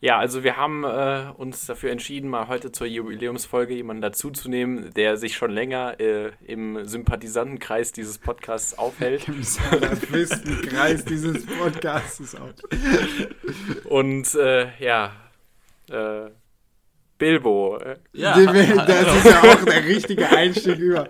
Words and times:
Ja, 0.00 0.16
also 0.18 0.44
wir 0.44 0.56
haben 0.56 0.84
äh, 0.84 1.32
uns 1.36 1.66
dafür 1.66 1.90
entschieden, 1.90 2.30
mal 2.30 2.46
heute 2.46 2.70
zur 2.70 2.86
Jubiläumsfolge 2.86 3.74
jemanden 3.74 4.00
dazuzunehmen, 4.00 4.92
der 4.94 5.16
sich 5.16 5.36
schon 5.36 5.50
länger 5.50 5.98
äh, 5.98 6.30
im 6.46 6.84
Sympathisantenkreis 6.84 7.90
dieses 7.90 8.18
Podcasts 8.18 8.78
aufhält. 8.78 9.26
Im 9.26 9.42
Salafistenkreis 9.42 11.04
dieses 11.04 11.44
Podcasts 11.46 12.36
aufhält. 12.36 13.34
Und 13.86 14.32
äh, 14.36 14.68
ja, 14.78 15.16
äh, 15.90 16.30
Bilbo. 17.18 17.78
Ja, 18.12 18.38
das 18.40 19.16
ist 19.16 19.24
ja 19.24 19.42
auch 19.42 19.64
der 19.64 19.84
richtige 19.84 20.28
Einstieg 20.28 20.78
über. 20.78 21.08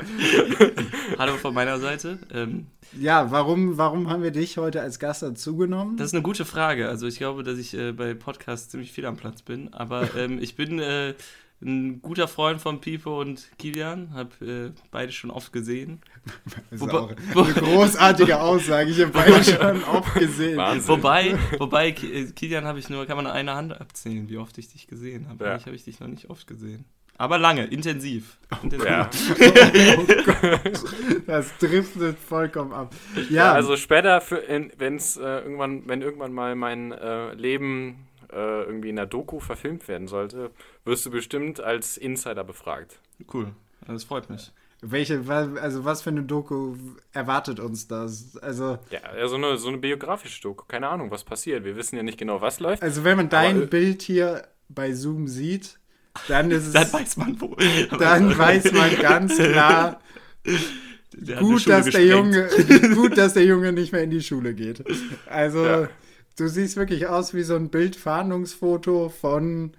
Hallo 1.18 1.34
von 1.36 1.52
meiner 1.52 1.78
Seite. 1.78 2.18
Ähm, 2.32 2.66
ja, 2.98 3.30
warum, 3.30 3.76
warum 3.76 4.08
haben 4.08 4.22
wir 4.22 4.30
dich 4.30 4.56
heute 4.56 4.80
als 4.80 4.98
Gast 4.98 5.22
dazugenommen? 5.22 5.98
Das 5.98 6.06
ist 6.06 6.14
eine 6.14 6.22
gute 6.22 6.46
Frage. 6.46 6.88
Also 6.88 7.06
ich 7.06 7.18
glaube, 7.18 7.42
dass 7.42 7.58
ich 7.58 7.74
äh, 7.74 7.92
bei 7.92 8.14
Podcasts 8.14 8.70
ziemlich 8.70 8.92
viel 8.92 9.04
am 9.04 9.16
Platz 9.16 9.42
bin. 9.42 9.72
Aber 9.74 10.08
ähm, 10.16 10.38
ich 10.40 10.56
bin 10.56 10.78
äh, 10.78 11.14
ein 11.60 12.00
guter 12.02 12.28
Freund 12.28 12.60
von 12.60 12.80
Pipo 12.80 13.20
und 13.20 13.48
Kilian, 13.58 14.12
habe 14.14 14.44
äh, 14.44 14.80
beide 14.90 15.10
schon 15.12 15.30
oft 15.30 15.52
gesehen. 15.52 16.00
Das 16.70 16.80
ist 16.80 16.80
Wobei, 16.80 16.98
auch 16.98 17.46
eine 17.46 17.54
großartige 17.54 18.40
Aussage, 18.40 18.90
ich 18.90 19.00
habe 19.00 19.12
beide 19.12 19.42
schon 19.42 19.82
oft 19.84 20.14
gesehen. 20.14 20.56
Wahnsinn. 20.56 20.88
Wobei, 20.88 21.38
wobei 21.58 21.88
äh, 21.88 22.26
Kilian 22.32 22.64
habe 22.64 22.78
ich 22.78 22.88
nur, 22.90 23.06
kann 23.06 23.16
man 23.16 23.26
an 23.26 23.32
einer 23.32 23.54
Hand 23.54 23.80
abzählen, 23.80 24.28
wie 24.28 24.36
oft 24.36 24.56
ich 24.58 24.68
dich 24.68 24.86
gesehen 24.86 25.28
habe. 25.28 25.44
Ja. 25.44 25.56
Ich 25.56 25.66
habe 25.66 25.74
ich 25.74 25.84
dich 25.84 26.00
noch 26.00 26.08
nicht 26.08 26.28
oft 26.28 26.46
gesehen. 26.46 26.84
Aber 27.20 27.36
lange, 27.38 27.64
intensiv. 27.64 28.38
intensiv. 28.62 28.88
Ja. 28.88 29.10
oh 29.98 30.06
das 31.26 31.56
driftet 31.58 32.16
vollkommen 32.18 32.72
ab. 32.72 32.94
Ja, 33.16 33.22
ja 33.30 33.52
also 33.52 33.76
später, 33.76 34.22
wenn 34.30 34.96
es 34.96 35.16
äh, 35.16 35.22
irgendwann, 35.22 35.82
wenn 35.88 36.02
irgendwann 36.02 36.32
mal 36.32 36.54
mein 36.54 36.92
äh, 36.92 37.34
Leben 37.34 38.07
äh, 38.32 38.62
irgendwie 38.62 38.90
in 38.90 38.96
der 38.96 39.06
Doku 39.06 39.40
verfilmt 39.40 39.88
werden 39.88 40.08
sollte, 40.08 40.50
wirst 40.84 41.06
du 41.06 41.10
bestimmt 41.10 41.60
als 41.60 41.96
Insider 41.96 42.44
befragt. 42.44 42.98
Cool, 43.32 43.52
das 43.86 44.04
freut 44.04 44.30
mich. 44.30 44.52
Welche, 44.80 45.24
also 45.28 45.84
was 45.84 46.02
für 46.02 46.10
eine 46.10 46.22
Doku 46.22 46.76
erwartet 47.12 47.58
uns 47.58 47.88
das? 47.88 48.36
Also 48.36 48.78
ja, 48.90 49.26
so 49.26 49.34
eine, 49.34 49.58
so 49.58 49.68
eine 49.68 49.78
biografische 49.78 50.40
Doku. 50.40 50.64
Keine 50.68 50.88
Ahnung, 50.88 51.10
was 51.10 51.24
passiert. 51.24 51.64
Wir 51.64 51.74
wissen 51.74 51.96
ja 51.96 52.04
nicht 52.04 52.18
genau, 52.18 52.40
was 52.40 52.60
läuft. 52.60 52.82
Also 52.82 53.02
wenn 53.02 53.16
man 53.16 53.28
dein 53.28 53.56
aber, 53.56 53.66
Bild 53.66 54.02
hier 54.02 54.46
bei 54.68 54.92
Zoom 54.92 55.26
sieht, 55.26 55.80
dann 56.28 56.52
ist 56.52 56.66
es. 56.68 56.72
dann 56.72 56.92
weiß 56.92 57.16
man 57.16 57.40
wo. 57.40 57.56
Dann 57.98 58.38
weiß 58.38 58.72
man 58.72 58.96
ganz 58.98 59.36
klar. 59.36 60.00
Gut 61.40 61.68
dass, 61.68 61.86
der 61.86 62.06
Junge, 62.06 62.48
gut, 62.94 63.18
dass 63.18 63.34
der 63.34 63.44
Junge 63.44 63.72
nicht 63.72 63.92
mehr 63.92 64.04
in 64.04 64.10
die 64.10 64.22
Schule 64.22 64.54
geht. 64.54 64.84
Also, 65.26 65.66
ja. 65.66 65.88
Du 66.38 66.48
siehst 66.48 66.76
wirklich 66.76 67.08
aus 67.08 67.34
wie 67.34 67.42
so 67.42 67.56
ein 67.56 67.68
Bildfahndungsfoto 67.68 69.08
von 69.08 69.72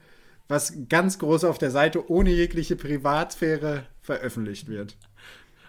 was 0.50 0.74
ganz 0.90 1.18
groß 1.18 1.46
auf 1.46 1.58
der 1.58 1.72
Seite 1.72 2.12
ohne 2.12 2.32
jegliche 2.32 2.76
Privatsphäre 2.76 3.86
veröffentlicht 4.02 4.68
wird. 4.68 4.98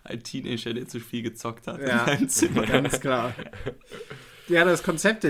Ein 0.03 0.25
Teenager, 0.25 0.75
der 0.75 0.89
zu 0.89 0.99
viel 0.99 1.23
gezockt 1.23 1.69
hat 1.69 1.81
ja, 1.81 2.07
in 2.07 2.29
Zimmer. 2.29 2.67
Ganz 2.67 2.99
klar. 2.99 3.35
Ja, 4.49 4.65
das 4.65 4.83
Konzept 4.83 5.25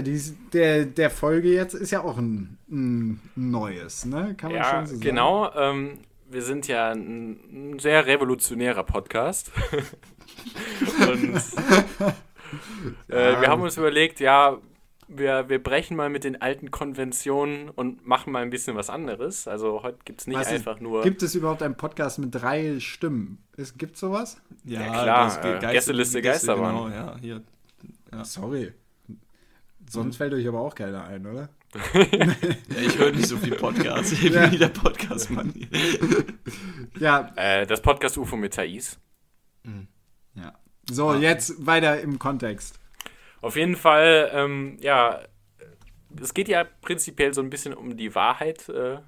der, 0.54 0.86
der 0.86 1.10
Folge 1.10 1.52
jetzt 1.52 1.74
ist 1.74 1.90
ja 1.90 2.02
auch 2.02 2.16
ein, 2.16 2.56
ein 2.70 3.20
neues, 3.34 4.06
ne? 4.06 4.34
Kann 4.38 4.52
man 4.52 4.62
ja, 4.62 4.70
schon 4.70 4.86
so 4.86 4.92
sagen. 4.92 5.00
Genau. 5.02 5.52
Ähm, 5.54 5.98
wir 6.30 6.42
sind 6.42 6.68
ja 6.68 6.92
ein, 6.92 7.72
ein 7.74 7.78
sehr 7.80 8.06
revolutionärer 8.06 8.84
Podcast. 8.84 9.50
Und 11.12 11.36
äh, 13.10 13.32
ja. 13.32 13.40
wir 13.42 13.48
haben 13.48 13.60
uns 13.60 13.76
überlegt, 13.76 14.20
ja, 14.20 14.56
wir, 15.10 15.48
wir 15.48 15.62
brechen 15.62 15.96
mal 15.96 16.08
mit 16.08 16.24
den 16.24 16.40
alten 16.40 16.70
Konventionen 16.70 17.68
und 17.68 18.06
machen 18.06 18.32
mal 18.32 18.42
ein 18.42 18.50
bisschen 18.50 18.76
was 18.76 18.90
anderes. 18.90 19.48
Also 19.48 19.82
heute 19.82 19.98
gibt 20.04 20.20
es 20.20 20.26
nicht 20.26 20.38
was 20.38 20.48
einfach 20.48 20.76
ist, 20.76 20.82
nur. 20.82 21.02
Gibt 21.02 21.22
es 21.22 21.34
überhaupt 21.34 21.62
einen 21.62 21.76
Podcast 21.76 22.18
mit 22.18 22.34
drei 22.34 22.78
Stimmen? 22.80 23.42
Gibt 23.76 23.94
es 23.94 24.00
sowas? 24.00 24.40
Ja, 24.64 24.80
ja 24.80 24.88
klar. 24.88 25.44
Äh, 25.44 25.60
Geist, 25.60 25.72
Gästeliste 25.72 26.22
Geisterbahn. 26.22 26.74
Genau, 26.74 26.88
ja, 26.88 27.16
hier. 27.20 27.42
Ja. 28.12 28.24
Sorry. 28.24 28.72
Sonst 29.88 30.16
fällt 30.16 30.32
euch 30.32 30.46
aber 30.46 30.60
auch 30.60 30.74
keiner 30.74 31.04
ein, 31.04 31.26
oder? 31.26 31.48
ja, 31.94 32.80
ich 32.80 32.98
höre 32.98 33.12
nicht 33.12 33.26
so 33.26 33.36
viel 33.36 33.54
Podcasts. 33.56 34.12
Ich 34.12 34.22
bin 34.22 34.32
ja. 34.32 34.46
nie 34.48 34.58
der 34.58 34.68
Podcast-Mann. 34.68 35.52
ja. 37.00 37.32
Äh, 37.36 37.66
das 37.66 37.82
Podcast 37.82 38.16
UFO 38.16 38.36
mit 38.36 38.54
Thais. 38.54 38.98
Mhm. 39.64 39.88
Ja. 40.34 40.54
So, 40.88 41.14
jetzt 41.14 41.66
weiter 41.66 42.00
im 42.00 42.18
Kontext. 42.18 42.79
Auf 43.40 43.56
jeden 43.56 43.76
Fall, 43.76 44.30
ähm, 44.32 44.76
ja, 44.80 45.20
es 46.20 46.34
geht 46.34 46.48
ja 46.48 46.64
prinzipiell 46.82 47.32
so 47.32 47.40
ein 47.40 47.50
bisschen 47.50 47.74
um 47.74 47.96
die 47.96 48.14
Wahrheit 48.14 48.68
äh, 48.68 48.98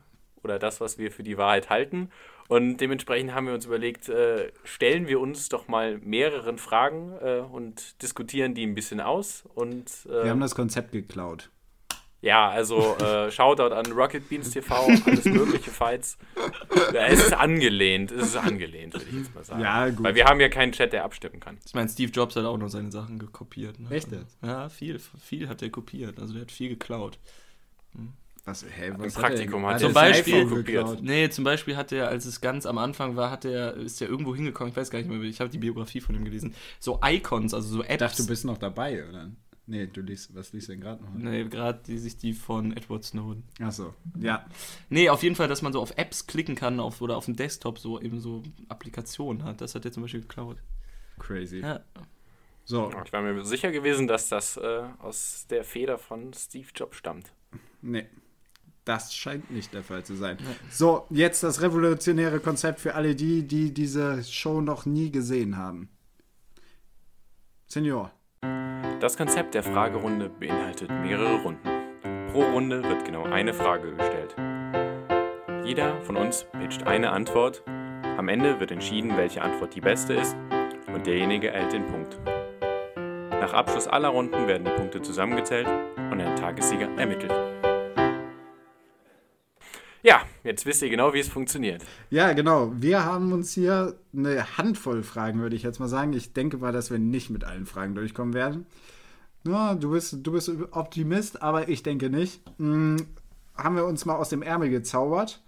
oder 0.43 0.59
das, 0.59 0.81
was 0.81 0.98
wir 0.98 1.10
für 1.10 1.22
die 1.22 1.37
Wahrheit 1.37 1.70
halten. 1.70 2.10
Und 2.48 2.78
dementsprechend 2.78 3.34
haben 3.34 3.47
wir 3.47 3.54
uns 3.54 3.66
überlegt, 3.66 4.09
äh, 4.09 4.53
stellen 4.65 5.06
wir 5.06 5.20
uns 5.20 5.48
doch 5.48 5.69
mal 5.69 5.98
mehreren 5.98 6.59
Fragen 6.59 7.12
äh, 7.22 7.38
und 7.38 8.03
diskutieren 8.03 8.54
die 8.54 8.66
ein 8.66 8.75
bisschen 8.75 9.00
aus. 9.00 9.44
Und, 9.54 10.06
wir 10.06 10.31
haben 10.31 10.41
das 10.41 10.54
Konzept 10.54 10.93
geklaut. 10.93 11.50
Ja, 12.22 12.50
also 12.50 12.97
äh, 12.99 13.33
Shoutout 13.33 13.75
an 13.75 13.91
Rocket 13.91 14.28
Beans 14.28 14.50
TV, 14.50 14.87
alles 14.87 15.25
mögliche 15.25 15.72
Fights. 15.72 16.16
Ja, 16.94 17.06
es 17.06 17.19
ist 17.19 17.33
angelehnt, 17.33 18.12
es 18.12 18.28
ist 18.28 18.37
angelehnt, 18.37 18.94
würde 18.94 19.06
ich 19.10 19.16
jetzt 19.19 19.34
mal 19.34 19.43
sagen. 19.43 19.60
Ja, 19.60 19.91
gut. 19.91 20.05
Weil 20.05 20.15
wir 20.15 20.27
haben 20.27 20.38
ja 20.38 20.49
keinen 20.49 20.71
Chat, 20.71 20.93
der 20.93 21.05
abstimmen 21.05 21.41
kann. 21.41 21.59
Ich 21.66 21.75
meine, 21.75 21.88
Steve 21.88 22.12
Jobs 22.12 22.37
hat 22.37 22.44
auch 22.44 22.56
noch 22.56 22.69
seine 22.69 22.93
Sachen 22.93 23.19
gekopiert. 23.19 23.81
Ne? 23.81 23.91
Echt 23.91 24.12
jetzt? 24.12 24.38
Ja, 24.41 24.69
viel, 24.69 25.00
viel 25.00 25.49
hat 25.49 25.62
er 25.62 25.71
kopiert. 25.71 26.21
Also 26.21 26.32
der 26.34 26.43
hat 26.43 26.53
viel 26.53 26.69
geklaut. 26.69 27.19
Hm. 27.94 28.12
Was, 28.44 28.65
hey, 28.69 28.93
was 28.97 29.16
Im 29.16 29.21
Praktikum 29.21 29.66
hat, 29.66 29.75
er, 29.75 29.78
zum 29.81 29.93
Beispiel 29.93 30.47
kopiert. 30.47 31.03
Nee, 31.03 31.28
zum 31.28 31.43
Beispiel 31.43 31.77
hat 31.77 31.91
er, 31.91 32.09
als 32.09 32.25
es 32.25 32.41
ganz 32.41 32.66
am 32.66 32.78
Anfang 32.78 33.16
war, 33.16 33.32
hat 33.32 33.44
er, 33.44 33.75
ist 33.75 34.00
er 34.00 34.09
irgendwo 34.09 34.34
hingekommen, 34.34 34.71
ich 34.71 34.77
weiß 34.77 34.91
gar 34.91 34.99
nicht 34.99 35.09
mehr, 35.09 35.21
ich 35.22 35.41
habe 35.41 35.50
die 35.50 35.59
Biografie 35.59 36.00
von 36.00 36.15
ihm 36.15 36.25
gelesen. 36.25 36.55
So 36.78 37.00
Icons, 37.05 37.55
also 37.55 37.69
so 37.69 37.82
Apps. 37.82 37.93
Ich 37.93 37.99
dachte, 37.99 38.22
du 38.22 38.28
bist 38.28 38.44
noch 38.44 38.59
dabei, 38.59 39.09
oder? 39.09 39.31
Nee, 39.72 39.87
du 39.87 40.03
liest, 40.03 40.34
was 40.34 40.53
liest 40.53 40.69
du 40.69 40.72
denn 40.72 40.83
gerade 40.83 41.03
noch? 41.03 41.15
Nee, 41.15 41.44
gerade 41.44 41.81
lese 41.87 42.06
ich 42.06 42.19
die 42.19 42.34
von 42.34 42.77
Edward 42.77 43.05
Snowden. 43.05 43.43
Achso, 43.59 43.94
ja. 44.21 44.44
Nee, 44.91 45.09
auf 45.09 45.22
jeden 45.22 45.34
Fall, 45.34 45.49
dass 45.49 45.62
man 45.62 45.72
so 45.72 45.81
auf 45.81 45.97
Apps 45.97 46.27
klicken 46.27 46.56
kann 46.56 46.78
auf, 46.78 47.00
oder 47.00 47.16
auf 47.16 47.25
dem 47.25 47.37
Desktop 47.37 47.78
so 47.78 47.99
eben 47.99 48.21
so 48.21 48.43
Applikationen 48.69 49.44
hat. 49.44 49.62
Das 49.62 49.75
hat 49.75 49.87
er 49.87 49.91
zum 49.91 50.03
Beispiel 50.03 50.21
geklaut. 50.21 50.59
Crazy. 51.19 51.61
Ja. 51.61 51.81
So. 52.66 52.93
Ich 53.03 53.15
war 53.15 53.22
mir 53.22 53.43
sicher 53.47 53.72
gewesen, 53.72 54.09
dass 54.09 54.28
das 54.28 54.59
äh, 54.59 54.82
aus 54.99 55.47
der 55.49 55.65
Feder 55.65 55.97
von 55.97 56.34
Steve 56.34 56.69
Jobs 56.75 56.99
stammt. 56.99 57.32
Nee. 57.81 58.05
Das 58.84 59.15
scheint 59.15 59.50
nicht 59.50 59.72
der 59.72 59.84
Fall 59.84 60.05
zu 60.05 60.16
sein. 60.16 60.37
Ja. 60.38 60.55
So, 60.71 61.06
jetzt 61.09 61.43
das 61.43 61.62
revolutionäre 61.62 62.41
Konzept 62.41 62.78
für 62.78 62.94
alle 62.94 63.16
die, 63.16 63.49
die 63.49 63.72
diese 63.72 64.22
Show 64.22 64.61
noch 64.61 64.84
nie 64.84 65.11
gesehen 65.11 65.56
haben. 65.56 65.88
Senior. 67.69 68.12
Das 69.03 69.17
Konzept 69.17 69.55
der 69.55 69.65
Fragerunde 69.65 70.29
beinhaltet 70.29 70.89
mehrere 70.89 71.43
Runden. 71.43 71.69
Pro 72.31 72.43
Runde 72.43 72.85
wird 72.85 73.05
genau 73.05 73.25
eine 73.25 73.53
Frage 73.53 73.97
gestellt. 73.97 74.37
Jeder 75.65 76.01
von 76.03 76.17
uns 76.17 76.47
pitcht 76.53 76.87
eine 76.87 77.11
Antwort. 77.11 77.65
Am 78.17 78.29
Ende 78.29 78.61
wird 78.61 78.71
entschieden, 78.71 79.17
welche 79.17 79.43
Antwort 79.43 79.75
die 79.75 79.81
beste 79.81 80.15
ist 80.15 80.37
und 80.95 81.05
derjenige 81.05 81.49
erhält 81.49 81.73
den 81.73 81.89
Punkt. 81.89 82.17
Nach 83.31 83.53
Abschluss 83.53 83.89
aller 83.89 84.11
Runden 84.11 84.47
werden 84.47 84.67
die 84.67 84.71
Punkte 84.71 85.03
zusammengezählt 85.03 85.67
und 85.97 86.21
ein 86.21 86.37
Tagessieger 86.37 86.89
ermittelt. 86.97 87.33
Ja, 90.05 90.23
jetzt 90.43 90.67
wisst 90.67 90.83
ihr 90.83 90.91
genau, 90.91 91.15
wie 91.15 91.21
es 91.21 91.29
funktioniert. 91.29 91.85
Ja, 92.11 92.33
genau. 92.33 92.73
Wir 92.75 93.05
haben 93.05 93.33
uns 93.33 93.53
hier 93.53 93.97
eine 94.13 94.59
Handvoll 94.59 95.05
Fragen, 95.05 95.41
würde 95.41 95.55
ich 95.55 95.63
jetzt 95.63 95.79
mal 95.79 95.89
sagen. 95.89 96.13
Ich 96.13 96.33
denke 96.33 96.59
mal, 96.59 96.73
dass 96.73 96.91
wir 96.91 96.99
nicht 96.99 97.31
mit 97.31 97.45
allen 97.45 97.67
Fragen 97.67 97.95
durchkommen 97.95 98.35
werden. 98.35 98.67
Ja, 99.47 99.77
du, 99.77 99.93
bist, 99.93 100.19
du 100.21 100.33
bist 100.33 100.51
Optimist, 100.73 101.41
aber 101.41 101.69
ich 101.69 101.85
denke 101.85 102.11
nicht. 102.11 102.43
Hm, 102.59 102.97
haben 103.57 103.77
wir 103.77 103.85
uns 103.85 104.05
mal 104.05 104.17
aus 104.17 104.29
dem 104.29 104.43
Ärmel 104.43 104.71
gezaubert 104.71 105.41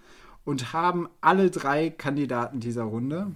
und 0.44 0.72
haben 0.72 1.08
alle 1.20 1.50
drei 1.50 1.90
Kandidaten 1.90 2.60
dieser 2.60 2.84
Runde. 2.84 3.32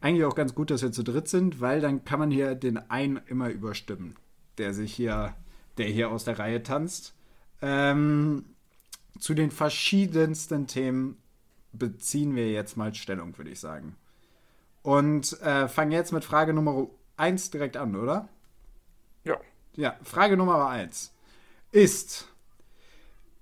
Eigentlich 0.00 0.24
auch 0.24 0.34
ganz 0.34 0.54
gut, 0.54 0.70
dass 0.70 0.82
wir 0.82 0.90
zu 0.90 1.04
dritt 1.04 1.28
sind, 1.28 1.60
weil 1.60 1.80
dann 1.80 2.04
kann 2.04 2.18
man 2.18 2.30
hier 2.30 2.56
den 2.56 2.78
einen 2.90 3.20
immer 3.26 3.50
überstimmen, 3.50 4.16
der 4.58 4.74
sich 4.74 4.92
hier, 4.94 5.34
der 5.78 5.86
hier 5.86 6.10
aus 6.10 6.24
der 6.24 6.40
Reihe 6.40 6.62
tanzt. 6.62 7.14
Ähm, 7.62 8.46
zu 9.20 9.34
den 9.34 9.50
verschiedensten 9.50 10.66
Themen 10.66 11.18
beziehen 11.72 12.34
wir 12.34 12.50
jetzt 12.50 12.76
mal 12.76 12.94
Stellung, 12.94 13.36
würde 13.38 13.50
ich 13.50 13.60
sagen. 13.60 13.96
Und 14.82 15.40
äh, 15.42 15.68
fangen 15.68 15.92
jetzt 15.92 16.12
mit 16.12 16.24
Frage 16.24 16.52
Nummer 16.52 16.88
1 17.16 17.50
direkt 17.50 17.76
an, 17.76 17.94
oder? 17.96 18.28
Ja. 19.24 19.36
Ja, 19.76 19.96
Frage 20.02 20.36
Nummer 20.36 20.68
eins. 20.68 21.12
Ist 21.70 22.28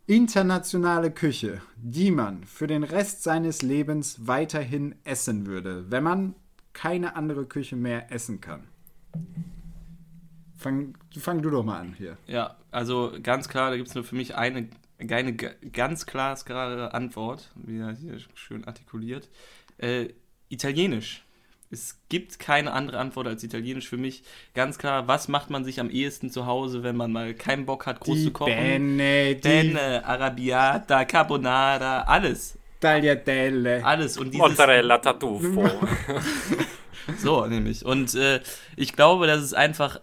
internationale 0.06 1.10
Küche, 1.10 1.62
die 1.76 2.10
man 2.10 2.44
für 2.44 2.66
den 2.66 2.82
Rest 2.82 3.22
seines 3.22 3.62
Lebens 3.62 4.26
weiterhin 4.26 4.94
essen 5.04 5.46
würde, 5.46 5.90
wenn 5.90 6.02
man 6.02 6.34
keine 6.72 7.16
andere 7.16 7.46
Küche 7.46 7.76
mehr 7.76 8.12
essen 8.12 8.40
kann? 8.40 8.64
Fang, 10.56 10.94
fang 11.16 11.40
du 11.40 11.50
doch 11.50 11.64
mal 11.64 11.78
an 11.78 11.94
hier. 11.94 12.18
Ja, 12.26 12.56
also 12.70 13.12
ganz 13.22 13.48
klar, 13.48 13.70
da 13.70 13.76
gibt 13.76 13.88
es 13.88 13.94
nur 13.94 14.04
für 14.04 14.16
mich 14.16 14.34
eine 14.34 14.68
Eine 14.98 15.34
ganz 15.34 16.06
klare 16.06 16.92
Antwort, 16.92 17.50
wieder 17.54 17.92
hier 17.92 18.18
schön 18.34 18.64
artikuliert. 18.64 19.28
Äh, 19.78 20.08
Italienisch. 20.48 21.24
Es 21.70 22.00
gibt 22.08 22.38
keine 22.38 22.72
andere 22.72 22.98
Antwort 22.98 23.26
als 23.26 23.44
Italienisch 23.44 23.88
für 23.88 23.98
mich. 23.98 24.24
Ganz 24.54 24.78
klar, 24.78 25.06
was 25.06 25.28
macht 25.28 25.50
man 25.50 25.64
sich 25.64 25.80
am 25.80 25.90
ehesten 25.90 26.30
zu 26.30 26.46
Hause, 26.46 26.82
wenn 26.82 26.96
man 26.96 27.12
mal 27.12 27.34
keinen 27.34 27.66
Bock 27.66 27.86
hat, 27.86 28.00
groß 28.00 28.16
Die 28.16 28.24
zu 28.24 28.30
kochen? 28.32 28.54
Bene, 28.54 29.34
die 29.34 29.40
Penne, 29.40 30.04
Arabiata, 30.04 31.04
Carbonara, 31.04 32.02
alles. 32.02 32.58
Tagliatelle. 32.80 33.84
Alles. 33.84 34.16
Und 34.16 34.32
dieses, 34.32 34.48
Mozzarella 34.48 34.98
Tartufo. 34.98 35.70
So, 37.16 37.46
nämlich. 37.46 37.84
Und 37.84 38.14
äh, 38.14 38.40
ich 38.76 38.92
glaube, 38.92 39.26
dass 39.26 39.40
es 39.40 39.54
einfach 39.54 40.00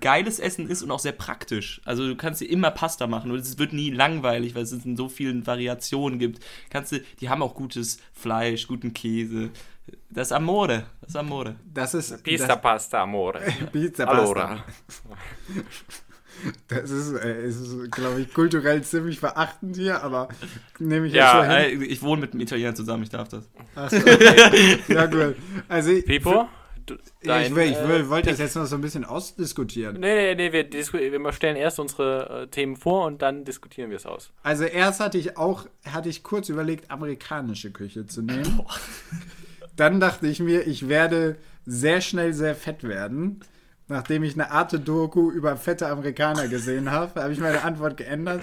geiles 0.00 0.38
Essen 0.38 0.68
ist 0.68 0.82
und 0.82 0.90
auch 0.90 0.98
sehr 0.98 1.12
praktisch. 1.12 1.80
Also 1.84 2.06
du 2.06 2.16
kannst 2.16 2.40
dir 2.40 2.50
immer 2.50 2.70
Pasta 2.70 3.06
machen 3.06 3.30
und 3.30 3.38
es 3.38 3.58
wird 3.58 3.72
nie 3.72 3.90
langweilig, 3.90 4.54
weil 4.54 4.62
es 4.62 4.72
in 4.72 4.96
so 4.96 5.08
vielen 5.08 5.46
Variationen 5.46 6.18
gibt. 6.18 6.44
Kannst 6.70 6.92
du, 6.92 7.00
die 7.20 7.28
haben 7.28 7.42
auch 7.42 7.54
gutes 7.54 7.98
Fleisch, 8.12 8.66
guten 8.66 8.92
Käse. 8.92 9.50
Das 10.10 10.30
Amore, 10.32 10.84
das 11.00 11.16
Amore. 11.16 11.56
Das 11.72 11.94
ist. 11.94 12.22
Pista 12.22 12.56
Pasta 12.56 13.02
Amore. 13.02 13.40
das, 13.40 13.70
Pizza 13.72 14.06
Pasta. 14.06 14.22
Allora. 14.22 14.64
Das 16.68 16.90
ist, 16.90 17.12
äh, 17.12 17.46
ist 17.48 17.90
glaube 17.90 18.20
ich, 18.22 18.32
kulturell 18.32 18.82
ziemlich 18.82 19.18
verachtend 19.18 19.76
hier, 19.76 20.02
aber 20.02 20.28
nehme 20.78 21.06
ich 21.06 21.12
jetzt 21.12 21.20
Ja, 21.20 21.44
so 21.44 21.50
hin. 21.50 21.82
Äh, 21.82 21.84
Ich 21.84 22.00
wohne 22.02 22.20
mit 22.22 22.32
einem 22.32 22.40
Italiener 22.40 22.74
zusammen, 22.74 23.02
ich 23.02 23.10
darf 23.10 23.28
das. 23.28 23.48
Ach 23.74 23.90
so, 23.90 23.96
okay. 23.98 24.78
ja, 24.88 25.06
gut. 25.06 25.36
Also, 25.68 25.90
Pipo? 26.02 26.48
Ja, 27.22 27.40
ich, 27.40 27.54
will, 27.54 27.70
ich 27.70 27.78
will, 27.78 28.02
äh, 28.02 28.08
wollte 28.08 28.30
das 28.30 28.38
jetzt 28.38 28.56
noch 28.56 28.66
so 28.66 28.76
ein 28.76 28.80
bisschen 28.80 29.04
ausdiskutieren. 29.04 30.00
Nee, 30.00 30.34
nee, 30.34 30.50
nee, 30.50 30.52
wir, 30.52 31.22
wir 31.24 31.32
stellen 31.32 31.56
erst 31.56 31.78
unsere 31.78 32.42
äh, 32.42 32.46
Themen 32.48 32.76
vor 32.76 33.06
und 33.06 33.22
dann 33.22 33.44
diskutieren 33.44 33.90
wir 33.90 33.96
es 33.96 34.06
aus. 34.06 34.32
Also 34.42 34.64
erst 34.64 35.00
hatte 35.00 35.18
ich 35.18 35.36
auch, 35.36 35.66
hatte 35.84 36.08
ich 36.08 36.22
kurz 36.22 36.48
überlegt, 36.48 36.90
amerikanische 36.90 37.70
Küche 37.70 38.06
zu 38.06 38.22
nehmen. 38.22 38.62
Dann 39.76 39.98
dachte 39.98 40.26
ich 40.26 40.40
mir, 40.40 40.66
ich 40.66 40.88
werde 40.88 41.36
sehr 41.64 42.02
schnell 42.02 42.34
sehr 42.34 42.54
fett 42.54 42.84
werden. 42.84 43.40
Nachdem 43.88 44.22
ich 44.22 44.34
eine 44.34 44.50
Arte-Doku 44.50 45.30
über 45.30 45.56
fette 45.56 45.88
Amerikaner 45.88 46.48
gesehen 46.48 46.90
habe, 46.90 47.22
habe 47.22 47.32
ich 47.32 47.40
meine 47.40 47.64
Antwort 47.64 47.96
geändert 47.96 48.42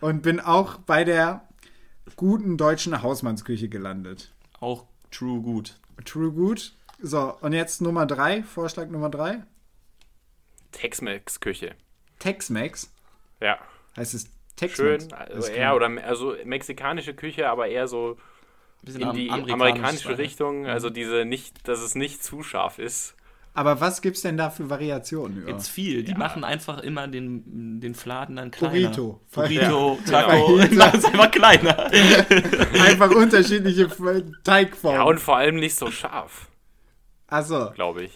und 0.00 0.22
bin 0.22 0.40
auch 0.40 0.76
bei 0.76 1.04
der 1.04 1.48
guten 2.16 2.56
deutschen 2.56 3.02
Hausmannsküche 3.02 3.68
gelandet. 3.68 4.32
Auch 4.60 4.84
true 5.10 5.40
gut. 5.40 5.80
True 6.04 6.30
gut. 6.30 6.74
So, 7.00 7.36
und 7.40 7.52
jetzt 7.52 7.80
Nummer 7.82 8.06
drei, 8.06 8.42
Vorschlag 8.42 8.88
Nummer 8.88 9.10
drei. 9.10 9.42
Tex-Mex-Küche. 10.72 11.74
Tex-Mex. 12.18 12.92
Ja. 13.40 13.58
Heißt 13.96 14.14
es 14.14 14.26
Tex-Mex? 14.56 15.04
Schön. 15.04 15.12
Also 15.12 15.48
eher, 15.48 15.74
oder 15.76 15.90
also 16.04 16.34
mexikanische 16.44 17.14
Küche, 17.14 17.48
aber 17.48 17.68
eher 17.68 17.88
so 17.88 18.16
in 18.86 18.94
die 19.12 19.30
amerikanisch 19.30 19.52
amerikanische 19.52 20.08
sein. 20.08 20.16
Richtung. 20.16 20.66
Also 20.66 20.90
diese 20.90 21.24
nicht, 21.24 21.66
dass 21.68 21.80
es 21.80 21.94
nicht 21.94 22.22
zu 22.22 22.42
scharf 22.42 22.78
ist. 22.78 23.14
Aber 23.56 23.80
was 23.80 24.02
gibt's 24.02 24.22
denn 24.22 24.36
da 24.36 24.50
für 24.50 24.68
Variationen? 24.68 25.40
Ja. 25.40 25.46
Gibt's 25.46 25.68
viel. 25.68 26.02
Die 26.02 26.14
machen 26.14 26.42
einfach 26.42 26.78
immer 26.80 27.06
den, 27.06 27.80
den 27.80 27.94
Fladen 27.94 28.34
dann 28.34 28.50
kleiner. 28.50 28.72
Burrito. 28.72 29.20
Burrito, 29.32 29.98
Ja, 30.06 30.22
Taco. 30.22 30.56
genau. 30.56 30.74
Machen 30.84 30.98
es 30.98 31.04
immer 31.04 31.28
kleiner. 31.28 31.78
Einfach 32.84 33.10
unterschiedliche 33.12 33.88
Teigformen. 34.42 35.00
Ja, 35.00 35.04
und 35.04 35.20
vor 35.20 35.36
allem 35.36 35.54
nicht 35.54 35.76
so 35.76 35.88
scharf, 35.92 36.48
Achso. 37.34 37.70
glaube 37.72 38.04
ich. 38.04 38.12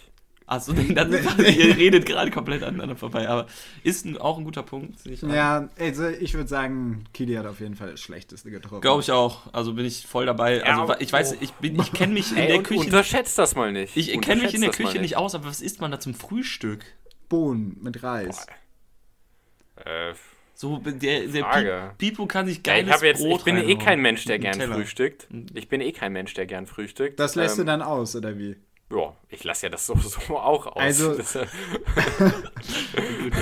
Achso, 0.47 0.73
dann, 0.95 1.11
ihr 1.37 1.77
redet 1.77 2.07
gerade 2.07 2.31
komplett 2.31 2.63
aneinander 2.63 2.95
vorbei. 2.95 3.29
Aber 3.29 3.45
ist 3.83 4.05
ein, 4.05 4.17
auch 4.17 4.39
ein 4.39 4.43
guter 4.43 4.63
Punkt. 4.63 5.05
ich. 5.05 5.21
Ja, 5.21 5.69
also 5.79 6.07
ich 6.07 6.33
würde 6.33 6.49
sagen, 6.49 7.03
Kili 7.13 7.35
hat 7.35 7.45
auf 7.45 7.59
jeden 7.59 7.75
Fall 7.75 7.91
das 7.91 7.99
Schlechteste 8.01 8.49
getroffen. 8.49 8.81
Glaube 8.81 9.01
ich 9.03 9.11
auch. 9.11 9.53
Also 9.53 9.73
bin 9.75 9.85
ich 9.85 10.07
voll 10.07 10.25
dabei. 10.25 10.63
Also 10.63 10.91
Ja, 10.91 10.97
ich 10.99 11.13
weiß, 11.13 11.33
oh. 11.33 11.37
ich, 11.39 11.51
bin- 11.53 11.79
ich 11.79 11.91
kenne 11.93 12.13
mich 12.13 12.31
in 12.31 12.47
der 12.47 12.63
Küche. 12.63 12.79
unterschätzt 12.79 13.37
das 13.37 13.55
mal 13.55 13.71
nicht. 13.71 13.95
Ich 13.95 14.19
kenne 14.21 14.41
mich 14.41 14.55
in 14.55 14.61
der 14.61 14.71
Küche 14.71 14.99
nicht 14.99 15.17
aus, 15.17 15.35
aber 15.35 15.45
was 15.45 15.61
isst 15.61 15.81
man 15.81 15.91
da 15.91 15.99
zum 15.99 16.15
Frühstück? 16.15 16.83
Bohnen 17.29 17.77
mit 17.81 18.01
Reis. 18.01 18.47
Äh, 19.75 20.13
So, 20.55 20.79
der, 20.83 21.27
der 21.27 21.93
Pipo 21.97 22.25
kann 22.25 22.47
sich 22.47 22.57
ja, 22.57 22.63
geiles 22.73 22.87
ich, 22.89 22.93
hab 22.95 23.03
jetzt, 23.03 23.19
Brot 23.21 23.39
ich 23.39 23.45
bin 23.45 23.57
eh 23.57 23.75
kein 23.77 24.01
Mensch, 24.01 24.25
der 24.25 24.39
gern 24.39 24.57
Teller. 24.57 24.75
frühstückt. 24.75 25.27
Ich 25.53 25.69
bin 25.69 25.79
eh 25.79 25.91
kein 25.91 26.11
Mensch, 26.11 26.33
der 26.33 26.47
gern 26.47 26.65
frühstückt. 26.65 27.19
Das 27.19 27.35
lässt 27.35 27.57
du 27.57 27.61
ähm, 27.61 27.67
dann 27.67 27.81
aus, 27.81 28.15
oder 28.15 28.37
wie? 28.37 28.57
Ja, 28.91 29.13
ich 29.29 29.43
lasse 29.43 29.67
ja 29.67 29.69
das 29.69 29.85
sowieso 29.87 30.37
auch 30.37 30.65
aus. 30.67 30.75
Also- 30.77 31.13
Das, 31.15 31.33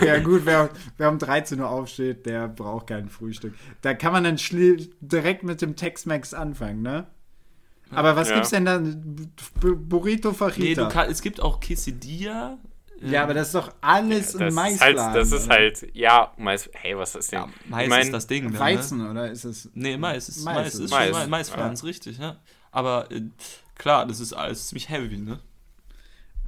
Ja 0.05 0.19
gut, 0.19 0.41
wer, 0.45 0.69
wer 0.97 1.09
um 1.09 1.19
13 1.19 1.59
Uhr 1.59 1.69
aufsteht, 1.69 2.25
der 2.25 2.47
braucht 2.47 2.88
kein 2.88 3.09
Frühstück. 3.09 3.53
Da 3.81 3.94
kann 3.94 4.11
man 4.13 4.23
dann 4.23 4.38
schli- 4.38 4.91
direkt 5.01 5.44
mit 5.44 5.61
dem 5.61 5.75
Tex-Mex 5.75 6.33
anfangen, 6.33 6.81
ne? 6.81 7.07
Aber 7.91 8.15
was 8.17 8.27
Ja. 8.29 8.35
gibt's 8.35 8.49
denn 8.49 8.65
da? 8.65 8.81
Burrito 9.61 10.29
Nee, 10.31 10.35
Fajita. 10.35 10.89
kann, 10.89 11.09
es 11.09 11.21
gibt 11.21 11.39
auch 11.41 11.59
Quesadilla. 11.61 12.57
ja, 13.01 13.23
aber 13.23 13.33
das 13.33 13.47
ist 13.47 13.55
doch 13.55 13.73
alles 13.79 14.33
das, 14.33 14.41
im 14.41 14.47
ist 14.50 14.81
halt, 14.81 14.97
das 14.97 15.31
ist 15.31 15.45
oder? 15.45 15.55
halt, 15.55 15.88
ja, 15.95 16.33
Mais, 16.38 16.69
hey, 16.73 16.97
was 16.97 17.15
ist 17.15 17.31
denn? 17.31 17.39
Ja, 17.39 17.47
Mais 17.69 17.83
ich 17.83 17.89
mein, 17.89 18.01
ist 18.01 18.11
das 18.13 18.27
Ding. 18.27 18.50
Ne? 18.51 18.59
Weizen, 18.59 19.09
oder 19.09 19.31
ist 19.31 19.45
es... 19.45 19.69
Nee, 19.73 19.97
Mais 19.97 20.27
ist 20.27 20.43
Mais 20.43 20.55
Mais, 20.55 20.75
ist 20.75 20.89
Mais. 20.91 21.03
schon 21.05 21.13
Mais, 21.13 21.29
Maisfladen, 21.29 21.73
ist 21.73 21.83
richtig, 21.85 22.17
ja. 22.17 22.35
Aber 22.71 23.09
äh, 23.11 23.21
klar, 23.77 24.06
das 24.06 24.19
ist 24.19 24.33
alles 24.33 24.68
ziemlich 24.68 24.89
heavy, 24.89 25.18
ne? 25.18 25.39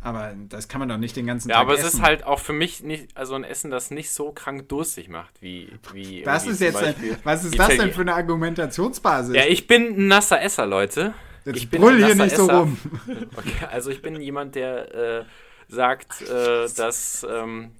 Aber 0.01 0.33
das 0.47 0.69
kann 0.69 0.79
man 0.79 0.87
doch 0.87 0.97
nicht 0.97 1.15
den 1.17 1.27
ganzen 1.27 1.49
Ja, 1.49 1.55
Tag 1.55 1.61
aber 1.63 1.73
es 1.73 1.81
essen. 1.81 1.97
ist 1.97 2.01
halt 2.03 2.23
auch 2.23 2.39
für 2.39 2.53
mich 2.53 2.81
nicht, 2.83 3.17
also 3.17 3.35
ein 3.35 3.43
Essen, 3.43 3.69
das 3.69 3.91
nicht 3.91 4.11
so 4.11 4.31
krank 4.31 4.69
durstig 4.69 5.09
macht, 5.09 5.41
wie. 5.41 5.69
wie 5.93 6.25
Was 6.25 6.43
irgendwie 6.45 6.53
ist 6.53 6.73
jetzt 6.73 6.83
ein, 6.83 7.17
was 7.25 7.43
ist 7.43 7.59
das 7.59 7.67
denn 7.75 7.91
für 7.91 8.01
eine 8.01 8.13
Argumentationsbasis? 8.15 9.35
Ja, 9.35 9.43
ich 9.45 9.67
bin 9.67 9.87
ein 9.97 10.07
nasser 10.07 10.41
Esser, 10.41 10.65
Leute. 10.65 11.13
Jetzt 11.43 11.57
ich 11.57 11.69
brüll 11.69 11.97
hier 12.03 12.15
nicht 12.15 12.35
so 12.35 12.43
Esser. 12.43 12.59
rum. 12.59 12.77
Okay, 13.35 13.65
also 13.69 13.89
ich 13.91 14.01
bin 14.01 14.21
jemand, 14.21 14.55
der 14.55 15.19
äh, 15.21 15.25
sagt, 15.67 16.21
äh, 16.21 16.67
dass 16.75 17.25
ähm, 17.29 17.71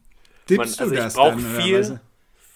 Man- 0.50 0.60
also 0.62 0.86
du 0.86 0.92
ich 0.94 1.00
das 1.00 1.14
brauch 1.14 1.34
oder 1.36 1.62
viel- 1.62 1.80
was? 1.80 2.00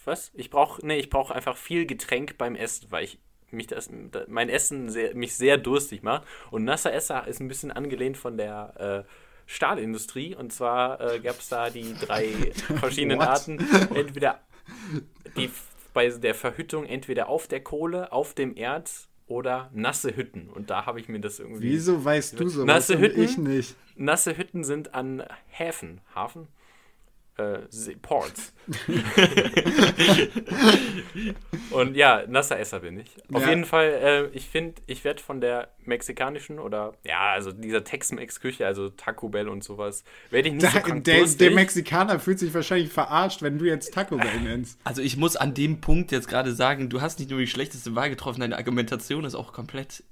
was? 0.05 0.31
Ich 0.33 0.49
brauche, 0.49 0.85
nee, 0.85 0.97
ich 0.97 1.09
brauche 1.09 1.33
einfach 1.33 1.55
viel 1.55 1.85
Getränk 1.85 2.37
beim 2.37 2.55
Essen, 2.55 2.87
weil 2.89 3.05
ich 3.05 3.17
mich 3.53 3.67
das, 3.67 3.89
da- 4.11 4.25
mein 4.27 4.49
Essen 4.49 4.89
sehr, 4.89 5.15
mich 5.15 5.35
sehr 5.35 5.57
durstig 5.57 6.03
macht. 6.03 6.23
Und 6.51 6.63
nasser 6.63 6.93
Esser 6.93 7.27
ist 7.27 7.39
ein 7.39 7.47
bisschen 7.47 7.71
angelehnt 7.71 8.17
von 8.17 8.37
der 8.37 9.05
äh, 9.07 9.11
Stahlindustrie. 9.45 10.35
Und 10.35 10.51
zwar 10.53 10.99
äh, 10.99 11.19
gab 11.19 11.39
es 11.39 11.49
da 11.49 11.69
die 11.69 11.93
drei 11.99 12.27
verschiedenen? 12.79 13.21
Arten. 13.21 13.59
Entweder 13.95 14.39
die 15.37 15.49
bei 15.93 16.09
der 16.09 16.33
Verhüttung 16.35 16.85
entweder 16.85 17.29
auf 17.29 17.47
der 17.47 17.61
Kohle, 17.61 18.11
auf 18.11 18.33
dem 18.33 18.55
Erz 18.55 19.07
oder 19.27 19.69
nasse 19.73 20.15
Hütten. 20.15 20.49
Und 20.49 20.69
da 20.69 20.85
habe 20.85 20.99
ich 20.99 21.07
mir 21.07 21.19
das 21.19 21.39
irgendwie. 21.39 21.61
Wieso 21.71 22.03
weißt 22.03 22.39
du 22.39 22.47
sowas 22.49 22.65
Nasse 22.67 22.99
Hütten? 22.99 23.21
ich 23.23 23.37
nicht? 23.37 23.75
Nasse 23.95 24.35
Hütten 24.37 24.63
sind 24.63 24.93
an 24.95 25.23
Häfen. 25.47 26.01
Hafen? 26.15 26.47
Äh, 27.37 27.59
Ports. 28.01 28.53
Und 31.71 31.95
ja, 31.95 32.23
nasser 32.27 32.59
Esser 32.59 32.81
bin 32.81 32.99
ich. 32.99 33.09
Auf 33.33 33.41
Ja. 33.43 33.49
jeden 33.49 33.65
Fall, 33.65 33.87
äh, 33.89 34.25
ich 34.37 34.45
finde, 34.47 34.81
ich 34.85 35.03
werde 35.03 35.21
von 35.21 35.41
der 35.41 35.69
mexikanischen 35.85 36.59
oder, 36.59 36.93
ja, 37.03 37.31
also 37.31 37.51
dieser 37.51 37.83
Tex-Mex-Küche, 37.83 38.65
also 38.65 38.89
Taco 38.89 39.29
Bell 39.29 39.49
und 39.49 39.63
sowas, 39.63 40.03
werde 40.29 40.49
ich 40.49 40.53
nicht 40.55 40.65
so 40.65 40.71
Der, 40.71 40.81
krank 40.81 41.03
der, 41.05 41.17
durstig. 41.19 41.39
der 41.39 41.51
Mexikaner 41.51 42.19
fühlt 42.19 42.39
sich 42.39 42.53
wahrscheinlich 42.53 42.89
verarscht, 42.91 43.41
wenn 43.41 43.57
du 43.57 43.65
jetzt 43.65 43.93
Taco 43.93 44.17
Bell 44.17 44.39
nennst. 44.41 44.79
Also 44.83 45.01
ich 45.01 45.17
muss 45.17 45.35
an 45.35 45.53
dem 45.53 45.81
Punkt 45.81 46.11
jetzt 46.11 46.27
gerade 46.27 46.53
sagen, 46.53 46.89
du 46.89 47.01
hast 47.01 47.19
nicht 47.19 47.31
nur 47.31 47.39
die 47.39 47.47
schlechteste 47.47 47.95
Wahl 47.95 48.09
getroffen, 48.09 48.41
deine 48.41 48.57
Argumentation 48.57 49.25
ist 49.25 49.35
auch 49.35 49.53
komplett, 49.53 50.03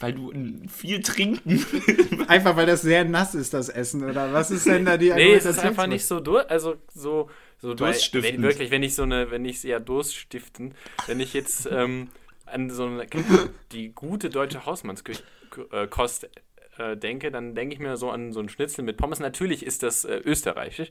weil 0.00 0.12
du 0.12 0.32
viel 0.68 1.00
trinken. 1.02 1.64
Einfach 2.28 2.56
weil 2.56 2.66
das 2.66 2.82
sehr 2.82 3.04
nass 3.04 3.34
ist, 3.34 3.54
das 3.54 3.68
Essen, 3.68 4.04
oder 4.04 4.32
was 4.32 4.50
ist 4.50 4.66
denn 4.66 4.84
da 4.84 4.96
die 4.96 5.10
Nee, 5.10 5.34
es 5.34 5.44
ist 5.44 5.58
einfach 5.58 5.86
nicht 5.86 6.04
so 6.04 6.20
dur 6.20 6.48
also 6.50 6.76
so 6.94 7.28
so 7.60 7.74
Durststiftend. 7.74 8.34
Wenn, 8.34 8.42
wirklich, 8.42 8.70
wenn 8.70 8.82
ich 8.82 8.94
so 8.94 9.02
eine, 9.02 9.30
wenn 9.30 9.44
ich 9.44 9.62
ja 9.64 9.80
Durststiften, 9.80 10.74
wenn 11.06 11.18
ich 11.18 11.34
jetzt 11.34 11.68
ähm, 11.70 12.08
an 12.46 12.70
so 12.70 12.86
eine 12.86 13.06
die 13.72 13.92
gute 13.92 14.30
deutsche 14.30 14.64
Hausmannskost 14.64 15.24
äh, 16.78 16.92
äh, 16.92 16.96
denke, 16.96 17.30
dann 17.30 17.54
denke 17.54 17.74
ich 17.74 17.80
mir 17.80 17.96
so 17.96 18.10
an 18.10 18.32
so 18.32 18.40
ein 18.40 18.48
Schnitzel 18.48 18.84
mit 18.84 18.96
Pommes. 18.96 19.18
Natürlich 19.18 19.66
ist 19.66 19.82
das 19.82 20.04
äh, 20.04 20.20
österreichisch, 20.24 20.90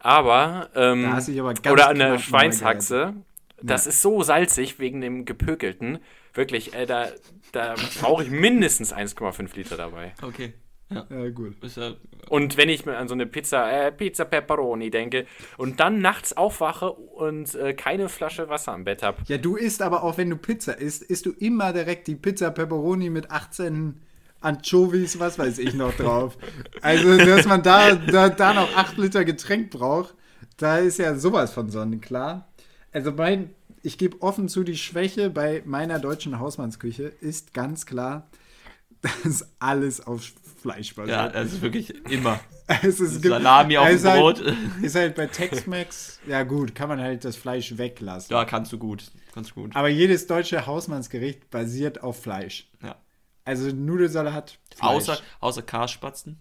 aber 0.00 0.70
ähm, 0.74 1.06
aber 1.06 1.22
ganz 1.54 1.66
oder 1.66 1.88
eine 1.88 2.18
Schweinshaxe. 2.18 3.14
Das 3.62 3.86
ist 3.86 4.02
so 4.02 4.22
salzig 4.22 4.78
wegen 4.78 5.00
dem 5.00 5.24
gepökelten. 5.24 6.00
Wirklich, 6.34 6.74
äh, 6.74 6.86
da, 6.86 7.08
da 7.52 7.74
brauche 8.00 8.24
ich 8.24 8.30
mindestens 8.30 8.92
1,5 8.92 9.56
Liter 9.56 9.76
dabei. 9.76 10.14
Okay. 10.22 10.54
Ja, 10.90 11.28
gut. 11.30 11.54
Ja, 11.76 11.94
Und 12.28 12.56
wenn 12.56 12.68
ich 12.68 12.84
mir 12.84 12.96
an 12.96 13.08
so 13.08 13.14
eine 13.14 13.26
Pizza, 13.26 13.70
äh, 13.70 13.90
Pizza 13.90 14.24
Pepperoni 14.24 14.90
denke 14.90 15.26
und 15.56 15.80
dann 15.80 16.00
nachts 16.00 16.36
aufwache 16.36 16.92
und 16.92 17.54
äh, 17.54 17.72
keine 17.72 18.08
Flasche 18.08 18.48
Wasser 18.48 18.72
am 18.72 18.84
Bett 18.84 19.02
habe. 19.02 19.18
Ja, 19.26 19.38
du 19.38 19.56
isst 19.56 19.82
aber 19.82 20.04
auch, 20.04 20.18
wenn 20.18 20.30
du 20.30 20.36
Pizza 20.36 20.78
isst, 20.78 21.02
isst 21.02 21.26
du 21.26 21.30
immer 21.32 21.72
direkt 21.72 22.06
die 22.06 22.14
Pizza 22.14 22.50
Pepperoni 22.50 23.10
mit 23.10 23.30
18 23.30 24.00
Anchovies, 24.40 25.18
was 25.18 25.38
weiß 25.38 25.58
ich 25.58 25.74
noch 25.74 25.94
drauf. 25.94 26.36
Also, 26.82 27.16
dass 27.16 27.46
man 27.46 27.62
da, 27.62 27.94
da, 27.94 28.28
da 28.28 28.52
noch 28.52 28.76
8 28.76 28.98
Liter 28.98 29.24
Getränk 29.24 29.70
braucht, 29.70 30.14
da 30.58 30.78
ist 30.78 30.98
ja 30.98 31.16
sowas 31.16 31.52
von 31.52 31.70
sonnenklar. 31.70 32.48
Also 32.92 33.10
mein, 33.10 33.50
ich 33.84 33.98
gebe 33.98 34.20
offen 34.22 34.48
zu, 34.48 34.64
die 34.64 34.76
Schwäche 34.76 35.30
bei 35.30 35.62
meiner 35.66 35.98
deutschen 35.98 36.38
Hausmannsküche 36.38 37.04
ist 37.04 37.52
ganz 37.54 37.86
klar, 37.86 38.28
dass 39.24 39.46
alles 39.58 40.06
auf 40.06 40.32
Fleisch 40.62 40.96
Ja, 40.96 41.04
basiert. 41.04 41.34
das 41.34 41.52
ist 41.52 41.62
wirklich 41.62 41.94
immer. 42.10 42.40
es 42.82 42.98
ist, 42.98 43.22
Salami 43.22 43.76
auf 43.76 43.86
es 43.88 44.02
dem 44.02 44.10
ist 44.10 44.16
Brot. 44.18 44.44
Halt, 44.44 44.56
ist 44.82 44.94
halt 44.96 45.14
bei 45.14 45.26
Tex-Mex, 45.26 46.20
ja 46.26 46.42
gut, 46.42 46.74
kann 46.74 46.88
man 46.88 46.98
halt 47.00 47.24
das 47.24 47.36
Fleisch 47.36 47.76
weglassen. 47.76 48.34
Ja, 48.34 48.46
kannst 48.46 48.72
du 48.72 48.78
gut. 48.78 49.10
Kannst 49.34 49.50
du 49.50 49.54
gut. 49.56 49.76
Aber 49.76 49.88
jedes 49.88 50.26
deutsche 50.26 50.64
Hausmannsgericht 50.66 51.50
basiert 51.50 52.02
auf 52.02 52.22
Fleisch. 52.22 52.70
Ja. 52.82 52.96
Also 53.44 53.68
Nudelsalat, 53.70 54.58
Fleisch. 54.74 54.90
Außer, 54.90 55.18
außer 55.40 55.62
Karspatzen. 55.62 56.38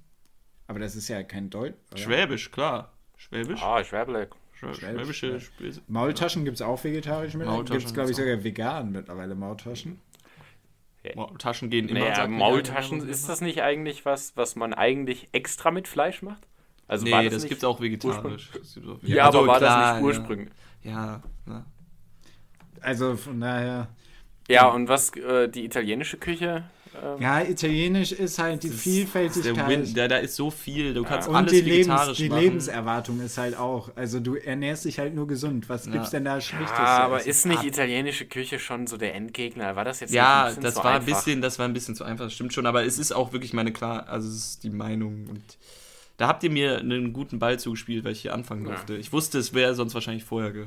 Aber 0.67 0.79
das 0.79 0.95
ist 0.95 1.09
ja 1.09 1.21
kein 1.23 1.49
Deutsch. 1.49 1.75
Schwäbisch, 1.95 2.51
klar. 2.51 2.93
Schwäbisch. 3.17 3.61
Ah, 3.61 3.83
Schwäble. 3.83 4.29
Schwä- 4.71 4.75
Schwäbisch, 4.75 5.17
Schwäbische. 5.17 5.39
Spese. 5.41 5.81
Maultaschen 5.87 6.45
gibt 6.45 6.55
es 6.55 6.61
auch 6.61 6.83
vegetarisch 6.83 7.33
mit. 7.33 7.47
Maultaschen 7.47 7.79
Gibt 7.79 7.87
es, 7.87 7.93
glaube 7.93 8.11
ich, 8.11 8.15
sogar 8.17 8.43
vegan 8.43 8.91
mittlerweile 8.91 9.35
Maultaschen. 9.35 9.99
Mau- 11.15 11.27
Taschen 11.37 11.69
gehen 11.69 11.89
immer. 11.89 11.99
Naja, 11.99 12.27
Maultaschen, 12.27 13.07
ist 13.07 13.27
das 13.27 13.41
nicht 13.41 13.61
eigentlich 13.61 14.05
was, 14.05 14.37
was 14.37 14.55
man 14.55 14.73
eigentlich 14.73 15.27
extra 15.33 15.69
mit 15.71 15.87
Fleisch 15.87 16.21
macht? 16.21 16.47
Also 16.87 17.09
war 17.09 17.21
Nee, 17.23 17.29
das 17.29 17.43
nicht 17.43 17.49
gibt's 17.49 17.63
auch 17.63 17.81
vegetarisch. 17.81 18.51
Das 18.53 18.79
Ja, 19.01 19.25
Also 19.25 19.39
aber 19.39 19.47
war 19.47 19.57
klar, 19.57 19.93
das 19.93 19.95
nicht 19.95 20.05
ursprünglich? 20.05 20.49
Ja, 20.83 21.21
ja. 21.47 21.65
Also 22.81 23.15
von 23.17 23.39
daher. 23.41 23.87
Ja, 24.49 24.67
und 24.69 24.87
was 24.89 25.15
äh, 25.15 25.47
die 25.49 25.63
italienische 25.65 26.17
Küche? 26.17 26.63
Ähm, 27.01 27.21
Ja, 27.21 27.41
italienisch 27.41 28.11
ist 28.11 28.39
halt 28.39 28.63
die 28.63 28.67
ist 28.67 28.73
der 28.85 28.91
Vielfältigkeit. 28.93 29.67
Win, 29.69 29.93
da, 29.93 30.07
da 30.07 30.17
ist 30.17 30.35
so 30.35 30.51
viel. 30.51 30.93
Du 30.93 31.03
kannst 31.03 31.27
und 31.27 31.35
alles 31.35 31.51
die, 31.51 31.61
Lebens, 31.61 31.87
vegetarisch 31.87 32.17
die 32.17 32.29
machen. 32.29 32.41
Lebenserwartung 32.41 33.21
ist 33.21 33.37
halt 33.37 33.57
auch. 33.57 33.89
Also 33.95 34.19
du 34.19 34.35
ernährst 34.35 34.85
dich 34.85 34.99
halt 34.99 35.15
nur 35.15 35.27
gesund. 35.27 35.69
Was 35.69 35.89
gibt's 35.89 36.09
denn 36.11 36.25
da 36.25 36.39
Schlechtes? 36.41 36.69
Ja, 36.77 36.99
aber 37.05 37.19
essen? 37.19 37.29
ist 37.29 37.45
nicht 37.45 37.63
italienische 37.63 38.25
Küche 38.25 38.59
schon 38.59 38.87
so 38.87 38.97
der 38.97 39.15
Endgegner? 39.15 39.75
War 39.75 39.85
das 39.85 39.99
jetzt 39.99 40.13
Ja, 40.13 40.45
nicht 40.49 40.57
ein 40.57 40.61
bisschen 40.61 40.63
das 40.63 40.73
zu 40.75 40.83
war 40.83 40.91
ein 40.91 40.95
einfach? 41.01 41.17
bisschen, 41.17 41.41
das 41.41 41.59
war 41.59 41.65
ein 41.67 41.73
bisschen 41.73 41.95
zu 41.95 42.03
einfach, 42.03 42.25
das 42.25 42.33
stimmt 42.33 42.53
schon, 42.53 42.65
aber 42.65 42.83
es 42.85 42.99
ist 42.99 43.11
auch 43.11 43.33
wirklich 43.33 43.53
meine 43.53 43.71
klar, 43.71 44.07
also 44.09 44.27
es 44.27 44.35
ist 44.35 44.63
die 44.63 44.69
Meinung 44.69 45.27
und 45.29 45.41
da 46.17 46.27
habt 46.27 46.43
ihr 46.43 46.51
mir 46.51 46.77
einen 46.77 47.11
guten 47.11 47.39
Ball 47.39 47.59
zugespielt, 47.59 48.03
weil 48.05 48.11
ich 48.11 48.21
hier 48.21 48.33
anfangen 48.33 48.65
durfte. 48.65 48.95
Ich 48.95 49.11
wusste, 49.11 49.39
es 49.39 49.53
wäre 49.53 49.73
sonst 49.73 49.93
wahrscheinlich 49.95 50.23
vorher 50.23 50.51
ge 50.51 50.65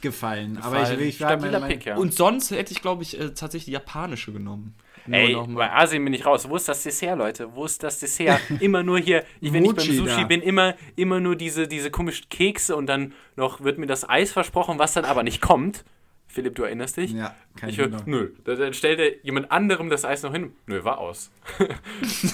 gefallen. 0.00 0.58
Aber 0.58 0.76
ich, 0.76 0.88
Gefallen. 0.88 1.08
ich 1.08 1.14
Stabiler 1.16 1.58
meine, 1.60 1.74
Pick, 1.74 1.84
ja. 1.86 1.96
Und 1.96 2.14
sonst 2.14 2.52
hätte 2.52 2.72
ich, 2.72 2.82
glaube 2.82 3.02
ich, 3.02 3.18
äh, 3.18 3.30
tatsächlich 3.30 3.64
die 3.64 3.70
japanische 3.72 4.32
genommen. 4.32 4.74
Nur 5.08 5.18
Ey, 5.18 5.36
bei. 5.54 5.72
Asien 5.72 6.04
bin 6.04 6.12
ich 6.12 6.26
raus. 6.26 6.48
Wo 6.48 6.56
ist 6.56 6.68
das 6.68 6.82
Dessert, 6.82 7.16
Leute? 7.16 7.54
Wo 7.54 7.64
ist 7.64 7.82
das 7.82 7.98
Dessert? 7.98 8.40
Immer 8.60 8.82
nur 8.82 8.98
hier, 8.98 9.24
ich, 9.40 9.52
wenn 9.52 9.64
ich 9.64 9.74
beim 9.74 9.86
Sushi 9.86 10.20
da. 10.20 10.24
bin, 10.24 10.42
immer, 10.42 10.74
immer 10.96 11.20
nur 11.20 11.36
diese, 11.36 11.66
diese 11.66 11.90
komischen 11.90 12.28
Kekse 12.28 12.76
und 12.76 12.86
dann 12.86 13.14
noch 13.36 13.62
wird 13.62 13.78
mir 13.78 13.86
das 13.86 14.08
Eis 14.08 14.32
versprochen, 14.32 14.78
was 14.78 14.92
dann 14.92 15.04
aber 15.04 15.22
nicht 15.22 15.40
kommt. 15.40 15.84
Philipp, 16.30 16.54
du 16.56 16.62
erinnerst 16.64 16.98
dich? 16.98 17.12
Ja, 17.12 17.34
kein 17.56 17.70
Ich 17.70 17.78
höre, 17.78 17.86
Wunder. 17.86 18.02
nö. 18.04 18.30
Da- 18.44 18.54
Dann 18.54 18.74
stellt 18.74 19.00
er 19.00 19.24
jemand 19.24 19.50
anderem 19.50 19.88
das 19.88 20.04
Eis 20.04 20.22
noch 20.22 20.32
hin. 20.32 20.52
Nö, 20.66 20.84
war 20.84 20.98
aus. 20.98 21.30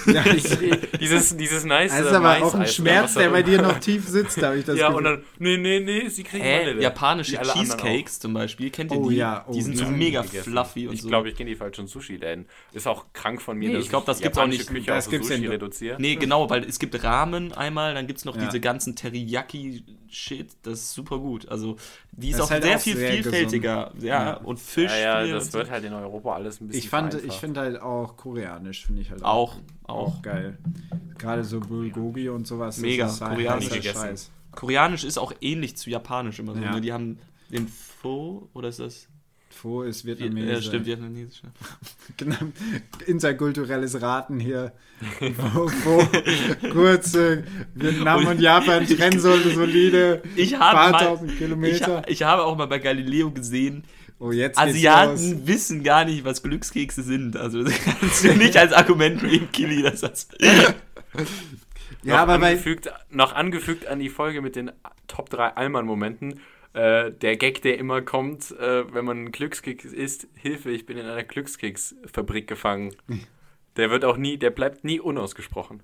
Ja, 0.06 0.24
ich, 0.26 0.42
dieses, 1.00 1.36
dieses 1.36 1.64
nice 1.64 1.92
das 1.92 2.06
ist 2.06 2.12
äh, 2.12 2.16
aber 2.16 2.30
auch 2.42 2.52
ein 2.54 2.60
Maiseis, 2.60 2.74
Schmerz, 2.74 3.14
der 3.14 3.30
bei 3.30 3.42
dir 3.42 3.62
noch 3.62 3.78
tief 3.78 4.06
sitzt, 4.08 4.42
habe 4.42 4.58
ich 4.58 4.64
das 4.64 4.76
Ja, 4.78 4.88
Gefühl. 4.88 4.98
und 4.98 5.04
dann, 5.04 5.24
nee, 5.38 5.56
nee, 5.56 5.80
nee, 5.80 6.08
sie 6.08 6.24
kriegen. 6.24 6.44
Japanische 6.80 7.32
Wie 7.32 7.38
alle 7.38 7.52
anderen 7.54 7.78
Cheesecakes 7.78 8.18
zum 8.18 8.34
Beispiel, 8.34 8.70
kennt 8.70 8.90
ihr 8.92 8.98
Oh 8.98 9.08
die? 9.08 9.16
ja, 9.16 9.44
oh, 9.46 9.52
die 9.52 9.62
sind 9.62 9.76
so 9.78 9.84
ja. 9.84 9.90
mega 9.90 10.22
gegessen. 10.22 10.50
fluffy 10.52 10.88
und 10.88 10.94
Ich 10.94 11.02
so. 11.02 11.08
glaube, 11.08 11.28
ich 11.28 11.36
kenne 11.36 11.50
die 11.50 11.56
falschen 11.56 11.86
Sushi-Läden. 11.86 12.46
Ist 12.72 12.86
auch 12.88 13.06
krank 13.12 13.40
von 13.40 13.56
mir, 13.56 13.68
Nee, 13.68 13.74
dass 13.76 13.84
ich 13.84 13.90
glaub, 13.90 14.04
das 14.06 14.18
die 14.18 14.24
gibt's 14.24 14.36
auch 14.38 14.42
japanische 14.42 14.72
nicht. 14.72 14.72
Küche 14.84 14.86
Das 14.90 15.08
gibt's 15.08 15.28
Sushi 15.28 15.44
ja- 15.44 15.50
reduziere. 15.50 15.96
Nee, 16.00 16.16
genau, 16.16 16.50
weil 16.50 16.64
es 16.64 16.78
gibt 16.80 17.02
Ramen 17.02 17.52
einmal, 17.52 17.94
dann 17.94 18.06
gibt 18.08 18.18
es 18.18 18.24
noch 18.24 18.36
Ja. 18.36 18.44
diese 18.46 18.58
ganzen 18.60 18.96
Teriyaki-Shit, 18.96 20.48
das 20.62 20.80
ist 20.80 20.94
super 20.94 21.18
gut. 21.18 21.48
Also, 21.48 21.76
die 22.12 22.30
ist 22.30 22.40
auch 22.40 22.50
halt 22.50 22.62
sehr 22.64 22.78
viel 22.78 22.96
vielfältiger. 22.96 23.83
Ja, 24.00 24.24
Ja. 24.24 24.34
und 24.38 24.58
Fisch. 24.60 24.90
Ja, 24.90 25.22
ja, 25.24 25.34
das 25.34 25.52
wird 25.52 25.66
so. 25.66 25.72
halt 25.72 25.84
in 25.84 25.92
Europa 25.92 26.34
alles 26.34 26.60
ein 26.60 26.68
bisschen 26.68 26.82
ich 26.82 26.88
fand, 26.88 27.12
vereinfacht. 27.12 27.34
ich 27.34 27.40
finde 27.40 27.60
halt 27.60 27.80
auch 27.80 28.16
koreanisch, 28.16 28.86
finde 28.86 29.02
ich 29.02 29.10
halt 29.10 29.22
Auch, 29.24 29.56
auch 29.84 29.94
auch. 30.16 30.22
geil. 30.22 30.58
Gerade 31.18 31.44
so 31.44 31.60
Bulgogi 31.60 32.28
und 32.28 32.46
sowas. 32.46 32.78
Mega, 32.78 33.06
ist 33.06 33.20
halt 33.20 33.32
koreanisch 33.36 33.70
gegessen. 33.70 33.98
Scheiß. 34.00 34.30
Koreanisch 34.52 35.04
ist 35.04 35.18
auch 35.18 35.32
ähnlich 35.40 35.76
zu 35.76 35.90
Japanisch 35.90 36.38
immer 36.38 36.54
so. 36.54 36.60
Ja. 36.60 36.72
Ne? 36.72 36.80
Die 36.80 36.92
haben 36.92 37.18
den 37.50 37.68
Pho, 37.68 38.48
oder 38.54 38.68
ist 38.68 38.78
das? 38.80 39.08
Pho 39.54 39.82
ist 39.82 40.04
Ja, 40.04 40.18
Vietnamesisch. 40.18 40.66
stimmt, 40.66 40.86
Vietnamesisch. 40.86 41.42
ja. 41.42 41.50
Genau. 42.16 42.36
Interkulturelles 43.06 44.00
Raten 44.02 44.38
hier. 44.40 44.72
wo, 45.20 45.70
wo 45.84 46.68
kurz 46.70 47.14
äh, 47.14 47.42
Vietnam 47.74 48.26
und 48.26 48.40
Japan 48.40 48.86
trennen 48.86 49.18
sollte 49.20 49.50
solide 49.50 50.22
Ich 50.36 50.54
habe 50.58 50.76
paar 50.76 50.90
mal, 50.92 51.04
tausend 51.04 51.32
ich, 51.32 51.38
Kilometer. 51.38 52.02
ich 52.06 52.22
habe 52.22 52.44
auch 52.44 52.56
mal 52.56 52.66
bei 52.66 52.78
Galileo 52.78 53.30
gesehen, 53.30 53.84
oh, 54.18 54.30
jetzt 54.32 54.56
geht's 54.58 54.66
los. 54.66 54.74
Asiaten 54.76 55.46
wissen 55.46 55.82
gar 55.82 56.04
nicht, 56.04 56.24
was 56.24 56.42
Glückskekse 56.42 57.02
sind. 57.02 57.36
Also 57.36 57.62
das 57.64 57.74
kannst 57.82 58.24
du 58.24 58.34
nicht 58.34 58.56
als 58.56 58.72
Argument 58.72 59.22
nehmen, 59.22 59.50
Kili. 59.52 59.82
Das 59.82 60.00
das 60.00 60.28
Ja, 62.02 62.22
aber 62.22 62.34
noch, 62.34 62.40
bei, 62.42 62.50
angefügt, 62.50 62.92
noch 63.10 63.32
angefügt 63.34 63.86
an 63.86 63.98
die 63.98 64.10
Folge 64.10 64.42
mit 64.42 64.56
den 64.56 64.70
Top 65.08 65.30
3 65.30 65.56
Allmann-Momenten. 65.56 66.40
Äh, 66.74 67.12
der 67.12 67.36
Gag, 67.36 67.62
der 67.62 67.78
immer 67.78 68.02
kommt, 68.02 68.50
äh, 68.52 68.92
wenn 68.92 69.04
man 69.04 69.16
einen 69.18 69.32
Glückskeks 69.32 69.84
isst, 69.86 70.26
Hilfe, 70.34 70.70
ich 70.70 70.86
bin 70.86 70.98
in 70.98 71.06
einer 71.06 71.22
Glückskeksfabrik 71.24 72.46
gefangen. 72.48 72.94
Der 73.76 73.90
wird 73.90 74.04
auch 74.04 74.16
nie, 74.16 74.36
der 74.36 74.50
bleibt 74.50 74.84
nie 74.84 75.00
unausgesprochen. 75.00 75.82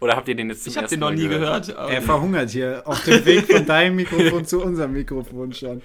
Oder 0.00 0.16
habt 0.16 0.26
ihr 0.28 0.34
den 0.34 0.48
jetzt 0.48 0.64
zum 0.64 0.70
ich 0.72 0.76
habe 0.78 0.84
ersten 0.86 0.94
den 0.96 1.00
noch 1.00 1.08
Mal 1.10 1.14
nie 1.16 1.28
gehört? 1.28 1.66
gehört. 1.68 1.90
er 1.92 2.02
verhungert 2.02 2.50
hier 2.50 2.82
auf 2.86 3.04
dem 3.04 3.24
Weg 3.24 3.46
von 3.52 3.64
deinem 3.66 3.94
Mikrofon 3.96 4.44
zu 4.44 4.60
unserem 4.60 4.94
Mikrofon 4.94 5.52
schon. 5.52 5.80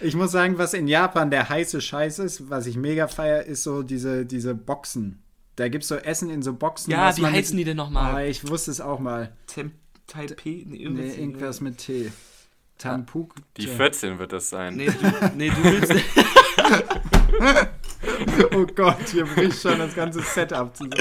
Ich 0.00 0.16
muss 0.16 0.32
sagen, 0.32 0.58
was 0.58 0.74
in 0.74 0.88
Japan 0.88 1.30
der 1.30 1.48
heiße 1.48 1.80
Scheiß 1.80 2.18
ist, 2.18 2.50
was 2.50 2.66
ich 2.66 2.76
mega 2.76 3.06
feier, 3.06 3.44
ist 3.44 3.62
so 3.62 3.82
diese, 3.84 4.26
diese 4.26 4.54
Boxen. 4.56 5.22
Da 5.54 5.68
gibt 5.68 5.82
es 5.84 5.88
so 5.88 5.94
Essen 5.94 6.30
in 6.30 6.42
so 6.42 6.52
Boxen. 6.54 6.90
ja, 6.90 7.16
wie 7.16 7.20
man 7.20 7.30
mit- 7.30 7.42
heißen 7.42 7.56
die 7.56 7.62
denn 7.64 7.76
nochmal? 7.76 8.26
ich 8.26 8.48
wusste 8.48 8.72
es 8.72 8.80
auch 8.80 8.98
mal. 8.98 9.36
Tem 9.46 9.70
Taipei? 10.08 10.64
Nee, 10.66 10.88
Nee, 10.88 11.14
irgendwas 11.14 11.60
mit 11.60 11.78
T. 11.78 12.10
Tampuk. 12.84 13.34
Die 13.56 13.66
14 13.66 14.18
wird 14.18 14.32
das 14.32 14.48
sein. 14.50 14.76
Nee, 14.76 14.86
du, 14.86 15.28
nee, 15.36 15.48
du 15.50 15.64
willst. 15.64 15.92
Oh 18.54 18.66
Gott, 18.76 19.08
hier 19.10 19.24
bricht 19.24 19.60
schon 19.60 19.78
das 19.78 19.94
ganze 19.94 20.20
Setup 20.20 20.76
zusammen. 20.76 20.94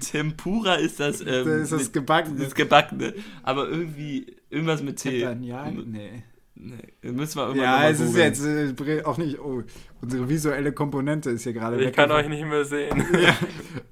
Tempura 0.00 0.74
ist 0.76 0.98
das. 0.98 1.20
Ähm, 1.20 1.26
Das 1.26 1.46
ist 1.46 1.72
das 1.72 1.82
mit- 1.84 1.92
Gebackene. 1.92 2.42
das 2.44 2.54
Gebackene. 2.54 3.14
Aber 3.42 3.68
irgendwie. 3.68 4.34
Irgendwas 4.50 4.82
mit 4.82 4.96
T. 4.98 5.18
Ja, 5.20 5.34
nee. 5.34 6.22
Nee, 6.56 6.76
müssen 7.02 7.38
wir 7.38 7.48
irgendwann 7.48 7.64
Ja, 7.64 7.88
es 7.88 7.98
ist 7.98 8.16
jetzt 8.16 8.44
äh, 8.44 9.02
auch 9.02 9.18
nicht. 9.18 9.40
Oh, 9.40 9.62
unsere 10.00 10.28
visuelle 10.28 10.72
Komponente 10.72 11.30
ist 11.30 11.42
hier 11.42 11.52
gerade 11.52 11.82
Ich 11.82 11.92
kann 11.92 12.10
euch 12.12 12.28
nicht 12.28 12.44
mehr 12.44 12.64
sehen. 12.64 13.04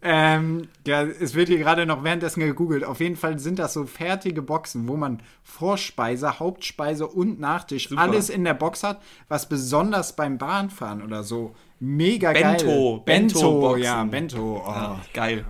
Ähm, 0.05 0.67
ja, 0.85 1.05
es 1.05 1.37
wird 1.37 1.47
hier 1.49 1.59
gerade 1.59 1.87
noch 1.87 2.03
währenddessen 2.03 2.41
gegoogelt. 2.41 2.83
Auf 2.83 2.99
jeden 2.99 3.15
Fall 3.15 3.39
sind 3.39 3.61
das 3.61 3.73
so 3.73 3.87
fertige 3.87 4.43
Boxen, 4.43 4.89
wo 4.89 4.97
man 4.97 5.23
Vorspeise, 5.45 6.41
Hauptspeise 6.41 7.07
und 7.07 7.39
Nachtisch 7.39 7.89
Super. 7.89 8.03
alles 8.03 8.29
in 8.29 8.43
der 8.43 8.55
Box 8.55 8.83
hat, 8.83 9.01
was 9.29 9.49
besonders 9.49 10.17
beim 10.17 10.39
Bahnfahren 10.39 11.03
oder 11.03 11.23
so 11.23 11.55
mega 11.79 12.33
Bento, 12.33 12.43
geil. 12.43 12.57
Bento, 12.57 13.03
Bento-Boxen. 13.05 13.83
ja, 13.85 14.05
Bento. 14.05 14.65
Oh. 14.67 14.71
Ja, 14.71 15.01
geil. 15.15 15.45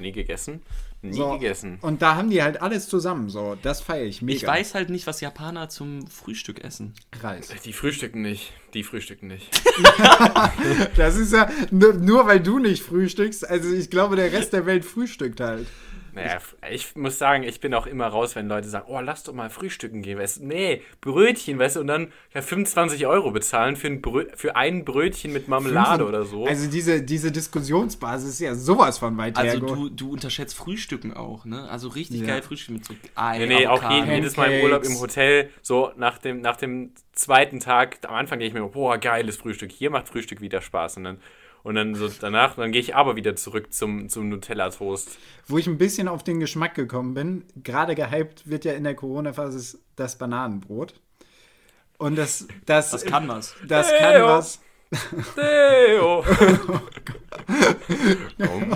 Nie 0.00 0.12
gegessen. 0.12 0.62
Nie 1.10 1.16
So, 1.16 1.32
gegessen. 1.32 1.78
Und 1.80 2.02
da 2.02 2.16
haben 2.16 2.30
die 2.30 2.42
halt 2.42 2.60
alles 2.62 2.88
zusammen. 2.88 3.28
So, 3.28 3.56
das 3.62 3.80
feiere 3.80 4.04
ich 4.04 4.22
mega. 4.22 4.36
Ich 4.36 4.46
weiß 4.46 4.74
halt 4.74 4.90
nicht, 4.90 5.06
was 5.06 5.20
Japaner 5.20 5.68
zum 5.68 6.06
Frühstück 6.06 6.62
essen. 6.64 6.94
Reis. 7.20 7.48
Die 7.64 7.72
frühstücken 7.72 8.22
nicht. 8.22 8.52
Die 8.74 8.82
frühstücken 8.82 9.28
nicht. 9.28 9.48
Das 10.96 11.16
ist 11.16 11.32
ja 11.32 11.50
nur, 11.70 11.94
nur 11.94 12.26
weil 12.26 12.40
du 12.40 12.58
nicht 12.58 12.82
frühstückst. 12.82 13.48
Also 13.48 13.72
ich 13.72 13.90
glaube, 13.90 14.16
der 14.16 14.32
Rest 14.32 14.52
der 14.52 14.66
Welt 14.66 14.84
frühstückt 14.84 15.40
halt. 15.40 15.66
Naja, 16.16 16.38
ich 16.70 16.96
muss 16.96 17.18
sagen, 17.18 17.42
ich 17.42 17.60
bin 17.60 17.74
auch 17.74 17.86
immer 17.86 18.06
raus, 18.06 18.34
wenn 18.34 18.48
Leute 18.48 18.68
sagen, 18.68 18.86
oh, 18.88 19.00
lass 19.00 19.22
doch 19.22 19.34
mal 19.34 19.50
frühstücken 19.50 20.00
gehen. 20.02 20.18
Weißt, 20.18 20.38
du, 20.38 20.46
nee, 20.46 20.82
Brötchen, 21.02 21.58
weißt 21.58 21.76
du, 21.76 21.80
und 21.80 21.86
dann 21.88 22.10
ja, 22.34 22.40
25 22.42 23.06
Euro 23.06 23.30
bezahlen 23.30 23.76
für 23.76 23.88
ein, 23.88 24.00
Brö 24.00 24.26
für 24.34 24.56
ein 24.56 24.84
Brötchen 24.84 25.32
mit 25.32 25.46
Marmelade 25.46 26.06
oder 26.06 26.24
so. 26.24 26.46
Also 26.46 26.70
diese, 26.70 27.02
diese 27.02 27.30
Diskussionsbasis 27.30 28.30
ist 28.30 28.40
ja 28.40 28.54
sowas 28.54 28.98
von 28.98 29.16
weit 29.18 29.36
Also 29.36 29.52
hergeholt. 29.52 29.78
du, 29.78 29.88
du 29.90 30.10
unterschätzt 30.12 30.54
Frühstücken 30.56 31.12
auch, 31.12 31.44
ne? 31.44 31.68
Also 31.68 31.88
richtig 31.88 32.20
Ja. 32.20 32.26
geil 32.28 32.42
Frühstücken 32.42 32.74
mit 32.78 32.86
so 32.86 32.94
Ei, 33.14 33.38
nee, 33.38 33.46
nee, 33.46 33.66
auch 33.66 33.82
Avocado. 33.82 34.10
je, 34.10 34.14
jedes 34.16 34.36
Mal 34.36 34.52
im 34.52 34.62
Urlaub 34.62 34.84
im 34.84 34.98
Hotel, 34.98 35.50
so 35.60 35.92
nach 35.96 36.18
dem, 36.18 36.40
nach 36.40 36.56
dem 36.56 36.92
zweiten 37.12 37.60
Tag, 37.60 37.98
am 38.06 38.14
Anfang 38.14 38.38
gehe 38.38 38.48
ich 38.48 38.54
mir, 38.54 38.62
boah, 38.66 38.98
geiles 38.98 39.36
Frühstück, 39.36 39.70
hier 39.70 39.90
macht 39.90 40.08
Frühstück 40.08 40.40
wieder 40.40 40.62
Spaß. 40.62 40.96
Und 40.96 41.04
dann, 41.04 41.18
und 41.66 41.74
dann 41.74 41.96
so 41.96 42.08
danach, 42.08 42.54
dann 42.54 42.70
gehe 42.70 42.80
ich 42.80 42.94
aber 42.94 43.16
wieder 43.16 43.34
zurück 43.34 43.72
zum, 43.72 44.08
zum 44.08 44.28
Nutella-Toast. 44.28 45.18
Wo 45.48 45.58
ich 45.58 45.66
ein 45.66 45.78
bisschen 45.78 46.06
auf 46.06 46.22
den 46.22 46.38
Geschmack 46.38 46.76
gekommen 46.76 47.14
bin, 47.14 47.44
gerade 47.64 47.96
gehypt 47.96 48.48
wird 48.48 48.64
ja 48.64 48.74
in 48.74 48.84
der 48.84 48.94
Corona-Phase 48.94 49.80
das 49.96 50.16
Bananenbrot. 50.16 50.94
Und 51.98 52.16
das, 52.16 52.46
das, 52.66 52.92
Das 52.92 53.04
kann 53.04 53.26
was. 53.26 53.56
das 53.66 53.90
Hey, 53.90 53.98
kann 53.98 54.22
oh. 54.22 54.26
was. 54.28 54.60
Theo! 55.34 56.24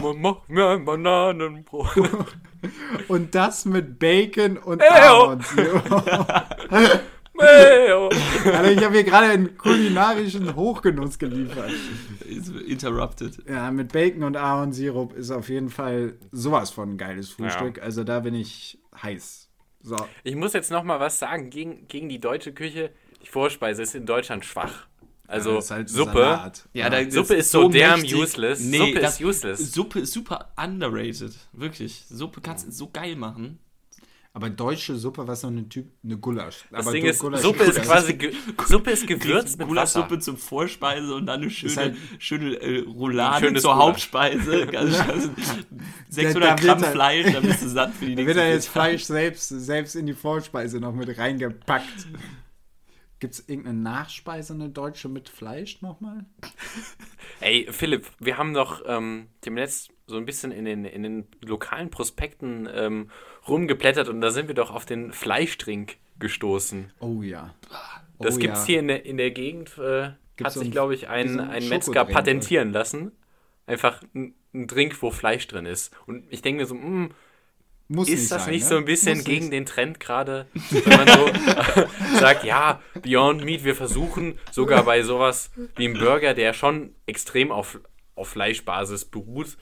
Komm, 0.00 0.20
mach 0.20 0.48
mir 0.48 0.70
ein 0.70 0.84
Bananenbrot. 0.84 1.94
Und 3.06 3.36
das 3.36 3.66
mit 3.66 4.00
Bacon 4.00 4.58
und 4.58 4.82
oh. 4.82 5.36
Well. 6.70 7.00
Also 7.40 8.70
ich 8.70 8.84
habe 8.84 8.94
hier 8.94 9.04
gerade 9.04 9.26
einen 9.26 9.56
kulinarischen 9.56 10.54
Hochgenuss 10.54 11.18
geliefert. 11.18 11.72
Interrupted. 12.66 13.38
Ja, 13.48 13.70
mit 13.70 13.92
Bacon 13.92 14.22
und 14.24 14.36
Ahornsirup 14.36 15.14
ist 15.14 15.30
auf 15.30 15.48
jeden 15.48 15.70
Fall 15.70 16.14
sowas 16.32 16.70
von 16.70 16.92
ein 16.92 16.98
geiles 16.98 17.30
Frühstück. 17.30 17.82
Also 17.82 18.04
da 18.04 18.20
bin 18.20 18.34
ich 18.34 18.78
heiß. 19.02 19.48
So. 19.82 19.96
Ich 20.24 20.36
muss 20.36 20.52
jetzt 20.52 20.70
noch 20.70 20.84
mal 20.84 21.00
was 21.00 21.18
sagen 21.18 21.50
gegen, 21.50 21.88
gegen 21.88 22.08
die 22.08 22.20
deutsche 22.20 22.52
Küche. 22.52 22.90
Die 23.22 23.28
Vorspeise 23.28 23.82
ist 23.82 23.94
in 23.94 24.06
Deutschland 24.06 24.44
schwach. 24.44 24.86
Also 25.26 25.58
ist 25.58 25.70
halt 25.70 25.88
Suppe. 25.88 26.52
Ja, 26.72 26.90
da, 26.90 27.08
Suppe 27.08 27.34
ist 27.34 27.52
so 27.52 27.68
damn 27.68 28.00
mächtig. 28.00 28.18
useless. 28.18 28.60
Nee, 28.60 28.78
Suppe 28.78 29.00
das, 29.00 29.14
ist 29.14 29.20
useless. 29.24 29.72
Suppe 29.72 30.00
ist 30.00 30.12
super 30.12 30.52
underrated. 30.56 31.32
Wirklich. 31.52 32.04
Suppe 32.08 32.40
kannst 32.40 32.66
du 32.66 32.72
so 32.72 32.90
geil 32.90 33.14
machen. 33.14 33.60
Aber 34.32 34.48
deutsche 34.48 34.94
Suppe, 34.94 35.26
was 35.26 35.40
so 35.40 35.48
eine 35.48 35.68
Typ, 35.68 35.90
eine 36.04 36.16
Gulasch. 36.16 36.64
Das 36.70 36.86
Aber 36.86 36.92
Ding 36.92 37.04
ist, 37.04 37.20
Gulasch- 37.20 37.40
Suppe 37.42 37.64
ist 37.64 37.82
quasi 37.82 38.14
ge 38.14 38.32
Suppe 38.64 38.92
ist 38.92 39.04
gewürzt 39.06 39.58
mit. 39.58 39.66
Gulaschsuppe 39.66 40.20
zum 40.20 40.36
Vorspeise 40.36 41.14
und 41.16 41.26
dann 41.26 41.40
eine 41.42 41.50
schöne, 41.50 41.74
halt- 41.76 41.96
schöne 42.20 42.54
äh, 42.60 42.78
Roulade 42.88 43.52
zur 43.54 43.72
Gulasch. 43.72 43.86
Hauptspeise. 43.88 44.68
Also, 44.72 45.02
also 45.02 45.30
600 46.10 46.42
Da 46.42 46.48
wird 46.50 46.60
Gramm 46.60 46.82
halt- 46.82 46.92
Fleisch, 46.92 47.32
dann 47.32 47.42
bist 47.42 47.62
du 47.62 47.68
satt 47.70 47.92
für 47.94 48.06
die 48.06 48.14
Da 48.14 48.22
nächsten 48.22 48.26
wird 48.26 48.36
da 48.36 48.48
jetzt 48.48 48.68
vier 48.68 48.74
Tage. 48.82 48.88
Fleisch 48.98 49.04
selbst, 49.04 49.48
selbst 49.48 49.96
in 49.96 50.06
die 50.06 50.14
Vorspeise 50.14 50.78
noch 50.78 50.94
mit 50.94 51.18
reingepackt. 51.18 52.06
Gibt 53.18 53.34
es 53.34 53.48
irgendeine 53.48 53.78
Nachspeise, 53.80 54.54
eine 54.54 54.70
deutsche 54.70 55.08
mit 55.08 55.28
Fleisch 55.28 55.82
nochmal? 55.82 56.24
Ey, 57.40 57.66
Philipp, 57.70 58.06
wir 58.18 58.38
haben 58.38 58.54
doch 58.54 58.80
ähm, 58.86 59.26
demnächst 59.44 59.90
so 60.10 60.18
ein 60.18 60.26
bisschen 60.26 60.52
in 60.52 60.64
den, 60.66 60.84
in 60.84 61.02
den 61.02 61.26
lokalen 61.44 61.90
Prospekten 61.90 62.68
ähm, 62.72 63.10
rumgeblättert 63.48 64.08
und 64.08 64.20
da 64.20 64.30
sind 64.30 64.48
wir 64.48 64.54
doch 64.54 64.70
auf 64.70 64.84
den 64.84 65.12
Fleischtrink 65.12 65.96
gestoßen. 66.18 66.92
Oh 67.00 67.22
ja. 67.22 67.54
Oh, 68.18 68.24
Das 68.24 68.38
gibt's 68.38 68.60
ja. 68.60 68.66
hier 68.66 68.80
in 68.80 68.88
der, 68.88 69.06
in 69.06 69.16
der 69.16 69.30
Gegend, 69.30 69.78
äh, 69.78 70.10
hat 70.44 70.52
sich, 70.52 70.70
glaube 70.70 70.94
ich, 70.94 71.08
ein, 71.08 71.40
ein 71.40 71.68
Metzger 71.68 72.04
patentieren 72.04 72.72
lassen. 72.72 73.12
Einfach 73.66 74.02
ein, 74.14 74.34
ein 74.54 74.66
Drink, 74.66 75.00
wo 75.02 75.10
Fleisch 75.10 75.46
drin 75.48 75.66
ist. 75.66 75.92
Und 76.06 76.24
ich 76.30 76.42
denke 76.42 76.62
mir 76.62 76.66
so, 76.66 76.74
mh, 76.74 77.10
Muss 77.88 78.08
ist 78.08 78.30
das 78.32 78.44
sein, 78.44 78.54
nicht 78.54 78.62
ne? 78.64 78.68
so 78.68 78.76
ein 78.76 78.84
bisschen 78.84 79.18
Muss 79.18 79.24
gegen 79.24 79.44
nicht. 79.46 79.52
den 79.52 79.66
Trend 79.66 80.00
gerade, 80.00 80.46
wenn 80.70 80.96
man 80.96 81.08
so 81.08 81.30
sagt, 82.18 82.44
ja, 82.44 82.80
Beyond 83.02 83.44
Meat, 83.44 83.64
wir 83.64 83.74
versuchen 83.76 84.38
sogar 84.50 84.84
bei 84.84 85.02
sowas 85.02 85.50
wie 85.76 85.86
einem 85.86 85.98
Burger, 85.98 86.34
der 86.34 86.52
schon 86.52 86.94
extrem 87.06 87.52
auf, 87.52 87.78
auf 88.14 88.28
Fleischbasis 88.28 89.04
beruht, 89.04 89.56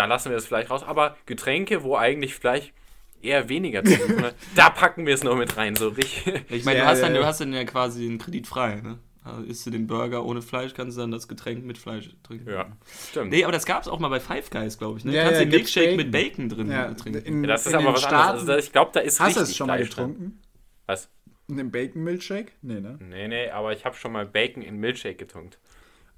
da 0.00 0.06
lassen 0.06 0.30
wir 0.30 0.36
das 0.36 0.46
Fleisch 0.46 0.70
raus, 0.70 0.82
aber 0.82 1.14
Getränke, 1.26 1.82
wo 1.82 1.94
eigentlich 1.96 2.34
Fleisch 2.34 2.72
eher 3.20 3.50
weniger 3.50 3.84
zu 3.84 3.94
suchen 3.96 4.22
hat, 4.22 4.34
da 4.56 4.70
packen 4.70 5.04
wir 5.04 5.12
es 5.12 5.22
noch 5.22 5.36
mit 5.36 5.54
rein, 5.58 5.76
so 5.76 5.88
richtig. 5.88 6.42
Ich 6.48 6.64
meine, 6.64 6.80
du, 6.80 6.86
hast 6.86 7.02
dann, 7.02 7.14
ja, 7.14 7.20
du 7.20 7.26
hast 7.26 7.40
dann 7.42 7.52
ja 7.52 7.64
quasi 7.64 8.06
einen 8.06 8.16
Kredit 8.16 8.46
frei, 8.46 8.76
ne? 8.76 8.98
Also 9.22 9.42
isst 9.42 9.66
du 9.66 9.70
den 9.70 9.86
Burger 9.86 10.24
ohne 10.24 10.40
Fleisch, 10.40 10.72
kannst 10.72 10.96
du 10.96 11.02
dann 11.02 11.10
das 11.10 11.28
Getränk 11.28 11.66
mit 11.66 11.76
Fleisch 11.76 12.08
trinken. 12.22 12.48
Ja, 12.48 12.72
stimmt. 13.10 13.30
Nee, 13.30 13.44
aber 13.44 13.52
das 13.52 13.66
gab 13.66 13.82
es 13.82 13.88
auch 13.88 13.98
mal 13.98 14.08
bei 14.08 14.20
Five 14.20 14.48
Guys, 14.48 14.78
glaube 14.78 14.98
ich. 14.98 15.04
Ne? 15.04 15.12
Ja, 15.14 15.24
du 15.24 15.28
kannst 15.28 15.40
ja, 15.40 15.44
den 15.44 15.50
Milkshake 15.50 15.84
Bacon. 15.88 15.96
mit 15.98 16.10
Bacon 16.10 16.48
drin 16.48 16.70
Ja, 16.70 16.94
trinken. 16.94 17.22
in, 17.26 17.42
Ja, 17.44 17.48
das 17.48 17.66
ist 17.66 17.72
in 17.72 17.74
aber 17.74 17.84
den 17.88 17.92
was 17.92 18.00
Staaten, 18.00 18.14
anderes. 18.38 18.48
Also, 18.48 18.66
ich 18.66 18.72
glaube, 18.72 18.90
da 18.94 19.00
ist 19.00 19.20
Hast 19.20 19.36
du 19.36 19.40
es 19.42 19.54
schon 19.54 19.66
mal 19.66 19.76
Fleisch 19.76 19.90
drin. 19.90 20.06
getrunken? 20.14 20.40
Was? 20.86 21.10
Einen 21.50 21.70
Bacon 21.70 22.02
Milkshake? 22.02 22.52
Nee, 22.62 22.80
ne? 22.80 22.98
Nee, 23.02 23.28
nee, 23.28 23.50
aber 23.50 23.74
ich 23.74 23.84
habe 23.84 23.94
schon 23.94 24.12
mal 24.12 24.24
Bacon 24.24 24.62
in 24.62 24.78
Milkshake 24.78 25.16
getunkt. 25.16 25.58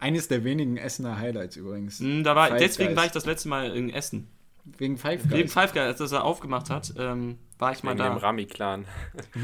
Eines 0.03 0.27
der 0.27 0.43
wenigen 0.43 0.77
Essener 0.79 1.19
Highlights 1.19 1.57
übrigens. 1.57 2.01
Hm, 2.01 2.25
Da 2.25 2.35
war, 2.35 2.49
Five 2.49 2.59
deswegen 2.59 2.89
Guys. 2.91 2.97
war 2.97 3.07
ich 3.07 3.13
das 3.13 3.25
letzte 3.25 3.49
Mal 3.49 3.77
in 3.77 3.89
Essen. 3.89 4.27
Wegen 4.65 4.97
Five 4.97 5.25
Wegen 5.31 5.43
Guys. 5.43 5.53
Five 5.53 5.73
Guys, 5.73 5.83
als 5.87 5.99
das 5.99 6.13
er 6.13 6.23
aufgemacht 6.25 6.71
hat, 6.71 6.95
ähm, 6.97 7.39
war 7.59 7.73
ich 7.73 7.83
mal 7.83 7.93
Wegen 7.95 8.05
dem 8.05 8.15
da. 8.15 8.19
Rami-Clan. 8.27 8.87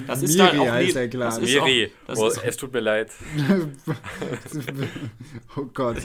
Das 0.07 0.23
ist 0.23 0.37
Miri 0.37 0.57
da 0.57 0.63
auch 0.63 0.71
heißt 0.71 0.87
nie- 0.89 0.93
der 0.95 1.09
Clan. 1.11 1.29
das 1.29 1.39
ist 1.39 1.55
Miri, 1.55 1.87
auch, 1.87 2.07
das 2.07 2.19
oh, 2.21 2.29
ist, 2.29 2.45
es 2.45 2.57
tut 2.57 2.73
mir 2.73 2.81
leid. 2.81 3.11
oh 5.57 5.65
Gott. 5.75 5.97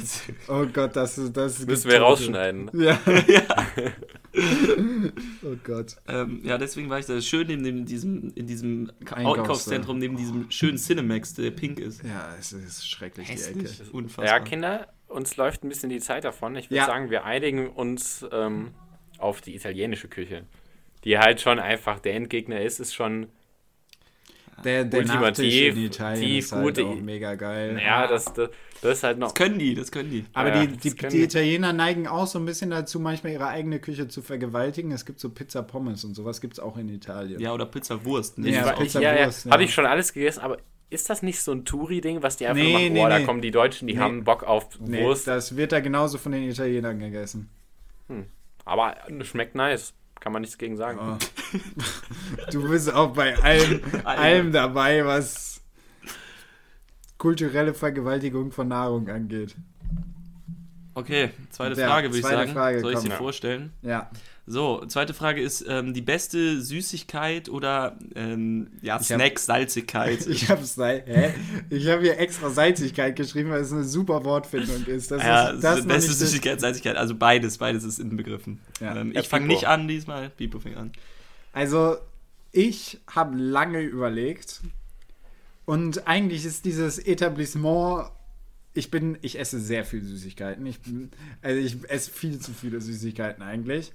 Oh 0.47 0.65
Gott, 0.71 0.95
das 0.95 1.17
ist. 1.17 1.35
Das 1.37 1.65
Müssen 1.65 1.91
wir 1.91 2.01
rausschneiden. 2.01 2.69
Ja. 2.73 2.99
oh 5.43 5.55
Gott. 5.63 5.95
ähm, 6.07 6.41
ja, 6.43 6.57
deswegen 6.57 6.89
war 6.89 6.99
ich 6.99 7.05
da 7.05 7.19
schön 7.21 7.49
in 7.49 7.63
dem, 7.63 7.85
diesem, 7.85 8.31
in 8.35 8.47
diesem 8.47 8.91
Einkaufs- 9.05 9.39
Einkaufszentrum, 9.39 9.99
neben 9.99 10.17
diesem 10.17 10.49
schönen 10.49 10.77
Cinemax, 10.77 11.35
der 11.35 11.51
pink 11.51 11.79
ist. 11.79 12.03
Ja, 12.03 12.33
es 12.39 12.51
ist 12.51 12.89
schrecklich, 12.89 13.27
die 13.27 13.33
Ecke. 13.33 13.59
Hässlich. 13.61 13.93
Unfassbar. 13.93 14.25
Ja, 14.25 14.39
Kinder, 14.39 14.87
uns 15.07 15.37
läuft 15.37 15.63
ein 15.63 15.69
bisschen 15.69 15.89
die 15.89 15.99
Zeit 15.99 16.23
davon. 16.23 16.55
Ich 16.55 16.67
würde 16.69 16.77
Ja. 16.77 16.85
sagen, 16.87 17.09
wir 17.11 17.25
einigen 17.25 17.69
uns 17.69 18.25
ähm, 18.31 18.71
auf 19.23 19.41
die 19.41 19.55
italienische 19.55 20.07
Küche. 20.07 20.43
Die 21.03 21.17
halt 21.17 21.41
schon 21.41 21.59
einfach 21.59 21.99
der 21.99 22.13
Endgegner 22.15 22.61
ist, 22.61 22.79
ist 22.79 22.93
schon, 22.93 23.27
Der, 24.63 24.85
der 24.85 24.99
Ultimativ, 25.01 25.75
in 25.75 25.83
Italien 25.85 26.21
tief 26.21 26.45
ist 26.45 26.51
halt 26.53 26.63
gute- 26.63 26.85
auch 26.85 26.95
mega 26.95 27.35
geil. 27.35 27.73
naja, 27.73 28.07
das, 28.07 28.25
das, 28.33 28.49
das 28.81 28.97
ist 28.99 29.03
halt 29.03 29.17
noch. 29.17 29.29
Das 29.29 29.35
können 29.35 29.59
die, 29.59 29.73
das 29.75 29.91
können 29.91 30.09
die. 30.11 30.25
Aber 30.33 30.49
Ja, 30.55 30.65
die, 30.65 30.77
die, 30.77 30.95
die 30.95 31.11
wir. 31.11 31.23
Italiener 31.25 31.73
neigen 31.73 32.07
auch 32.07 32.27
so 32.27 32.39
ein 32.39 32.45
bisschen 32.45 32.69
dazu, 32.69 32.99
manchmal 32.99 33.33
ihre 33.33 33.47
eigene 33.47 33.79
Küche 33.79 34.07
zu 34.07 34.21
vergewaltigen. 34.21 34.91
Es 34.91 35.05
gibt 35.05 35.19
so 35.19 35.29
Pizza 35.29 35.61
Pommes 35.63 36.05
und 36.05 36.13
sowas 36.15 36.39
gibt 36.39 36.53
es 36.53 36.59
auch 36.59 36.77
in 36.77 36.87
Italien. 36.87 37.41
Ja, 37.41 37.53
oder 37.53 37.65
Pizza 37.65 38.05
Wurst. 38.05 38.37
Ne? 38.37 38.51
Ja, 38.51 38.71
Pizza 38.73 39.01
ja, 39.01 39.13
ja, 39.15 39.25
Wurst, 39.25 39.45
ja. 39.45 39.51
habe 39.51 39.63
ich 39.63 39.73
schon 39.73 39.85
alles 39.85 40.13
gegessen, 40.13 40.39
aber 40.41 40.57
ist 40.89 41.09
das 41.09 41.23
nicht 41.23 41.39
so 41.41 41.51
ein 41.51 41.65
Touri-Ding, 41.65 42.21
was 42.21 42.37
die 42.37 42.45
einfach 42.45 42.63
Nee, 42.63 42.73
machen? 42.73 42.93
nee, 42.93 42.99
Boah, 43.01 43.09
da 43.09 43.19
nee. 43.19 43.25
kommen 43.25 43.41
die 43.41 43.51
Deutschen, 43.51 43.87
die 43.87 43.95
Nee. 43.95 43.99
haben 43.99 44.23
Bock 44.23 44.43
auf 44.43 44.67
Nee, 44.79 45.01
Wurst. 45.03 45.27
das 45.27 45.57
wird 45.57 45.71
da 45.71 45.79
genauso 45.79 46.17
von 46.19 46.31
den 46.31 46.43
Italienern 46.49 46.99
gegessen. 46.99 47.49
Aber 48.65 48.95
schmeckt 49.23 49.55
nice. 49.55 49.93
Kann 50.19 50.31
man 50.31 50.41
nichts 50.41 50.57
gegen 50.57 50.77
sagen. 50.77 50.99
Oh. 51.01 51.17
Du 52.51 52.67
bist 52.69 52.91
auch 52.91 53.13
bei 53.13 53.37
allem, 53.37 53.81
allem 54.05 54.51
dabei, 54.51 55.05
was 55.05 55.61
kulturelle 57.17 57.73
Vergewaltigung 57.73 58.51
von 58.51 58.67
Nahrung 58.69 59.07
angeht. 59.09 59.55
Okay, 60.95 61.31
zweite 61.49 61.79
Ja, 61.79 61.87
Frage 61.87 62.07
würde 62.09 62.19
ich 62.19 62.25
sagen. 62.25 62.53
Frage, 62.53 62.79
Soll 62.79 62.91
ich 62.91 62.95
komm. 62.95 63.03
sie 63.05 63.09
Ja. 63.11 63.15
vorstellen? 63.17 63.73
Ja, 63.81 64.09
So, 64.45 64.85
zweite 64.87 65.13
Frage 65.13 65.41
ist 65.41 65.63
ähm, 65.69 65.93
die 65.93 66.01
beste 66.01 66.61
Süßigkeit 66.61 67.47
oder 67.47 67.97
ähm, 68.13 68.71
ja, 68.81 68.95
hab- 68.95 69.03
Snack, 69.03 69.39
Salzigkeit. 69.39 70.27
ich 70.27 70.49
habe 70.49 70.65
habe 71.87 72.01
hier 72.01 72.19
extra 72.19 72.49
Salzigkeit 72.49 73.15
geschrieben, 73.15 73.51
weil 73.51 73.61
es 73.61 73.71
eine 73.71 73.85
super 73.85 74.25
Wortfindung 74.25 74.85
ist. 74.85 75.11
Das 75.11 75.23
ja, 75.23 75.49
ist 75.51 75.63
das 75.63 75.87
beste 75.87 76.11
Süßigkeit, 76.11 76.59
Salzigkeit, 76.59 76.97
also 76.97 77.15
beides, 77.15 77.57
beides 77.57 77.85
ist 77.85 77.99
inbegriffen. 77.99 78.59
Ja. 78.81 78.97
Ähm, 78.97 79.13
ich 79.15 79.29
fange 79.29 79.47
nicht 79.47 79.65
an 79.65 79.87
diesmal, 79.87 80.29
Pipo 80.29 80.59
fängt 80.59 80.75
an. 80.75 80.91
Also, 81.53 81.95
ich 82.51 82.99
habe 83.07 83.37
lange 83.37 83.79
überlegt 83.79 84.59
und 85.65 86.05
eigentlich 86.05 86.43
ist 86.43 86.65
dieses 86.65 86.99
Etablissement, 86.99 88.09
ich 88.73 88.91
bin, 88.91 89.17
ich 89.21 89.39
esse 89.39 89.59
sehr 89.59 89.85
viel 89.85 90.03
Süßigkeiten. 90.03 90.65
Ich 90.65 90.81
bin, 90.81 91.11
also 91.41 91.57
ich 91.59 91.77
esse 91.89 92.11
viel 92.11 92.39
zu 92.39 92.51
viele 92.51 92.81
Süßigkeiten 92.81 93.41
eigentlich. 93.41 93.93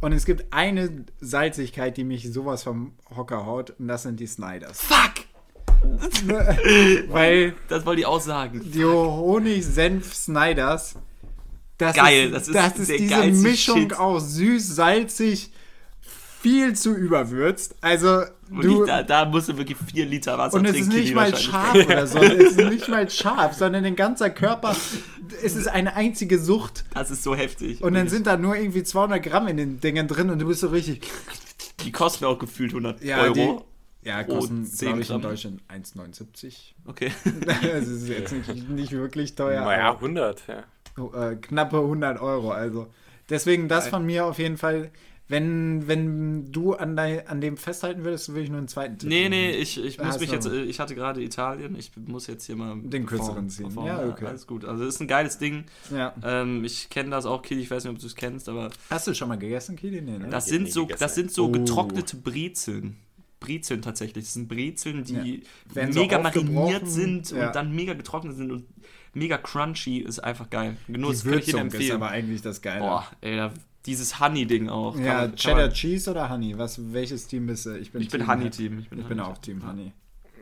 Und 0.00 0.12
es 0.12 0.24
gibt 0.24 0.52
eine 0.52 1.04
Salzigkeit, 1.20 1.96
die 1.96 2.04
mich 2.04 2.32
sowas 2.32 2.62
vom 2.62 2.92
Hocker 3.14 3.44
haut, 3.44 3.74
und 3.78 3.88
das 3.88 4.04
sind 4.04 4.18
die 4.18 4.26
Snyders. 4.26 4.80
Fuck! 4.80 5.26
Weil 7.08 7.54
Das 7.68 7.84
wollte 7.86 8.00
ich 8.00 8.06
auch 8.06 8.20
sagen. 8.20 8.60
die 8.64 8.84
Honig-Senf-Snyders, 8.84 10.96
das 11.78 11.96
Geil, 11.96 12.26
ist, 12.26 12.34
das 12.34 12.48
ist 12.48 12.54
das 12.54 12.78
ist 12.78 12.90
diese 12.98 13.22
Mischung 13.26 13.80
Shit. 13.90 13.98
aus 13.98 14.34
süß, 14.34 14.74
salzig, 14.74 15.50
viel 16.40 16.74
zu 16.74 16.94
überwürzt. 16.94 17.74
Also, 17.80 18.24
du, 18.50 18.84
da, 18.84 19.02
da 19.02 19.24
musst 19.24 19.48
du 19.48 19.56
wirklich 19.56 19.78
vier 19.90 20.04
Liter 20.06 20.36
Wasser 20.38 20.58
und 20.58 20.66
es 20.66 20.72
trinken. 20.72 20.90
ist 20.90 20.96
nicht 20.96 21.14
mal 21.14 21.34
scharf 21.36 21.74
oder 21.74 22.06
so. 22.06 22.18
Es 22.18 22.56
ist 22.56 22.68
nicht 22.68 22.88
mal 22.88 23.08
scharf, 23.08 23.54
sondern 23.54 23.84
dein 23.84 23.96
ganzer 23.96 24.30
Körper, 24.30 24.76
es 25.42 25.56
ist 25.56 25.68
eine 25.68 25.94
einzige 25.96 26.38
Sucht. 26.38 26.84
Das 26.94 27.10
ist 27.10 27.22
so 27.22 27.34
heftig. 27.34 27.82
Und 27.82 27.94
dann 27.94 28.08
sind 28.08 28.26
da 28.26 28.36
nur 28.36 28.56
irgendwie 28.56 28.82
200 28.82 29.22
Gramm 29.22 29.48
in 29.48 29.56
den 29.56 29.80
Dingen 29.80 30.08
drin 30.08 30.30
und 30.30 30.38
du 30.38 30.46
bist 30.46 30.60
so 30.60 30.68
richtig. 30.68 31.00
die 31.84 31.92
kosten 31.92 32.24
auch 32.24 32.38
gefühlt 32.38 32.70
100 32.72 33.02
Ja, 33.02 33.22
Euro. 33.22 33.64
Ja, 34.02 34.22
Pro 34.22 34.36
kosten, 34.36 34.64
10 34.64 34.88
glaube 34.88 35.02
ich, 35.02 35.10
in. 35.10 35.20
Deutschland 35.20 35.62
1,79. 35.68 36.54
Okay. 36.86 37.12
das 37.46 37.86
ist 37.86 38.08
jetzt 38.08 38.32
nicht, 38.32 38.68
nicht 38.70 38.92
wirklich 38.92 39.34
teuer. 39.34 39.60
Naja, 39.60 39.90
aber- 39.90 39.98
100, 39.98 40.42
ja. 40.48 41.30
äh, 41.30 41.36
knappe 41.36 41.76
100 41.78 42.20
Euro. 42.20 42.50
Also 42.52 42.86
deswegen 43.28 43.68
das 43.68 43.88
von 43.88 44.04
mir 44.06 44.24
auf 44.26 44.38
jeden 44.38 44.56
Fall. 44.56 44.90
Wenn, 45.30 45.86
wenn 45.86 46.50
du 46.50 46.74
an, 46.74 46.96
dein, 46.96 47.24
an 47.28 47.40
dem 47.40 47.56
festhalten 47.56 48.02
würdest, 48.02 48.30
würde 48.30 48.40
ich 48.42 48.48
nur 48.48 48.58
einen 48.58 48.66
zweiten 48.66 48.98
Tipp 48.98 49.08
Nee, 49.08 49.28
nee, 49.28 49.52
ich, 49.52 49.82
ich 49.82 49.96
muss 50.02 50.18
mich 50.18 50.32
jetzt, 50.32 50.46
äh, 50.46 50.64
ich 50.64 50.80
hatte 50.80 50.96
gerade 50.96 51.22
Italien, 51.22 51.76
ich 51.78 51.92
muss 52.04 52.26
jetzt 52.26 52.46
hier 52.46 52.56
mal 52.56 52.76
Den 52.82 53.06
kürzeren 53.06 53.48
ziehen. 53.48 53.66
performen. 53.66 53.92
Ja, 53.92 54.08
okay. 54.08 54.26
Alles 54.26 54.44
gut. 54.48 54.64
Also, 54.64 54.84
das 54.84 54.96
ist 54.96 55.00
ein 55.00 55.06
geiles 55.06 55.38
Ding. 55.38 55.64
Ja. 55.94 56.12
Ähm, 56.24 56.64
ich 56.64 56.90
kenne 56.90 57.10
das 57.10 57.26
auch, 57.26 57.42
Kili, 57.42 57.60
ich 57.60 57.70
weiß 57.70 57.84
nicht, 57.84 57.92
ob 57.92 58.00
du 58.00 58.06
es 58.06 58.16
kennst, 58.16 58.48
aber 58.48 58.70
Hast 58.90 59.06
du 59.06 59.14
schon 59.14 59.28
mal 59.28 59.38
gegessen, 59.38 59.76
Kili? 59.76 60.02
Nee, 60.02 60.18
ne? 60.18 60.28
das 60.30 60.46
sind 60.46 60.68
so, 60.72 60.82
gegessen, 60.86 61.00
das 61.00 61.14
sind 61.14 61.30
so 61.30 61.46
Oh. 61.46 61.52
getrocknete 61.52 62.16
Brezeln. 62.16 62.96
Brezeln 63.38 63.82
tatsächlich. 63.82 64.24
Das 64.24 64.34
sind 64.34 64.48
Brezeln, 64.48 65.04
die 65.04 65.44
so 65.72 66.00
mega 66.00 66.18
aufgebrochen, 66.18 66.54
mariniert 66.54 66.88
sind 66.88 67.30
ja. 67.30 67.46
und 67.46 67.54
dann 67.54 67.72
mega 67.74 67.94
getrocknet 67.94 68.36
sind 68.36 68.50
und 68.50 68.64
mega 69.14 69.38
crunchy. 69.38 69.98
Ist 70.00 70.18
einfach 70.18 70.50
geil. 70.50 70.76
Genuss, 70.88 71.22
Die 71.22 71.28
kann 71.30 71.38
ich 71.38 71.46
jedem 71.46 71.58
Würzung 71.60 71.68
ist 71.68 71.74
empfehlen. 71.74 71.96
aber 72.02 72.08
eigentlich 72.10 72.42
das 72.42 72.60
Geile. 72.60 72.80
Boah, 72.80 73.06
ey, 73.22 73.36
da, 73.36 73.52
dieses 73.86 74.20
Honey-Ding 74.20 74.68
auch. 74.68 74.94
Kann 74.94 75.04
ja, 75.04 75.14
man- 75.22 75.36
Cheddar 75.36 75.66
man- 75.66 75.72
Cheese 75.72 76.10
oder 76.10 76.28
Honey? 76.30 76.56
Was, 76.58 76.80
welches 76.92 77.26
Team 77.26 77.46
bist 77.46 77.66
du? 77.66 77.76
Ich 77.78 77.92
bin, 77.92 78.02
Ich 78.02 78.08
bin 78.10 78.20
Team 78.20 78.28
Honey-Team. 78.30 78.78
Ich 78.80 78.88
bin, 78.90 79.00
Ich 79.00 79.06
bin 79.06 79.20
auch 79.20 79.38
Team 79.38 79.66
Honey. 79.66 79.92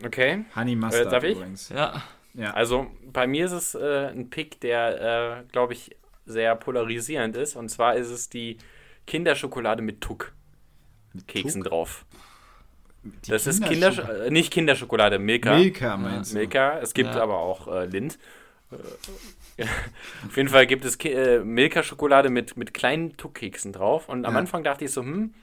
Okay. 0.04 0.44
Honey 0.54 0.76
Mustard 0.76 1.12
darf 1.12 1.24
ich? 1.24 1.36
übrigens. 1.36 1.68
Ja. 1.70 2.02
Ja. 2.34 2.52
Also 2.52 2.86
bei 3.12 3.26
mir 3.26 3.46
ist 3.46 3.52
es 3.52 3.74
äh, 3.74 4.08
ein 4.08 4.30
Pick, 4.30 4.60
der, 4.60 5.40
äh, 5.40 5.44
glaube 5.50 5.72
ich, 5.72 5.96
sehr 6.26 6.54
polarisierend 6.56 7.36
ist. 7.36 7.56
Und 7.56 7.68
zwar 7.68 7.96
ist 7.96 8.10
es 8.10 8.28
die 8.28 8.58
Kinderschokolade 9.06 9.82
mit 9.82 10.00
Tuck. 10.00 10.32
Mit 11.14 11.26
Keksen 11.26 11.62
drauf. 11.62 12.04
Die 13.02 13.30
Das 13.30 13.46
ist 13.46 13.62
Kinderschoko- 13.64 13.68
Kindersch 14.06 14.26
äh, 14.26 14.30
nicht 14.30 14.52
Kinderschokolade, 14.52 15.18
Milka. 15.18 15.56
Milka 15.56 15.96
meinst 15.96 16.32
du? 16.32 16.36
Milka. 16.38 16.78
Es 16.80 16.92
gibt 16.94 17.14
Ja. 17.14 17.22
aber 17.22 17.38
auch 17.38 17.66
äh, 17.68 17.86
Lind. 17.86 18.18
Auf 20.26 20.36
jeden 20.36 20.48
Fall 20.48 20.66
gibt 20.66 20.84
es 20.84 20.96
äh, 21.04 21.40
Milka-Schokolade 21.40 22.30
mit, 22.30 22.56
mit 22.56 22.74
kleinen 22.74 23.16
Tuckkeksen 23.16 23.72
drauf. 23.72 24.08
Und 24.08 24.24
am 24.24 24.34
Ja. 24.34 24.38
Anfang 24.38 24.62
dachte 24.64 24.84
ich 24.84 24.92
so, 24.92 25.02
hm, 25.02 25.34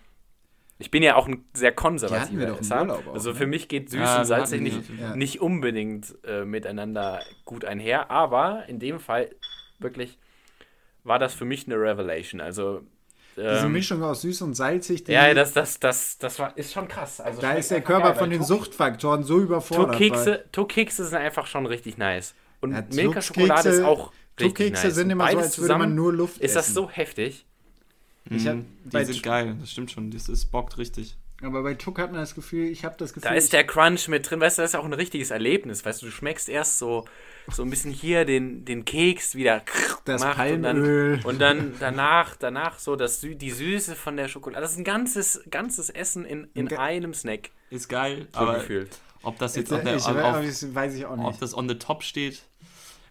ich 0.77 0.91
bin 0.91 1.03
ja 1.03 1.15
auch 1.15 1.27
ein 1.27 1.45
sehr 1.53 1.71
konservativer 1.71 2.59
Esser. 2.59 2.81
Urlaub 2.81 3.07
auch, 3.07 3.13
Also 3.13 3.29
ne? 3.31 3.35
für 3.35 3.47
mich 3.47 3.67
geht 3.67 3.89
süß 3.89 3.99
Ja, 3.99 4.19
und 4.19 4.25
salzig 4.25 4.61
nicht, 4.61 4.81
Fall. 4.99 5.15
nicht 5.17 5.41
unbedingt 5.41 6.15
äh, 6.25 6.45
miteinander 6.45 7.21
gut 7.45 7.65
einher. 7.65 8.11
Aber 8.11 8.63
in 8.67 8.79
dem 8.79 8.99
Fall 8.99 9.29
wirklich 9.79 10.17
war 11.03 11.19
das 11.19 11.33
für 11.33 11.45
mich 11.45 11.65
eine 11.67 11.75
Revelation. 11.75 12.41
Also 12.41 12.81
Diese 13.37 13.65
ähm, 13.65 13.71
Mischung 13.73 14.01
aus 14.03 14.21
süß 14.21 14.41
und 14.41 14.53
salzig, 14.55 15.03
die, 15.03 15.11
ja, 15.11 15.33
das, 15.33 15.53
das, 15.53 15.79
das, 15.79 16.17
das 16.17 16.39
war, 16.39 16.57
ist 16.57 16.73
schon 16.73 16.87
krass. 16.87 17.21
Also 17.21 17.41
da 17.41 17.53
ist 17.53 17.69
der 17.71 17.81
Körper 17.81 18.09
geil, 18.09 18.15
von 18.15 18.29
den 18.29 18.39
Tuck- 18.39 18.47
Suchtfaktoren 18.47 19.23
so 19.23 19.39
überfordert. 19.39 19.91
Tuckkekse, 19.93 20.45
Tuckkekse 20.51 21.05
sind 21.05 21.17
einfach 21.17 21.45
schon 21.47 21.65
richtig 21.65 21.97
nice. 21.97 22.33
Und 22.61 22.71
Ja, 22.73 22.83
Milka-Schokolade 22.91 23.69
ist 23.69 23.83
auch 23.83 24.11
richtig 24.39 24.57
Tuckkekse 24.57 24.87
nice. 24.87 24.95
sind 24.95 25.09
immer 25.09 25.31
so, 25.31 25.37
als 25.37 25.57
würde 25.59 25.73
man 25.73 25.79
zusammen 25.81 25.95
nur 25.95 26.13
Luft 26.13 26.39
Ist 26.41 26.55
das 26.55 26.65
essen. 26.65 26.73
so 26.73 26.89
heftig? 26.89 27.45
Ich 28.29 28.47
hab, 28.47 28.55
Mhm. 28.55 28.65
Die 28.85 29.05
sind 29.05 29.21
geil, 29.23 29.55
das 29.59 29.71
stimmt 29.71 29.91
schon. 29.91 30.09
Das 30.11 30.29
ist 30.29 30.45
bockt 30.51 30.77
richtig. 30.79 31.15
aber 31.43 31.61
bei 31.61 31.75
Tuck 31.75 31.99
hat 31.99 32.11
man 32.11 32.21
das 32.21 32.33
Gefühl, 32.33 32.65
ich 32.65 32.83
habe 32.83 32.95
das 32.97 33.13
Gefühl, 33.13 33.29
Da 33.29 33.35
ist 33.35 33.53
der 33.53 33.65
Crunch 33.67 34.07
mit 34.07 34.27
drin, 34.29 34.39
weißt 34.39 34.57
du, 34.57 34.61
das 34.63 34.71
ist 34.71 34.75
auch 34.75 34.85
ein 34.85 34.93
richtiges 34.93 35.29
Erlebnis, 35.29 35.85
weißt 35.85 36.01
du, 36.01 36.07
du 36.07 36.11
schmeckst 36.11 36.49
erst 36.49 36.79
so, 36.79 37.05
so 37.51 37.61
ein 37.61 37.69
bisschen 37.69 37.91
hier 37.91 38.25
den, 38.25 38.65
den 38.65 38.83
Keks 38.83 39.35
wieder 39.35 39.61
Das 40.05 40.21
macht 40.21 40.37
Palmöl. 40.37 41.19
und 41.23 41.39
dann, 41.39 41.59
und 41.59 41.69
dann 41.69 41.73
danach, 41.79 42.35
danach 42.35 42.79
so 42.79 42.95
das, 42.95 43.19
die 43.21 43.51
Süße 43.51 43.95
von 43.95 44.17
der 44.17 44.27
Schokolade. 44.27 44.61
Das 44.63 44.71
ist 44.71 44.79
ein 44.79 44.83
ganzes, 44.85 45.41
ganzes 45.51 45.91
Essen 45.91 46.25
in, 46.25 46.47
in 46.55 46.67
Ge- 46.67 46.77
einem 46.79 47.13
Snack, 47.13 47.51
Ist 47.69 47.89
geil, 47.89 48.27
so 48.33 48.39
aber 48.39 48.55
gefühlt. 48.55 48.97
Ob 49.25 49.37
das 49.39 49.53
ich, 49.53 49.61
jetzt 49.61 49.73
auf 49.73 49.83
der, 49.83 49.95
ich, 49.95 50.05
auf, 50.05 50.15
weiß, 50.15 50.73
weiß 50.73 50.95
ich 50.95 51.05
auch 51.05 51.17
ob 51.17 51.27
nicht. 51.27 51.41
das 51.41 51.57
on 51.57 51.67
the 51.67 51.75
top 51.75 52.03
steht. 52.03 52.43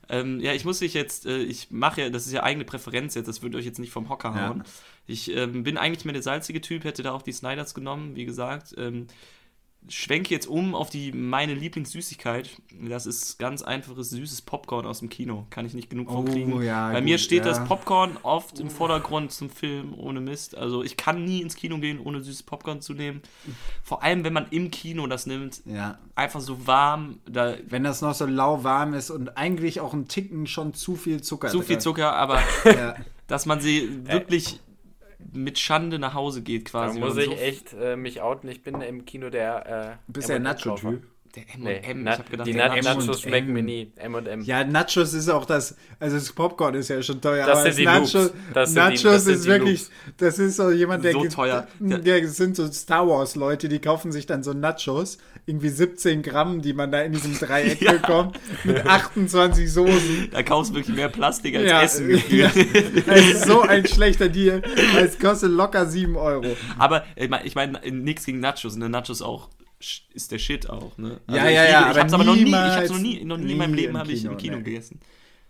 Ähm, 0.09 0.41
ja, 0.41 0.53
ich 0.53 0.65
muss 0.65 0.81
dich 0.81 0.93
jetzt, 0.95 1.25
äh, 1.27 1.39
ich 1.39 1.71
mache 1.71 2.03
ja, 2.03 2.11
das 2.11 2.27
ist 2.27 2.33
ja 2.33 2.43
eigene 2.43 2.65
Präferenz 2.65 3.15
jetzt, 3.15 3.27
das 3.27 3.43
würde 3.43 3.57
euch 3.57 3.65
jetzt 3.65 3.79
nicht 3.79 3.91
vom 3.93 4.09
Hocker 4.09 4.35
Ja. 4.37 4.49
hauen. 4.49 4.65
Ich 5.07 5.35
ähm, 5.35 5.63
bin 5.63 5.77
eigentlich 5.79 6.05
mehr 6.05 6.13
der 6.13 6.23
salzige 6.23 6.61
Typ, 6.61 6.85
hätte 6.85 7.03
da 7.03 7.13
auch 7.13 7.23
die 7.23 7.33
Snyders 7.33 7.75
genommen, 7.75 8.15
wie 8.15 8.25
gesagt. 8.25 8.75
Ähm, 8.77 9.07
schwenke 9.89 10.33
jetzt 10.35 10.47
um 10.47 10.75
auf 10.75 10.89
die 10.91 11.13
meine 11.13 11.53
Lieblingssüßigkeit. 11.55 12.49
Das 12.89 13.05
ist 13.07 13.39
ganz 13.39 13.63
einfaches 13.63 14.11
süßes 14.11 14.43
Popcorn 14.43 14.87
aus 14.87 15.01
dem 15.01 15.09
Kino. 15.11 15.47
Kann 15.51 15.67
ich 15.67 15.75
nicht 15.75 15.91
genug 15.91 16.11
von 16.11 16.27
Oh, 16.29 16.31
kriegen. 16.33 16.63
ja, 16.63 16.89
Bei 16.91 16.97
gut, 16.97 17.05
mir 17.05 17.19
steht 17.19 17.45
ja. 17.45 17.53
das 17.53 17.65
Popcorn 17.65 18.17
oft 18.23 18.59
im 18.61 18.71
Vordergrund 18.71 19.33
zum 19.33 19.51
Film 19.51 19.95
ohne 19.97 20.21
Mist. 20.21 20.57
Also 20.57 20.83
ich 20.83 20.97
kann 20.97 21.25
nie 21.25 21.43
ins 21.43 21.55
Kino 21.57 21.79
gehen, 21.79 22.01
ohne 22.01 22.21
süßes 22.23 22.45
Popcorn 22.45 22.81
zu 22.81 22.95
nehmen. 22.95 23.21
Vor 23.83 24.03
allem, 24.03 24.25
wenn 24.25 24.33
man 24.33 24.47
im 24.51 24.71
Kino 24.71 25.07
das 25.07 25.27
nimmt, 25.27 25.61
Ja. 25.67 25.99
einfach 26.15 26.41
so 26.41 26.67
warm, 26.67 27.19
da 27.29 27.55
Wenn 27.69 27.85
das 27.85 28.01
noch 28.01 28.15
so 28.15 28.27
lauwarm 28.27 28.95
ist 28.95 29.11
und 29.11 29.37
eigentlich 29.37 29.81
auch 29.81 29.93
ein 29.93 30.09
Ticken 30.09 30.47
schon 30.47 30.73
zu 30.75 30.97
viel 30.97 31.21
Zucker 31.23 31.49
zu 31.49 31.61
viel. 31.63 31.79
Zucker, 31.79 32.15
aber 32.15 32.41
Ja. 32.65 32.95
dass 33.27 33.47
man 33.47 33.61
sie 33.61 34.07
wirklich 34.07 34.61
mit 35.33 35.59
Schande 35.59 35.99
nach 35.99 36.15
Hause 36.15 36.43
geht 36.43 36.67
Da 36.69 36.71
quasi. 36.71 36.99
muss 37.01 37.17
wenn 37.17 37.31
ich 37.31 37.37
so- 37.39 37.43
echt 37.45 37.73
äh, 37.75 37.97
mich 37.97 38.21
outen. 38.21 38.49
Ich 38.49 38.63
bin 38.63 38.81
im 38.81 39.05
Kino 39.05 39.31
der. 39.31 39.99
Äh, 40.07 40.11
Bist 40.13 40.29
der. 40.29 40.39
Nacho-Typ. 40.41 41.03
Der 41.37 41.43
Nee, 41.59 41.79
M&M, 41.83 42.05
Na- 42.05 42.13
ich 42.13 42.19
hab 42.21 42.31
gedacht, 42.31 42.47
die 42.47 42.53
der 42.53 42.69
Na 42.69 42.75
Nacho- 42.77 42.85
Nachos 42.85 43.05
M&M. 43.07 43.19
schmecken 43.19 43.53
mir 43.53 43.63
nie. 43.65 43.93
M&M. 43.97 44.43
Ja, 44.43 44.63
Nachos 44.63 45.13
ist 45.15 45.29
auch 45.29 45.45
das, 45.45 45.75
also 45.99 46.17
das 46.17 46.31
Popcorn 46.33 46.75
ist 46.75 46.89
ja 46.89 47.03
schon 47.03 47.21
teuer, 47.21 47.45
Das 47.47 47.59
aber 47.61 47.73
sind 47.73 47.79
die 47.81 47.85
Nachos. 47.87 48.13
Das 48.55 48.71
sind 48.71 48.77
die- 48.77 48.79
Nachos 48.89 49.03
das 49.03 49.27
ist 49.27 49.47
wirklich, 49.47 49.81
Noobs. 49.83 49.91
das 50.19 50.39
ist 50.39 50.57
so 50.57 50.71
jemand, 50.71 51.05
der, 51.05 51.13
So 51.13 51.25
teuer. 51.27 51.67
Der, 51.81 51.99
der 51.99 52.29
sind 52.29 52.55
so 52.55 52.71
Star 52.71 53.09
Wars 53.09 53.35
Leute, 53.35 53.69
die 53.69 53.81
kaufen 53.81 54.13
sich 54.13 54.27
dann 54.27 54.45
so 54.45 54.53
Nachos, 54.53 55.19
irgendwie 55.47 55.71
17 55.71 56.23
Gramm, 56.23 56.63
die 56.63 56.73
man 56.73 56.93
da 56.93 57.03
in 57.03 57.13
diesem 57.13 57.37
Dreieck 57.37 57.81
Ja. 57.83 57.93
bekommt, 57.95 58.39
mit 58.63 58.87
28 58.87 59.73
Soßen. 59.73 60.29
Da 60.31 60.43
kaufst 60.45 60.71
du 60.71 60.77
wirklich 60.77 60.95
mehr 60.95 61.09
Plastik 61.09 61.57
als 61.57 61.69
Ja, 61.69 61.83
Essen. 61.83 62.11
ja. 62.31 62.51
Es 63.07 63.33
ist 63.33 63.45
so 63.47 63.61
ein 63.63 63.85
schlechter 63.87 64.29
Deal. 64.29 64.63
Es 65.01 65.19
kostet 65.19 65.51
locker 65.51 65.87
7 65.87 66.15
Euro. 66.17 66.57
Aber 66.79 67.05
ich 67.17 67.29
meine, 67.29 67.45
ich 67.45 67.55
mein, 67.57 67.77
nichts 67.91 68.25
gegen 68.25 68.39
Nachos. 68.41 68.77
Ne? 68.77 68.89
Nachos 68.89 69.21
auch 69.21 69.49
ist 70.13 70.33
der 70.33 70.39
Shit 70.39 70.69
auch. 70.71 70.97
Ne? 70.99 71.21
Ja, 71.29 71.47
ich 71.49 71.55
ja, 71.55 71.65
ja, 71.65 71.65
liebe- 71.65 71.69
Ich 71.69 71.77
aber 71.91 72.01
hab's 72.01 72.13
aber 72.13 72.25
noch 72.25 72.35
nie, 72.37 72.43
ich 72.49 72.55
hab's 72.55 72.91
noch 72.91 72.99
nie, 72.99 73.25
noch 73.25 73.37
nie 73.39 73.53
in 73.53 73.59
meinem 73.59 73.75
Leben 73.75 73.91
im 73.93 73.99
habe 73.99 74.13
ich 74.13 74.25
im 74.25 74.37
Kino, 74.37 74.57
nee. 74.59 74.63
gegessen. 74.63 75.01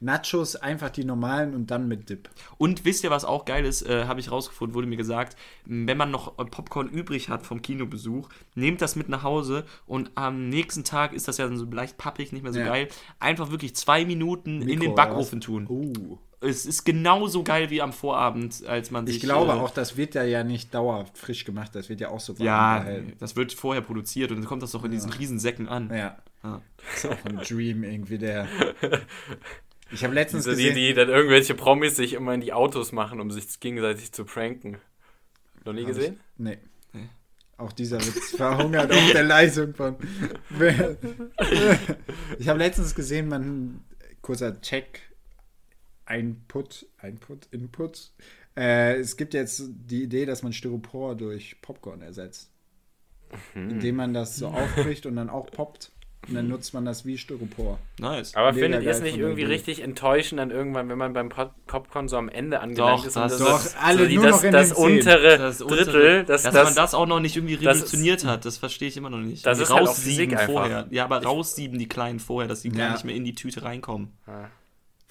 Nachos 0.01 0.57
einfach 0.57 0.91
die 0.91 1.05
normalen 1.05 1.55
und 1.55 1.71
dann 1.71 1.89
mit 1.89 2.11
Dip. 2.11 2.29
Und 2.59 2.85
wisst 2.85 3.05
ihr, 3.05 3.11
was 3.11 3.25
auch 3.25 3.47
geil 3.47 3.65
ist, 3.65 3.83
äh, 3.89 4.05
habe 4.05 4.21
ich 4.21 4.31
rausgefunden, 4.31 4.75
wurde 4.75 4.87
mir 4.87 4.97
gesagt, 4.97 5.37
wenn 5.65 5.97
man 5.97 6.11
noch 6.11 6.39
äh, 6.39 6.45
Popcorn 6.45 6.89
übrig 6.89 7.31
hat 7.31 7.47
vom 7.47 7.63
Kinobesuch, 7.63 8.29
nehmt 8.55 8.83
das 8.83 8.97
mit 8.97 9.09
nach 9.09 9.23
Hause 9.23 9.65
und 9.87 10.11
am 10.15 10.49
nächsten 10.51 10.85
Tag 10.85 11.15
ist 11.15 11.27
das 11.29 11.39
ja 11.39 11.47
dann 11.47 11.57
so 11.57 11.65
leicht 11.71 11.97
pappig, 11.97 12.33
nicht 12.33 12.43
mehr 12.43 12.53
so 12.53 12.59
Ja. 12.59 12.67
geil, 12.67 12.89
einfach 13.19 13.51
wirklich 13.51 13.75
zwei 13.77 14.05
Minuten 14.05 14.61
in 14.61 14.67
Mikro, 14.67 14.81
den 14.83 14.93
oder 14.93 15.07
Backofen 15.07 15.41
tun. 15.41 15.67
Uh. 15.71 16.19
Es 16.45 16.67
ist 16.67 16.85
genauso 16.85 17.43
geil 17.43 17.71
wie 17.71 17.81
am 17.83 17.93
Vorabend, 17.93 18.65
als 18.67 18.91
man 18.91 19.07
sich... 19.07 19.17
Ich 19.17 19.23
glaube 19.23 19.53
äh, 19.53 19.55
auch, 19.57 19.71
das 19.71 19.97
wird 19.97 20.15
ja, 20.15 20.23
ja 20.25 20.45
nicht 20.45 20.75
dauerhaft 20.75 21.17
frisch 21.19 21.45
gemacht, 21.45 21.75
das 21.75 21.89
wird 21.89 22.01
ja 22.01 22.09
auch 22.11 22.21
so 22.21 22.35
Ja, 22.39 22.79
gehalten. 22.81 23.13
das 23.19 23.35
wird 23.37 23.53
vorher 23.53 23.83
produziert 23.83 24.31
und 24.31 24.39
dann 24.39 24.47
kommt 24.47 24.63
das 24.63 24.73
doch 24.73 24.85
in 24.85 24.91
diesen 24.91 25.11
Riesensäcken 25.13 25.69
an. 25.69 25.91
Ja. 25.91 26.19
Ja. 26.43 26.61
Das 26.77 27.05
ist 27.05 27.11
auch 27.11 27.25
ein 27.25 27.39
Dream 27.39 27.85
irgendwie, 27.85 28.19
der. 28.19 28.47
Ich 29.91 30.03
habe 30.03 30.15
letztens 30.15 30.47
Also 30.47 30.57
die, 30.59 30.65
gesehen. 30.69 30.77
die 30.89 30.95
dann 30.95 31.09
irgendwelche 31.09 31.55
Promis 31.55 31.95
sich 31.95 32.15
immer 32.15 32.35
in 32.35 32.41
die 32.41 32.53
Autos 32.53 32.91
machen, 32.91 33.21
um 33.21 33.31
sich 33.31 33.61
gegenseitig 33.61 34.11
zu 34.13 34.25
pranken. 34.25 34.79
Noch 35.65 35.73
nie 35.73 35.83
Hab 35.83 35.91
ich- 35.91 35.97
gesehen? 35.97 36.21
Nee. 36.37 36.59
Nee. 36.93 37.09
Auch 37.59 37.71
dieser 37.71 37.99
Witz 38.01 38.35
verhungert 38.37 38.91
auf 38.91 39.13
der 39.13 39.23
Leistung 39.23 39.75
von. 39.75 39.97
ich 42.39 42.49
habe 42.49 42.59
letztens 42.59 42.95
gesehen, 42.95 43.29
man. 43.29 43.85
Kurzer 44.23 44.61
Check. 44.63 45.03
Input. 46.09 46.87
Input. 47.03 47.47
Input. 47.51 48.11
Äh, 48.57 48.97
es 48.99 49.17
gibt 49.17 49.35
jetzt 49.35 49.63
die 49.69 50.03
Idee, 50.03 50.27
dass 50.27 50.43
man 50.43 50.53
Styropor 50.53 51.17
durch 51.17 51.61
Popcorn 51.63 52.03
ersetzt. 52.03 52.51
Mhm. 53.55 53.71
Indem 53.71 53.97
man 53.97 54.15
das 54.15 54.37
so 54.37 54.49
aufbricht 54.49 55.07
und 55.07 55.17
dann 55.17 55.29
auch 55.31 55.47
poppt. 55.51 55.91
Und 56.29 56.35
dann 56.37 56.49
nutzt 56.49 56.73
man 56.73 56.87
das 56.87 57.05
wie 57.05 57.19
Styropor. 57.19 57.79
Nice. 57.99 58.35
Aber 58.35 58.53
Mega 58.53 58.65
findet 58.65 58.83
ihr 58.85 58.91
es 58.93 59.03
nicht 59.03 59.19
irgendwie 59.19 59.43
Idee. 59.43 59.53
richtig 59.53 59.81
enttäuschend 59.83 60.39
dann 60.39 60.51
irgendwann, 60.51 60.89
wenn 60.89 60.97
man 60.97 61.13
beim 61.13 61.29
Pop 61.29 61.53
Popcorn 61.67 62.09
so 62.09 62.17
am 62.17 62.31
Ende 62.31 62.61
angelangt 62.61 63.01
Doch, 63.01 63.07
ist? 63.07 63.17
das- 63.17 63.33
und 63.39 63.47
doch, 63.47 63.63
alle 63.83 64.09
die- 64.09 64.17
nur 64.17 64.29
noch 64.31 64.43
in 64.43 64.53
das 64.53 64.69
den 64.69 64.75
Szenen. 64.77 64.99
untere 65.01 65.37
Das 65.37 65.59
Drittel, 65.59 66.25
das, 66.25 66.45
dass 66.45 66.55
das, 66.55 66.65
man 66.65 66.75
das 66.77 66.95
auch 66.95 67.05
noch 67.07 67.21
nicht 67.21 67.37
irgendwie 67.37 67.57
das 67.59 67.77
revolutioniert 67.77 68.25
hat, 68.25 68.47
das 68.47 68.57
verstehe 68.57 68.89
ich 68.89 68.97
immer 68.97 69.11
noch 69.11 69.19
nicht. 69.19 69.45
Das 69.45 69.59
Die 69.59 69.65
ist 69.65 69.71
halt 69.71 69.83
auch 69.83 69.89
raussieben 69.89 70.35
einfach. 70.39 70.51
vorher. 70.51 70.87
Ja, 70.91 71.05
aber 71.05 71.23
raussieben 71.23 71.79
die 71.79 71.89
Kleinen 71.89 72.21
vorher, 72.21 72.49
dass 72.49 72.63
die 72.63 72.71
gar 72.71 72.87
Ja. 72.87 72.93
nicht 72.95 73.05
mehr 73.05 73.17
in 73.17 73.25
die 73.25 73.35
Tüte 73.35 73.63
reinkommen. 73.63 74.13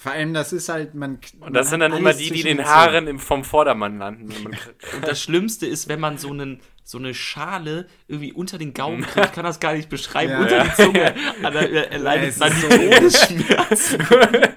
Vor 0.04 0.12
allem, 0.12 0.34
das 0.34 0.52
ist 0.52 0.68
halt, 0.68 0.96
man. 0.96 1.18
und 1.40 1.54
das 1.56 1.70
sind 1.70 1.80
dann 1.80 1.94
immer 1.94 2.14
die, 2.14 2.30
die 2.30 2.42
in 2.42 2.58
den 2.58 2.66
Haaren 2.66 3.08
im, 3.08 3.20
vom 3.20 3.46
Vordermann 3.46 3.98
landen. 4.00 4.24
Und 4.34 4.44
man- 4.44 4.58
das 5.06 5.22
Schlimmste 5.22 5.66
ist, 5.66 5.88
wenn 5.88 6.02
man 6.02 6.18
so, 6.18 6.30
einen, 6.30 6.60
so 6.84 6.98
eine 6.98 7.14
Schale 7.14 7.88
irgendwie 8.10 8.34
unter 8.34 8.58
den 8.58 8.74
Gaumen 8.74 9.04
kriegt, 9.04 9.28
ich 9.28 9.32
kann 9.32 9.46
das 9.46 9.62
gar 9.62 9.72
nicht 9.74 9.88
beschreiben, 9.88 10.34
Ja. 10.34 10.40
unter 10.42 10.64
die 10.66 10.74
Zunge, 10.74 11.16
er 11.42 12.24
ist 12.28 12.42
dann 12.42 12.52
so 12.52 12.68
die 12.68 12.90
Todesschmerzen. 12.90 14.06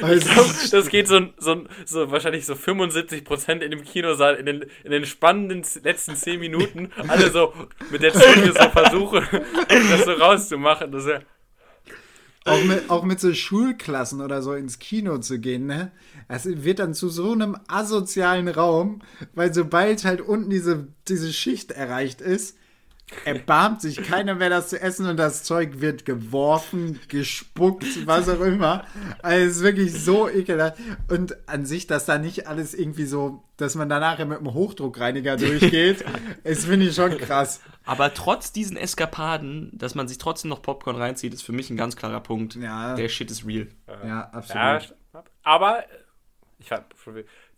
Also, 0.00 0.76
Das 0.76 0.88
geht 0.88 1.08
so, 1.08 1.20
so, 1.38 1.64
so 1.84 2.10
wahrscheinlich 2.10 2.46
so 2.46 2.54
75% 2.54 3.60
in 3.60 3.70
dem 3.72 3.82
Kinosaal 3.84 4.36
in 4.36 4.46
den, 4.46 4.64
in 4.84 4.92
den 4.92 5.04
spannenden 5.06 5.64
letzten 5.82 6.14
10 6.14 6.38
Minuten. 6.38 6.92
Alle 7.08 7.30
so 7.30 7.52
mit 7.90 8.02
der 8.02 8.12
Zunge 8.12 8.52
so 8.52 8.68
versuchen, 8.70 9.26
das 9.68 10.04
so 10.04 10.12
rauszumachen. 10.12 10.92
Das 10.92 11.04
ist 11.04 11.10
ja, 11.10 11.20
auch 12.46 12.64
mit, 12.64 12.90
auch 12.90 13.04
mit 13.04 13.20
so 13.20 13.34
Schulklassen 13.34 14.20
oder 14.20 14.42
so 14.42 14.54
ins 14.54 14.78
Kino 14.78 15.18
zu 15.18 15.38
gehen, 15.38 15.66
ne? 15.66 15.90
Das 16.28 16.46
wird 16.46 16.78
dann 16.78 16.94
zu 16.94 17.08
so 17.08 17.32
einem 17.32 17.56
asozialen 17.68 18.48
Raum, 18.48 19.02
weil 19.34 19.52
sobald 19.52 20.04
halt 20.04 20.20
unten 20.20 20.50
diese, 20.50 20.88
diese 21.08 21.32
Schicht 21.32 21.72
erreicht 21.72 22.20
ist, 22.20 22.56
erbarmt 23.24 23.80
sich 23.80 24.02
keiner 24.02 24.34
mehr 24.34 24.50
das 24.50 24.68
zu 24.68 24.80
essen 24.80 25.06
und 25.06 25.16
das 25.16 25.44
Zeug 25.44 25.80
wird 25.80 26.04
geworfen, 26.04 26.98
gespuckt, 27.08 27.84
was 28.06 28.28
auch 28.28 28.40
immer. 28.40 28.84
Also 29.22 29.46
es 29.46 29.56
ist 29.58 29.62
wirklich 29.62 29.92
so 29.92 30.28
ekelhaft. 30.28 30.78
Und 31.08 31.36
an 31.48 31.66
sich, 31.66 31.86
dass 31.86 32.04
da 32.04 32.18
nicht 32.18 32.48
alles 32.48 32.74
irgendwie 32.74 33.04
so, 33.06 33.44
dass 33.58 33.76
man 33.76 33.88
danach 33.88 34.18
mit 34.18 34.38
einem 34.38 34.52
Hochdruckreiniger 34.54 35.36
durchgeht, 35.36 36.04
ist 36.42 36.66
finde 36.66 36.86
ich 36.86 36.94
schon 36.96 37.16
krass. 37.16 37.60
Aber 37.84 38.12
trotz 38.12 38.52
diesen 38.52 38.76
Eskapaden, 38.76 39.70
dass 39.72 39.94
man 39.94 40.08
sich 40.08 40.18
trotzdem 40.18 40.48
noch 40.48 40.60
Popcorn 40.60 40.96
reinzieht, 40.96 41.32
ist 41.32 41.42
für 41.42 41.52
mich 41.52 41.70
ein 41.70 41.76
ganz 41.76 41.94
klarer 41.96 42.20
Punkt. 42.20 42.56
Ja. 42.56 42.96
Der 42.96 43.08
Shit 43.08 43.30
ist 43.30 43.46
real. 43.46 43.68
Ja, 44.04 44.30
absolut. 44.32 44.94
ja, 45.14 45.24
aber 45.44 45.84
ich 46.58 46.72
hab, 46.72 46.92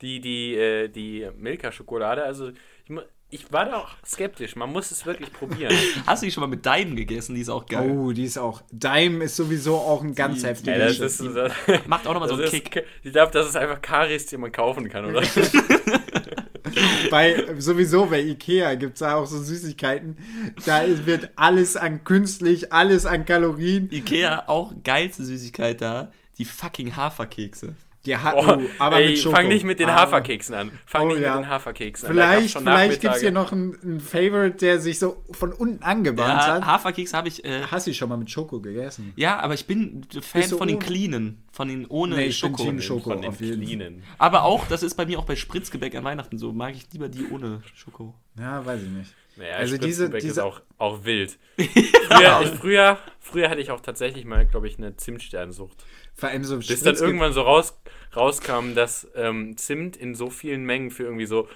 die, 0.03 0.21
die, 0.21 0.55
äh, 0.57 0.89
die 0.89 1.27
Milka-Schokolade, 1.39 2.23
also 2.23 2.51
ich, 2.85 2.91
mu- 2.91 3.01
ich 3.31 3.53
war 3.53 3.67
da 3.67 3.77
auch 3.79 3.89
skeptisch. 4.07 4.57
Man 4.57 4.73
muss 4.73 4.91
es 4.91 5.05
wirklich 5.05 5.33
probieren. 5.33 5.75
Hast 6.07 6.23
du 6.23 6.27
die 6.27 6.33
schon 6.33 6.41
mal 6.41 6.47
mit 6.47 6.65
Daim 6.65 6.97
gegessen? 6.97 7.35
Die 7.35 7.43
ist 7.43 7.51
auch 7.51 7.67
geil. 7.67 7.91
Oh, 7.91 8.13
die 8.13 8.25
ist 8.25 8.39
auch. 8.39 8.63
Dime 8.73 9.25
ist 9.25 9.37
sowieso 9.37 9.77
auch 9.77 10.03
ein 10.03 10.15
ganz 10.15 10.45
heftiger 10.45 10.75
Ey, 10.77 10.97
das 10.97 11.21
ist, 11.21 11.37
das, 11.37 11.53
Macht 11.87 12.07
auch 12.07 12.15
nochmal 12.15 12.29
so 12.29 12.35
einen 12.37 12.43
das 12.45 12.51
Kick. 12.53 12.77
ist, 12.77 12.85
ich 13.03 13.13
glaube, 13.13 13.33
das 13.33 13.49
ist 13.49 13.57
einfach 13.57 13.83
Karies, 13.83 14.27
die 14.27 14.37
man 14.39 14.51
kaufen 14.51 14.89
kann, 14.89 15.05
oder? 15.05 15.23
bei, 17.11 17.45
sowieso 17.59 18.07
bei 18.07 18.21
Ikea 18.21 18.75
gibt 18.75 18.95
es 18.95 19.01
da 19.01 19.17
auch 19.17 19.27
so 19.27 19.43
Süßigkeiten. 19.43 20.17
Da 20.65 20.81
ist- 20.81 21.07
wird 21.07 21.31
alles 21.37 21.77
an 21.77 22.05
künstlich, 22.05 22.73
alles 22.73 23.07
an 23.07 23.25
Kalorien. 23.25 23.89
Ikea, 23.91 24.45
auch 24.49 24.73
geilste 24.85 25.25
Süßigkeit 25.25 25.81
da. 25.81 26.13
Die 26.39 26.45
fucking 26.45 26.97
Haferkekse. 26.97 27.75
Die 28.07 28.17
hat, 28.17 28.35
Oh, 28.37 28.45
oh, 28.47 28.63
aber 28.79 28.99
ey, 29.01 29.11
mit 29.11 29.19
Schoko. 29.19 29.35
fang 29.37 29.49
nicht 29.49 29.65
mit 29.65 29.81
den 29.81 29.89
Ah. 29.91 29.97
Haferkeksen 30.03 30.55
an. 30.55 30.71
Fang 30.87 31.03
Oh, 31.03 31.07
nicht 31.09 31.21
ja. 31.21 31.35
mit 31.35 31.45
den 31.45 31.51
Haferkeksen 31.51 32.09
an. 32.09 32.15
Vielleicht, 32.15 32.51
schon 32.51 32.63
vielleicht 32.63 33.01
gibt 33.01 33.15
es 33.17 33.21
hier 33.21 33.33
noch 33.33 33.51
einen, 33.53 33.77
einen 33.83 34.01
Favorite, 34.01 34.57
der 34.57 34.79
sich 34.81 34.99
so 35.01 35.23
von 35.33 35.53
unten 35.53 35.83
angebahnt 35.83 36.41
Ja, 36.43 36.55
hat. 36.55 36.65
Haferkekse 36.65 37.17
habe 37.17 37.29
ich. 37.29 37.45
Äh, 37.45 37.63
Hast 37.71 37.87
du 37.89 37.93
schon 37.93 38.09
mal 38.09 38.17
mit 38.17 38.31
Schoko 38.31 38.61
gegessen? 38.61 39.13
ja, 39.17 39.39
aber 39.41 39.55
ich 39.55 39.67
bin 39.67 40.07
Fan 40.23 40.49
du 40.49 40.57
von 40.59 40.69
den 40.69 40.79
cleanen. 40.79 41.43
Von 41.53 41.69
den 41.69 41.87
ohne 41.87 42.15
Nee, 42.17 42.27
ich 42.27 42.41
bin 42.41 42.51
Schoko. 42.51 42.63
Team 42.63 42.81
Schoko. 42.81 43.11
Von 43.11 43.21
den 43.23 43.31
auf 43.31 43.41
jeden 43.41 43.57
Fall. 43.59 43.65
Cleanen. 43.67 44.03
Aber 44.19 44.45
auch, 44.45 44.67
das 44.69 44.83
ist 44.85 44.95
bei 44.95 45.05
mir 45.05 45.19
auch 45.19 45.25
bei 45.25 45.35
Spritzgebäck 45.37 45.95
an 45.97 46.05
Weihnachten 46.05 46.39
so. 46.39 46.53
Mag 46.53 46.75
ich 46.77 46.87
lieber 46.93 47.09
die 47.09 47.27
ohne 47.31 47.63
Schoko. 47.75 48.15
Ja, 48.39 48.65
weiß 48.65 48.81
ich 48.83 48.89
nicht. 48.91 49.15
Naja, 49.37 49.55
Also 49.57 49.77
diese- 49.77 50.09
diese, 50.11 50.27
ist 50.29 50.39
auch, 50.39 50.61
auch 50.79 51.05
wild. 51.05 51.39
Früher, 51.59 52.41
ich, 52.43 52.49
früher, 52.51 52.99
früher 53.21 53.51
hatte 53.51 53.61
ich 53.61 53.71
auch 53.71 53.81
tatsächlich 53.81 54.25
mal, 54.25 54.47
glaube 54.47 54.67
ich, 54.69 54.79
eine 54.79 54.97
Zimtsternsucht. 54.97 55.85
Vor 56.19 56.29
allem 56.29 56.43
so 56.43 56.59
Bis 56.59 56.83
dann 56.83 56.97
Spritzge- 56.97 57.05
irgendwann 57.05 57.33
so 57.33 57.43
raus, 57.43 57.79
rauskam, 58.15 58.75
dass 58.75 59.07
ähm, 59.15 59.57
Zimt 59.57 59.97
in 59.97 60.17
so 60.17 60.31
vielen 60.31 60.65
Mengen 60.65 60.91
für 60.91 61.05
irgendwie 61.05 61.27
so 61.27 61.49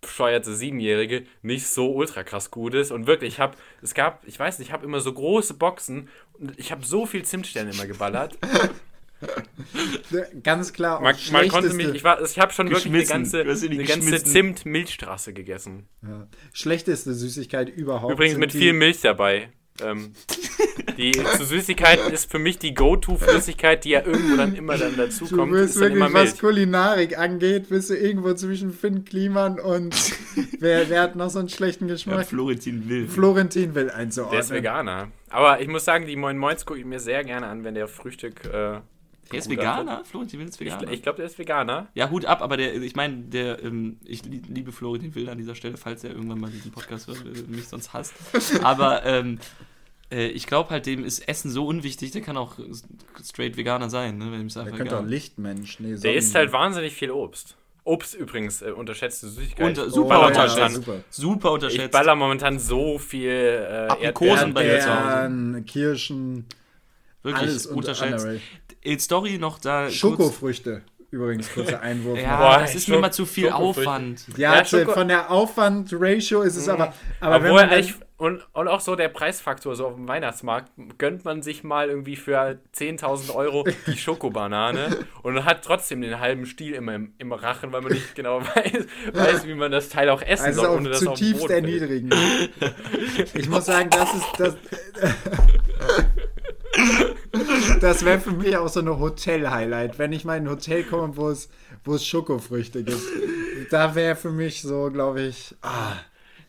bescheuerte 0.00 0.54
Siebenjährige 0.54 1.26
nicht 1.42 1.66
so 1.66 1.92
ultra 1.92 2.22
krass 2.22 2.50
gut 2.50 2.72
ist. 2.72 2.92
Und 2.92 3.06
wirklich, 3.06 3.34
ich 3.34 3.40
habe, 3.40 3.56
es 3.82 3.92
gab, 3.92 4.26
ich 4.26 4.38
weiß 4.38 4.58
nicht, 4.58 4.68
ich 4.68 4.72
habe 4.72 4.86
immer 4.86 5.00
so 5.00 5.12
große 5.12 5.54
Boxen 5.54 6.08
und 6.32 6.58
ich 6.58 6.72
habe 6.72 6.84
so 6.84 7.04
viel 7.04 7.24
Zimtsterne 7.24 7.72
immer 7.72 7.86
geballert. 7.86 8.38
Ganz 10.42 10.72
klar. 10.72 11.00
Man, 11.00 11.14
man 11.32 11.48
konnte 11.48 11.74
mich, 11.74 11.88
ich, 11.88 12.04
war, 12.04 12.22
ich 12.22 12.38
habe 12.38 12.52
schon 12.52 12.70
wirklich 12.70 12.86
eine 12.86 13.04
ganze, 13.04 13.40
eine 13.40 13.84
ganze. 13.84 14.24
Zimt-Milchstraße 14.24 15.34
gegessen. 15.34 15.88
Ja. 16.02 16.26
Schlechteste 16.54 17.12
Süßigkeit 17.12 17.68
überhaupt. 17.68 18.12
Übrigens 18.12 18.38
mit 18.38 18.52
viel 18.52 18.72
Milch 18.72 19.00
dabei. 19.02 19.50
Ähm, 19.82 20.12
die 20.96 21.12
zu 21.12 21.44
Süßigkeiten 21.44 22.12
ist 22.12 22.30
für 22.30 22.38
mich 22.38 22.58
die 22.58 22.74
Go-To-Flüssigkeit, 22.74 23.84
die 23.84 23.90
ja 23.90 24.04
irgendwo 24.04 24.36
dann 24.36 24.54
immer 24.54 24.78
dann 24.78 24.96
dazu 24.96 25.26
Du 25.26 25.36
kommt, 25.36 25.52
bist 25.52 25.78
wirklich, 25.78 26.02
was. 26.12 26.38
Kulinarik 26.38 27.18
angeht, 27.18 27.68
bist 27.68 27.90
du 27.90 27.94
irgendwo 27.94 28.34
zwischen 28.34 28.72
Finn 28.72 29.04
Kliman 29.04 29.58
und 29.60 29.94
wer, 30.60 30.88
wer 30.88 31.02
hat 31.02 31.16
noch 31.16 31.30
so 31.30 31.38
einen 31.38 31.48
schlechten 31.48 31.86
Ja, 31.88 31.94
Geschmack? 31.94 32.26
Florentin 32.26 32.88
Will. 32.88 33.08
Florentin 33.08 33.74
will 33.74 33.84
Der 33.86 33.92
ist 33.92 33.98
einzuordnen. 33.98 34.50
Veganer. 34.50 35.08
Aber 35.30 35.60
ich 35.60 35.68
muss 35.68 35.84
sagen, 35.84 36.06
die 36.06 36.16
Moin 36.16 36.38
Moins 36.38 36.64
gucke 36.64 36.78
ich 36.80 36.86
mir 36.86 37.00
sehr 37.00 37.24
gerne 37.24 37.46
an, 37.46 37.64
wenn 37.64 37.74
der 37.74 37.88
Frühstück. 37.88 38.44
Äh, 38.46 38.80
Der 39.32 39.38
ist 39.38 39.50
Veganer? 39.50 40.04
Florentin 40.04 40.38
Will 40.40 40.48
ist 40.48 40.54
Ich, 40.60 40.66
Veganer? 40.66 40.90
ich 40.92 41.02
glaube, 41.02 41.16
der 41.16 41.26
ist 41.26 41.38
Veganer. 41.38 41.88
ja, 41.94 42.10
Hut 42.10 42.24
ab, 42.24 42.42
aber 42.42 42.56
der, 42.56 42.74
ich 42.80 42.94
meine, 42.94 43.16
der, 43.24 43.62
ähm, 43.62 43.98
ich 44.04 44.24
lie- 44.24 44.42
liebe 44.48 44.72
Florentin 44.72 45.14
Will 45.14 45.28
an 45.28 45.38
dieser 45.38 45.54
Stelle, 45.54 45.76
falls 45.76 46.04
er 46.04 46.10
irgendwann 46.10 46.40
mal 46.40 46.50
diesen 46.50 46.70
Podcast 46.70 47.06
hört, 47.08 47.18
äh, 47.24 47.42
mich 47.50 47.68
sonst 47.68 47.92
hasst. 47.92 48.14
Aber 48.62 49.04
ähm, 49.04 49.38
äh, 50.12 50.28
ich 50.28 50.46
glaube 50.46 50.70
halt, 50.70 50.86
dem 50.86 51.04
ist 51.04 51.28
Essen 51.28 51.50
so 51.50 51.66
unwichtig, 51.66 52.12
der 52.12 52.20
kann 52.22 52.36
auch 52.36 52.54
straight 53.24 53.56
Veganer 53.56 53.90
sein, 53.90 54.18
ne? 54.18 54.30
Wenn 54.30 54.46
Der 54.48 54.64
könnte 54.72 54.94
auch 54.96 55.00
egal. 55.00 55.08
Lichtmensch. 55.08 55.80
Nee, 55.80 55.96
Der 55.96 56.14
isst 56.14 56.34
halt 56.34 56.52
wahnsinnig 56.52 56.92
viel 56.94 57.10
Obst. 57.10 57.56
Obst 57.82 58.14
übrigens, 58.14 58.62
äh, 58.62 58.70
unterschätzte 58.72 59.28
Süßigkeit. 59.28 59.64
Unter- 59.66 59.86
Ich 59.86 59.92
super 59.92 60.08
baller 60.08 60.26
unterschätzt. 60.28 60.58
momentan- 60.58 60.82
super. 60.82 61.04
Super 61.10 61.48
Ich 61.48 61.54
unterschätzt. 61.54 61.92
baller 61.92 62.14
momentan 62.16 62.58
so 62.58 62.98
viel 62.98 63.28
äh, 63.30 63.86
Aprikosen 63.88 64.54
bei 64.54 64.62
dir 64.64 64.80
zu 64.80 64.88
Hause. 64.88 65.08
Erdbeeren, 65.08 65.64
Kirschen, 65.66 66.44
Wirklich 67.22 67.42
alles 67.42 67.66
unter 67.66 67.78
unterschätzt. 67.78 68.24
Underrated. 68.24 68.42
Äh, 68.86 68.98
Story 68.98 69.38
noch 69.38 69.58
da. 69.58 69.82
kurz- 69.84 69.94
Schokofrüchte. 69.94 70.82
Übrigens, 71.10 71.52
kurzer 71.54 71.80
Einwurf. 71.80 72.18
Ja, 72.18 72.36
Boah, 72.36 72.58
das 72.58 72.74
ist 72.74 72.88
mir 72.88 72.98
mal 72.98 73.12
zu 73.12 73.26
viel. 73.26 73.50
Aufwand. 73.50 74.26
Ja, 74.36 74.56
Ja, 74.60 74.64
von 74.86 75.06
der 75.08 75.30
Aufwand-Ratio 75.30 76.42
ist 76.42 76.56
es 76.56 76.68
aber. 76.68 76.92
Aber 77.20 77.36
wenn 77.42 77.52
Obwohl, 77.52 77.60
man 77.62 77.70
dann, 77.70 77.78
ich, 77.80 77.94
und, 78.18 78.44
und 78.52 78.66
auch 78.68 78.80
so 78.80 78.96
der 78.96 79.08
Preisfaktor, 79.08 79.76
so 79.76 79.86
auf 79.86 79.94
dem 79.94 80.08
Weihnachtsmarkt, 80.08 80.72
gönnt 80.98 81.24
man 81.24 81.42
sich 81.42 81.62
mal 81.62 81.88
irgendwie 81.88 82.16
für 82.16 82.58
10.000 82.76 83.32
Euro 83.34 83.64
die 83.86 83.96
Schokobanane 83.96 85.06
und 85.22 85.44
hat 85.44 85.64
trotzdem 85.64 86.00
den 86.02 86.18
halben 86.18 86.44
Stiel 86.44 86.74
immer 86.74 86.94
im, 86.94 87.12
im 87.18 87.32
Rachen, 87.32 87.72
weil 87.72 87.82
man 87.82 87.92
nicht 87.92 88.14
genau 88.16 88.40
weiß, 88.40 88.86
weiß, 89.12 89.46
wie 89.46 89.54
man 89.54 89.70
das 89.70 89.88
Teil 89.88 90.08
auch 90.10 90.22
essen 90.22 90.46
also 90.46 90.62
soll, 90.62 90.70
auch 90.70 90.76
ohne 90.76 90.88
dass 90.90 91.02
es 91.02 91.06
auf 91.08 91.20
Boden 91.20 91.38
fällt. 91.38 91.50
erniedrigend. 91.50 92.14
Ich 93.34 93.48
muss 93.48 93.66
sagen, 93.66 93.90
das 93.90 94.12
ist 94.12 94.26
das. 94.38 94.56
Das 97.80 98.04
wäre 98.04 98.20
für 98.20 98.32
mich 98.32 98.56
auch 98.56 98.68
so 98.68 98.80
eine 98.80 98.98
Hotel-Highlight, 98.98 99.98
wenn 99.98 100.12
ich 100.12 100.24
mal 100.24 100.36
in 100.36 100.44
ein 100.44 100.50
Hotel 100.50 100.84
komme, 100.84 101.16
wo 101.16 101.28
es, 101.28 101.48
wo 101.84 101.94
es 101.94 102.06
Schokofrüchte 102.06 102.84
gibt. 102.84 103.00
Da 103.70 103.94
wäre 103.94 104.16
für 104.16 104.30
mich 104.30 104.62
so, 104.62 104.90
glaube 104.90 105.22
ich. 105.22 105.54
Ah, 105.62 105.96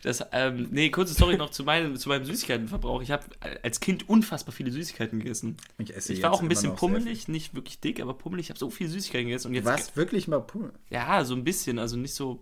Das, 0.02 0.24
ähm, 0.32 0.68
nee, 0.70 0.90
kurze 0.90 1.14
Story 1.14 1.36
noch 1.36 1.50
zu 1.50 1.64
meinem, 1.64 1.96
zu 1.96 2.08
meinem 2.08 2.24
Süßigkeitenverbrauch. 2.24 3.02
Ich 3.02 3.10
habe 3.10 3.24
als 3.62 3.80
Kind 3.80 4.08
unfassbar 4.08 4.54
viele 4.54 4.70
Süßigkeiten 4.70 5.18
gegessen. 5.18 5.56
ich 5.78 5.94
esse 5.96 6.12
Ich 6.12 6.22
war 6.22 6.32
auch 6.32 6.40
ein 6.42 6.48
bisschen 6.48 6.76
pummelig, 6.76 7.26
nicht 7.26 7.54
wirklich 7.54 7.80
dick, 7.80 8.00
aber 8.00 8.14
pummelig. 8.14 8.46
Ich 8.46 8.50
habe 8.50 8.58
so 8.60 8.70
viele 8.70 8.90
Süßigkeiten 8.90 9.26
gegessen. 9.26 9.48
Und 9.48 9.54
jetzt, 9.54 9.64
Was? 9.66 9.96
Wirklich 9.96 10.28
mal 10.28 10.40
Pummel? 10.40 10.72
Ja, 10.90 11.24
so 11.24 11.34
ein 11.34 11.42
bisschen. 11.42 11.78
Also 11.80 11.96
nicht 11.96 12.14
so, 12.14 12.40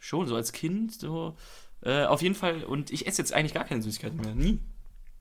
schon 0.00 0.26
so 0.26 0.34
als 0.34 0.52
Kind. 0.52 0.92
So, 0.94 1.36
äh, 1.82 2.04
auf 2.04 2.22
jeden 2.22 2.34
Fall. 2.34 2.64
Und 2.64 2.90
ich 2.90 3.06
esse 3.06 3.22
jetzt 3.22 3.32
eigentlich 3.32 3.54
gar 3.54 3.64
keine 3.64 3.82
Süßigkeiten 3.82 4.20
mehr. 4.20 4.34
Nie. 4.34 4.58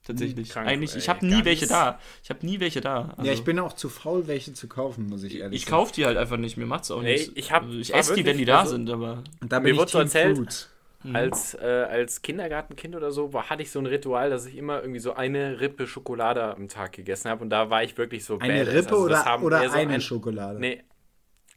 Tatsächlich. 0.10 0.50
Krank, 0.50 0.68
eigentlich, 0.68 0.96
ich 0.96 1.08
habe 1.10 1.26
nie 1.26 1.46
welche 1.46 1.68
da. 1.68 2.00
Ich 2.24 2.30
habe 2.30 2.46
nie 2.46 2.60
welche 2.60 2.82
da. 2.82 3.14
Also, 3.16 3.24
ja, 3.24 3.34
ich 3.34 3.44
bin 3.44 3.60
auch 3.60 3.74
zu 3.74 3.90
faul, 3.90 4.28
welche 4.28 4.54
zu 4.54 4.68
kaufen, 4.68 5.06
muss 5.08 5.24
ich 5.24 5.38
ehrlich 5.40 5.58
ich 5.62 5.66
sagen. 5.66 5.78
kaufe 5.78 5.94
die 5.94 6.06
halt 6.06 6.18
einfach 6.18 6.38
nicht. 6.38 6.58
Mir 6.58 6.66
macht's 6.66 6.90
auch 6.92 7.02
nichts. 7.02 7.32
ich 7.36 7.52
hab- 7.52 7.64
also 7.64 7.78
ich 7.80 7.94
esse 7.94 8.16
die, 8.16 8.26
wenn 8.26 8.38
die 8.38 8.46
da 8.46 8.60
also- 8.62 8.72
sind, 8.72 8.90
aber. 8.90 9.24
Da 9.42 9.60
Mir 9.60 9.66
bin 9.66 9.74
ich 9.76 9.80
wurde 9.80 9.92
so 9.92 10.00
erzählt- 10.00 10.36
Fruit. 10.38 10.70
Als, 11.14 11.54
äh, 11.54 11.66
als 11.90 12.22
Kindergartenkind 12.22 12.94
oder 12.94 13.12
so 13.12 13.32
war, 13.32 13.50
hatte 13.50 13.62
ich 13.64 13.72
so 13.72 13.80
ein 13.80 13.86
Ritual, 13.86 14.30
dass 14.30 14.46
ich 14.46 14.58
immer 14.58 14.82
irgendwie 14.82 15.00
so 15.00 15.14
eine 15.14 15.62
Rippe 15.62 15.88
Schokolade 15.88 16.44
am 16.44 16.68
Tag 16.68 16.92
gegessen 16.92 17.30
habe 17.30 17.42
und 17.42 17.50
da 17.50 17.70
war 17.70 17.84
ich 17.84 17.98
wirklich 17.98 18.26
so 18.26 18.38
Eine 18.38 18.66
badass. 18.66 18.74
Rippe 18.74 18.90
Also 18.90 19.04
oder, 19.06 19.24
haben 19.26 19.44
oder 19.44 19.70
so 19.70 19.78
eine 19.78 19.94
ein- 19.94 20.02
Schokolade? 20.02 20.60
Nee, 20.60 20.84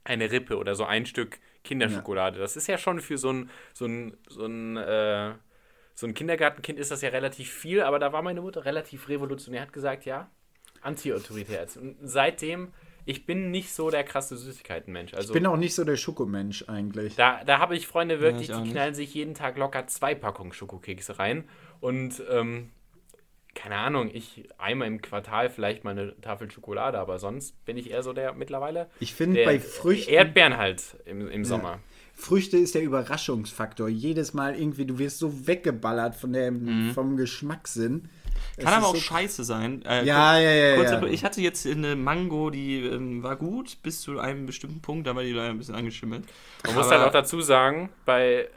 eine 0.04 0.30
Rippe 0.30 0.56
oder 0.56 0.76
so 0.76 0.84
ein 0.84 1.06
Stück 1.06 1.40
Kinderschokolade. 1.64 2.38
Das 2.38 2.54
ist 2.56 2.68
ja 2.68 2.78
schon 2.78 3.00
für 3.00 3.18
so 3.18 3.30
ein, 3.32 3.50
so 3.74 3.86
ein, 3.86 4.16
so 4.28 4.44
ein, 4.46 4.76
äh, 4.76 5.32
so 5.94 6.06
ein 6.06 6.14
Kindergartenkind 6.14 6.78
ist 6.78 6.90
das 6.90 7.02
ja 7.02 7.10
relativ 7.10 7.50
viel, 7.50 7.82
aber 7.82 7.98
da 7.98 8.12
war 8.12 8.22
meine 8.22 8.40
Mutter 8.40 8.64
relativ 8.64 9.08
revolutionär, 9.08 9.62
hat 9.62 9.72
gesagt, 9.72 10.04
ja, 10.04 10.30
anti-autoritär. 10.80 11.66
Und 11.76 11.96
seitdem, 12.02 12.72
ich 13.04 13.26
bin 13.26 13.50
nicht 13.50 13.72
so 13.72 13.90
der 13.90 14.04
krasse 14.04 14.36
Süßigkeitenmensch. 14.36 15.14
Also 15.14 15.32
Ich 15.32 15.34
bin 15.34 15.46
auch 15.46 15.56
nicht 15.56 15.74
so 15.74 15.84
der 15.84 15.96
Schokomensch 15.96 16.64
eigentlich. 16.68 17.16
da, 17.16 17.44
da 17.44 17.58
habe 17.58 17.76
ich 17.76 17.86
Freunde 17.86 18.20
wirklich, 18.20 18.48
ich 18.48 18.54
auch 18.54 18.58
die 18.58 18.64
nicht. 18.64 18.72
knallen 18.72 18.94
sich 18.94 19.14
jeden 19.14 19.34
Tag 19.34 19.56
locker 19.56 19.86
zwei 19.86 20.14
Packungen 20.14 20.52
Schokokekse 20.52 21.18
rein. 21.18 21.48
Und 21.80 22.22
ähm, 22.30 22.70
keine 23.54 23.76
Ahnung, 23.76 24.10
ich 24.12 24.48
einmal 24.58 24.88
im 24.88 25.02
Quartal 25.02 25.50
vielleicht 25.50 25.84
mal 25.84 25.90
eine 25.90 26.18
Tafel 26.20 26.50
Schokolade, 26.50 26.98
aber 26.98 27.18
sonst 27.18 27.62
bin 27.64 27.76
ich 27.76 27.90
eher 27.90 28.02
so 28.02 28.12
der 28.12 28.32
mittlerweile. 28.32 28.88
Ich 28.98 29.14
finde 29.14 29.44
bei 29.44 29.60
Früchten. 29.60 30.12
Erdbeeren 30.12 30.56
halt 30.56 30.96
im, 31.04 31.28
im 31.28 31.44
Sommer. 31.44 31.80
Früchte 32.22 32.56
ist 32.56 32.74
der 32.74 32.82
Überraschungsfaktor. 32.82 33.88
Jedes 33.88 34.32
Mal 34.32 34.54
irgendwie, 34.54 34.84
du 34.86 34.98
wirst 34.98 35.18
so 35.18 35.46
weggeballert 35.46 36.14
von 36.14 36.32
der, 36.32 36.52
vom 36.94 37.16
Geschmackssinn. 37.16 38.08
Es 38.56 38.64
Kann 38.64 38.74
aber 38.74 38.82
ist 38.84 38.88
auch 38.90 38.94
so, 38.94 39.00
scheiße 39.00 39.44
sein. 39.44 39.82
Äh, 39.84 40.04
Ja, 40.04 40.38
ja, 40.38 40.50
ja. 40.50 40.76
Kurz, 40.76 40.90
ja. 40.90 40.96
aber 40.98 41.08
ich 41.08 41.24
hatte 41.24 41.40
jetzt 41.40 41.66
eine 41.66 41.96
Mango, 41.96 42.50
die 42.50 42.80
ähm, 42.84 43.22
war 43.22 43.36
gut 43.36 43.78
bis 43.82 44.00
zu 44.02 44.18
einem 44.20 44.46
bestimmten 44.46 44.80
Punkt, 44.80 45.06
da 45.06 45.16
war 45.16 45.22
die 45.22 45.32
leider 45.32 45.50
ein 45.50 45.58
bisschen 45.58 45.74
angeschimmelt. 45.74 46.24
Man 46.64 46.74
muss 46.74 46.86
Aber- 46.86 46.98
halt 46.98 47.08
auch 47.08 47.12
dazu 47.12 47.40
sagen, 47.40 47.88
bei, 48.04 48.48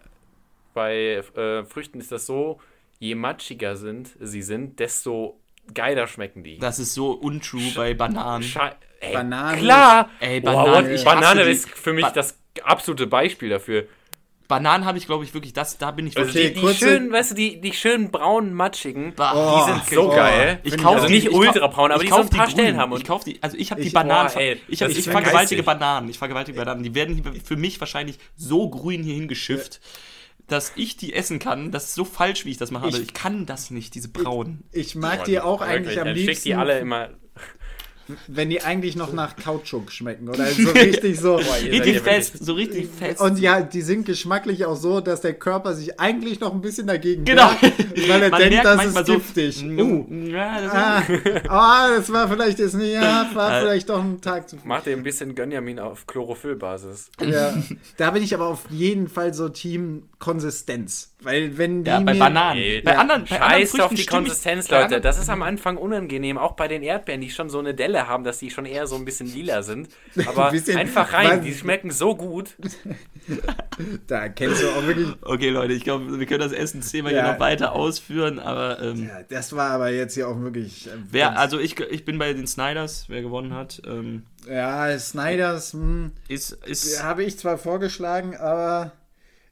bei 0.74 1.24
äh, 1.36 1.64
Früchten 1.66 2.00
ist 2.00 2.12
das 2.12 2.26
so, 2.26 2.60
je 3.00 3.16
matschiger 3.16 3.76
sind, 3.76 4.12
sie 4.20 4.42
sind, 4.42 4.80
desto 4.80 5.40
geiler 5.74 6.08
schmecken 6.08 6.44
die. 6.44 6.60
Das 6.60 6.78
ist 6.80 6.94
so 6.94 7.12
untrue 7.12 7.72
bei 7.76 7.94
Bananen. 7.94 8.44
Schei 8.44 8.76
ey, 9.00 9.14
Banane- 9.16 9.58
Klar! 9.58 10.10
Ey, 10.20 10.42
Wow, 10.44 10.54
Banane, 10.66 10.88
what? 10.88 10.96
ich 10.96 11.04
Banane 11.04 11.26
hasse 11.28 11.46
die. 11.46 11.52
ist 11.52 11.70
für 11.70 11.94
mich 11.94 12.06
Ba- 12.06 12.12
das 12.12 12.38
absolute 12.64 13.08
Beispiel 13.08 13.50
dafür. 13.50 13.86
Bananen 14.48 14.86
habe 14.86 15.00
ich, 15.00 15.08
glaube 15.08 15.24
ich, 15.24 15.34
wirklich, 15.34 15.54
das, 15.54 15.80
da 15.80 15.90
bin 15.90 16.06
ich 16.06 16.16
Also 16.16 16.32
wirklich. 16.32 16.52
Okay, 16.56 16.62
die, 16.68 16.68
die 16.74 16.76
schönen, 16.78 17.12
weißt 17.12 17.32
du, 17.32 17.36
die, 17.36 17.62
die 17.62 17.74
schönen 17.74 18.12
braunen, 18.12 18.54
matschigen, 18.54 19.14
Bah. 19.16 19.66
die 19.66 19.72
sind 19.72 19.90
so 19.96 20.12
oh, 20.12 20.16
geil. 20.16 20.60
Ich 20.62 20.78
kaufe 20.78 20.98
also 21.02 21.08
nicht 21.08 21.26
ich 21.26 21.34
ultra 21.34 21.66
braun, 21.66 21.92
aber 21.92 22.04
ich 22.04 22.10
die 22.10 22.16
so 22.16 22.22
ein 22.22 22.30
paar 22.30 22.48
Stellen 22.48 22.68
grünen. 22.68 22.80
haben. 22.80 22.92
Und 22.92 23.00
Ich 23.02 23.08
kaufe 23.08 23.26
die, 23.26 23.42
also 23.42 23.58
ich 23.58 23.72
habe 23.72 23.82
die 23.82 23.88
Ich- 23.88 23.94
Bananen, 23.94 24.32
boah, 24.32 24.40
ey, 24.40 24.62
ich, 24.68 24.84
hab, 24.84 24.90
ich 24.92 25.04
vergewaltige 25.04 25.32
geistig. 25.64 25.66
Bananen, 25.66 26.10
ich 26.10 26.20
vergewaltige 26.20 26.60
Bananen. 26.60 26.84
Die 26.84 26.94
werden 26.94 27.16
hier 27.16 27.42
für 27.44 27.56
mich 27.56 27.80
wahrscheinlich 27.80 28.20
so 28.36 28.70
grün 28.70 29.02
hier 29.02 29.16
hingeschifft, 29.16 29.82
dass 30.48 30.74
ich 30.76 30.96
die 30.96 31.14
essen 31.16 31.40
kann. 31.40 31.72
Das 31.72 31.86
ist 31.86 31.96
so 31.96 32.06
falsch, 32.06 32.46
wie 32.46 32.52
ich 32.52 32.58
das 32.60 32.70
mache, 32.70 32.86
aber 32.86 32.98
Ich- 32.98 33.02
ich 33.02 33.14
kann 33.16 33.48
das 33.48 33.72
nicht, 33.72 33.96
diese 33.96 34.10
braunen. 34.10 34.64
Ich 34.72 34.94
mag 34.94 35.18
Boah, 35.20 35.26
die 35.26 35.40
auch 35.40 35.62
wirklich, 35.62 35.76
eigentlich 35.76 36.00
am 36.00 36.06
dann 36.06 36.16
schick 36.18 36.28
liebsten. 36.28 36.50
die 36.50 36.54
alle 36.56 36.78
immer. 36.78 37.10
Wenn 38.28 38.50
die 38.50 38.62
eigentlich 38.62 38.96
noch 38.96 39.14
nach 39.14 39.36
Kautschuk 39.36 39.92
schmecken 39.92 40.30
oder 40.30 40.46
so 40.48 40.70
richtig 40.70 41.20
so. 41.20 41.36
Richtig 41.36 42.02
fest, 42.02 42.44
so 42.44 42.54
richtig 42.54 42.88
fest. 42.88 43.20
Und 43.22 43.40
ja, 43.40 43.62
die 43.62 43.82
sind 43.82 44.06
geschmacklich 44.06 44.66
auch 44.66 44.76
so, 44.76 45.02
dass 45.02 45.22
der 45.22 45.34
Körper 45.34 45.74
sich 45.74 46.00
eigentlich 46.00 46.40
noch 46.40 46.54
ein 46.54 46.62
bisschen 46.62 46.88
dagegen 46.88 47.26
Genau. 47.26 47.50
wehrt, 47.62 48.10
weil 48.10 48.24
er 48.24 48.30
Man 48.30 48.40
denkt, 48.42 48.66
das 48.66 48.86
ist 48.86 49.06
so, 49.08 49.14
giftig. 49.14 49.64
Mm, 49.64 49.80
Uh, 49.80 50.06
Ja, 50.28 50.62
das 50.62 50.74
ah, 50.74 51.04
ah, 51.50 51.96
das 51.98 52.12
war 52.12 52.28
vielleicht 52.30 52.60
jetzt 52.60 52.76
nicht, 52.76 52.94
ja, 52.94 53.30
war 53.34 53.58
Äh, 53.58 53.62
vielleicht 53.62 53.90
doch 53.90 54.04
ein 54.04 54.22
Tag 54.22 54.50
zu 54.50 54.58
viel. 54.58 54.68
Macht 54.68 54.88
ihr 54.88 54.94
ein 54.96 55.04
bisschen 55.04 55.36
Gönjamin 55.36 55.80
auf 55.80 56.06
Chlorophyllbasis. 56.08 57.10
Ja. 57.26 57.54
Da 57.98 58.12
bin 58.12 58.24
ich 58.24 58.34
aber 58.34 58.48
auf 58.48 58.66
jeden 58.70 59.08
Fall 59.08 59.34
so 59.34 59.50
Team 59.50 60.04
Konsistenz. 60.20 61.15
Weil 61.26 61.58
wenn 61.58 61.84
die 61.84 61.90
ja, 61.90 62.00
bei 62.00 62.14
Bananen. 62.14 62.58
Ey, 62.62 62.82
bei 62.82 62.94
ja, 62.94 63.00
anderen, 63.00 63.26
bei 63.30 63.42
anderen 63.42 63.62
Scheiß 63.62 63.72
auf 63.74 63.78
Früchten 63.80 63.96
die 63.96 64.02
ich- 64.02 64.08
Konsistenz, 64.08 64.68
bei 64.68 64.76
Leute. 64.76 64.86
anderen- 64.86 65.04
Das 65.04 65.20
ist 65.20 65.30
am 65.30 65.42
Anfang 65.44 65.76
unangenehm. 65.78 66.38
Auch 66.38 66.54
bei 66.54 66.68
den 66.68 66.84
Erdbeeren, 66.84 67.20
die 67.22 67.30
schon 67.30 67.50
so 67.50 67.60
eine 67.60 67.74
Delle 67.74 68.08
haben, 68.08 68.24
dass 68.24 68.38
die 68.40 68.50
schon 68.52 68.66
eher 68.66 68.88
so 68.88 68.96
ein 68.96 69.04
bisschen 69.06 69.28
lila 69.34 69.62
sind. 69.64 69.90
Aber 70.28 70.52
bisschen- 70.52 70.78
einfach 70.78 71.12
rein. 71.12 71.42
Die 71.42 71.54
schmecken 71.54 71.92
so 71.92 72.16
gut. 72.16 72.56
Da 74.08 74.30
kennst 74.30 74.62
du 74.62 74.70
auch 74.70 74.86
wirklich. 74.86 75.08
Okay, 75.22 75.50
Leute, 75.50 75.74
ich 75.74 75.84
glaube, 75.84 76.20
wir 76.20 76.26
können 76.28 76.40
das 76.42 76.52
Essensthema 76.52 77.10
Ja. 77.10 77.24
hier 77.24 77.34
noch 77.34 77.40
weiter 77.40 77.72
ausführen, 77.74 78.40
aber 78.40 78.80
ähm, 78.82 79.08
Ja, 79.08 79.24
das 79.28 79.54
war 79.56 79.72
aber 79.72 79.90
jetzt 79.90 80.14
hier 80.14 80.30
auch 80.30 80.40
wirklich. 80.40 80.88
äh, 80.88 80.92
wer, 81.10 81.38
also 81.38 81.60
ich, 81.60 81.80
ich 81.80 82.06
bin 82.06 82.18
bei 82.20 82.32
den 82.34 82.48
Snyders, 82.48 83.06
wer 83.08 83.22
gewonnen 83.22 83.54
hat, 83.54 83.82
ähm, 83.86 84.24
ja, 84.50 84.98
Snyders 85.00 85.74
hm, 85.74 86.12
ist, 86.28 86.52
ist 86.66 87.02
habe 87.04 87.24
ich 87.24 87.38
zwar 87.40 87.58
vorgeschlagen, 87.58 88.38
aber 88.38 88.92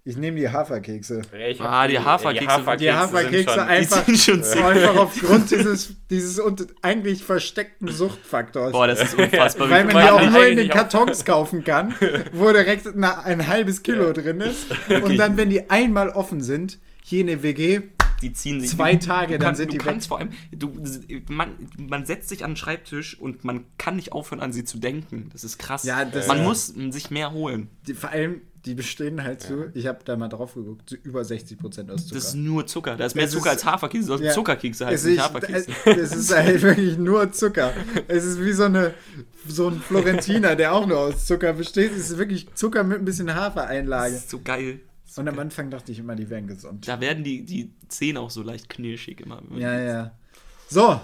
ich 0.06 0.18
nehme 0.18 0.38
die 0.38 0.50
Haferkekse. 0.50 1.22
Ah, 1.60 1.88
die 1.88 1.98
Haferkekse- 2.00 2.76
Die 2.78 2.92
Haferkekse 2.92 3.38
sind 3.38 3.50
schon- 3.50 3.60
einfach, 3.70 4.06
die 4.06 4.16
sind 4.16 4.46
schon 4.46 4.64
einfach 4.64 4.96
aufgrund 4.98 5.50
dieses, 5.52 5.96
dieses 6.10 6.40
und 6.40 6.68
eigentlich 6.82 7.24
versteckten 7.24 7.88
Suchtfaktors. 7.88 8.74
Boah, 8.74 8.88
das 8.88 9.02
ist 9.02 9.16
unfassbar. 9.18 9.70
weil 9.70 9.86
man 9.86 9.96
die 10.06 10.12
auch 10.12 10.30
nur 10.30 10.46
in 10.46 10.58
den 10.58 10.70
Kartons 10.70 11.24
kaufen 11.24 11.64
kann, 11.64 11.94
wo 12.34 12.52
direkt 12.52 12.88
na, 12.96 13.22
ein 13.22 13.48
halbes 13.48 13.82
Kilo 13.82 14.12
drin 14.12 14.42
ist. 14.42 14.66
Und 15.04 15.18
dann, 15.18 15.38
wenn 15.38 15.50
die 15.50 15.70
einmal 15.70 16.10
offen 16.10 16.42
sind, 16.42 16.80
hier 17.04 17.22
in 17.22 17.28
der 17.28 17.42
WG, 17.44 17.82
die 18.22 18.34
ziehen 18.34 18.60
sich 18.62 18.72
zwei 18.72 18.96
Tage, 18.96 19.34
dann 19.38 19.42
kannst, 19.48 19.60
sind 19.60 19.74
du 19.74 19.78
die 19.78 19.84
kannst 19.84 20.08
vor 20.08 20.20
allem 20.20 20.30
du 20.54 20.72
man, 21.30 21.50
man 21.78 22.06
setzt 22.06 22.30
sich 22.30 22.46
an 22.46 22.52
den 22.52 22.56
Schreibtisch 22.58 23.20
und 23.20 23.44
man 23.44 23.66
kann 23.78 23.98
nicht 23.98 24.14
aufhören 24.14 24.40
an 24.40 24.54
sie 24.54 24.64
zu 24.64 24.78
denken 24.78 25.30
das 25.34 25.44
ist 25.44 25.58
krass 25.60 25.84
Ja, 25.84 26.06
das- 26.06 26.28
man 26.30 26.38
Ja. 26.38 26.44
muss 26.44 26.68
sich 26.68 27.12
mehr 27.12 27.34
holen 27.34 27.70
die, 27.86 27.94
vor 27.96 28.12
allem, 28.12 28.40
die 28.66 28.76
bestehen 28.76 29.24
halt 29.24 29.42
zu, 29.42 29.70
ich 29.74 29.88
habe 29.88 30.00
da 30.06 30.16
mal 30.16 30.30
drauf 30.30 30.54
geguckt, 30.54 30.90
zu 30.90 30.96
über 30.96 31.24
60 31.26 31.58
Prozent 31.60 31.92
aus 31.92 32.04
Zucker. 32.08 32.16
das 32.16 32.26
ist 32.30 32.36
nur 32.36 32.66
Zucker 32.66 32.96
da 32.96 33.06
ist 33.06 33.16
mehr 33.16 33.26
Es 33.26 33.32
Zucker 33.32 33.52
ist- 33.52 33.66
als 33.66 33.66
Haferkekse 33.66 34.08
sollten 34.08 34.24
Ja. 34.26 34.32
Zuckerkekse 34.32 34.86
es 34.86 34.90
heißen 34.90 35.10
nicht 35.10 35.20
ist, 35.20 35.24
Haferkekse 35.26 35.72
es, 35.86 35.98
es 36.12 36.16
ist 36.16 36.36
halt 36.36 36.62
wirklich 36.62 36.98
nur 36.98 37.32
Zucker. 37.34 37.74
Es 38.08 38.24
ist 38.24 38.40
wie 38.40 38.54
so, 38.54 38.64
eine, 38.64 38.94
so 39.48 39.68
ein 39.68 39.80
Florentiner, 39.82 40.56
der 40.56 40.74
auch 40.74 40.86
nur 40.88 40.98
aus 41.00 41.26
Zucker 41.26 41.54
besteht. 41.54 41.92
Es 41.92 42.10
ist 42.12 42.18
wirklich 42.18 42.48
Zucker 42.56 42.84
mit 42.84 43.00
ein 43.00 43.06
bisschen 43.06 43.28
das 43.28 43.36
Hafereinlage. 43.36 44.16
ist 44.16 44.30
so 44.30 44.40
geil 44.42 44.80
Und 45.18 45.28
am 45.28 45.38
Anfang 45.40 45.70
dachte 45.70 45.92
ich 45.92 46.00
immer, 46.00 46.16
die 46.16 46.30
wären 46.30 46.48
gesund. 46.48 46.88
da 46.88 47.02
werden 47.02 47.24
die, 47.26 47.44
die 47.46 47.74
Zähne 47.90 48.22
auch 48.22 48.30
so 48.30 48.42
leicht 48.44 48.70
knirschig 48.70 49.20
immer 49.20 49.42
Ja, 49.58 49.78
ja. 49.80 50.12
So, 50.70 51.02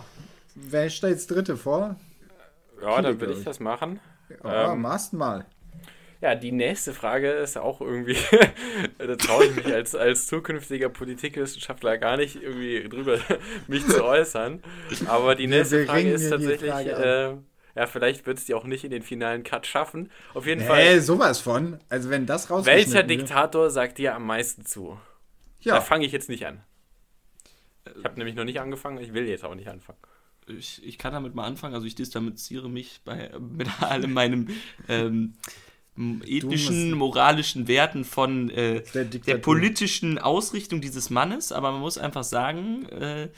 wer 0.56 0.90
stellt 0.90 1.18
das 1.18 1.28
dritte 1.28 1.58
vor? 1.58 1.98
Ja, 2.82 3.02
dann 3.02 3.18
glaub 3.18 3.22
will 3.28 3.32
ich. 3.32 3.40
ich 3.40 3.44
das 3.44 3.60
machen. 3.60 4.00
Oh, 4.44 4.48
Ähm, 4.48 4.82
machst 4.82 5.12
mal. 5.12 5.46
Ja, 6.22 6.36
die 6.36 6.52
nächste 6.52 6.94
Frage 6.94 7.32
ist 7.32 7.58
auch 7.58 7.80
irgendwie, 7.80 8.18
da 8.98 9.16
traue 9.16 9.46
ich 9.46 9.56
mich 9.56 9.66
als, 9.74 9.96
als 9.96 10.28
zukünftiger 10.28 10.90
Politikwissenschaftler 10.90 11.98
gar 11.98 12.18
nicht 12.18 12.36
irgendwie 12.42 12.88
drüber 12.90 13.20
mich 13.68 13.88
zu 13.88 14.04
äußern. 14.04 14.62
Aber 15.08 15.36
die 15.36 15.48
nächste 15.48 15.80
wir 15.80 15.86
Frage 15.86 16.10
ist 16.12 16.30
tatsächlich, 16.30 16.70
Frage 16.72 16.90
äh, 17.76 17.80
ja, 17.80 17.88
vielleicht 17.88 18.26
wird 18.26 18.38
es 18.38 18.46
die 18.46 18.54
auch 18.54 18.66
nicht 18.66 18.84
in 18.84 18.92
den 18.92 19.02
finalen 19.04 19.44
Cut 19.44 19.66
schaffen. 19.66 20.12
Auf 20.34 20.46
jeden 20.46 20.62
Fall, 20.62 20.82
Hey, 20.82 21.00
sowas 21.00 21.40
von. 21.40 21.80
Also 21.88 22.10
wenn 22.10 22.26
das 22.26 22.50
rausgeschnitten 22.50 22.94
welcher 22.94 23.08
wird- 23.08 23.22
Diktator 23.22 23.70
sagt 23.70 23.98
dir 23.98 24.14
am 24.16 24.26
meisten 24.26 24.66
zu? 24.66 25.00
Da 25.64 25.76
Ja, 25.76 25.82
fange 25.82 26.06
ich 26.06 26.12
jetzt 26.12 26.28
nicht 26.28 26.46
an. 26.46 26.62
Ich 27.98 28.04
habe 28.04 28.18
nämlich 28.18 28.36
noch 28.36 28.44
nicht 28.44 28.60
angefangen, 28.60 28.98
ich 29.00 29.14
will 29.14 29.26
jetzt 29.26 29.46
auch 29.46 29.56
nicht 29.56 29.70
anfangen. 29.70 30.00
ich, 30.48 30.86
ich 30.86 30.98
kann 30.98 31.14
damit 31.14 31.34
mal 31.34 31.46
anfangen. 31.46 31.74
Also 31.76 31.88
ich 31.88 31.96
distanziere 31.96 32.70
mich 32.70 33.00
bei, 33.06 33.32
mit 33.40 33.68
allem 33.82 34.12
meinem 34.14 34.48
ähm, 34.90 35.36
ethischen, 36.26 36.94
moralischen 36.94 37.68
Werten 37.68 38.06
von 38.06 38.50
äh, 38.50 38.84
Der 38.94 39.06
der, 39.06 39.38
politischen 39.38 40.18
Ausrichtung 40.18 40.82
dieses 40.82 41.10
Mannes. 41.10 41.52
Aber 41.52 41.72
man 41.72 41.82
muss 41.82 41.98
einfach 41.98 42.24
sagen, 42.24 42.86
äh, 42.90 43.30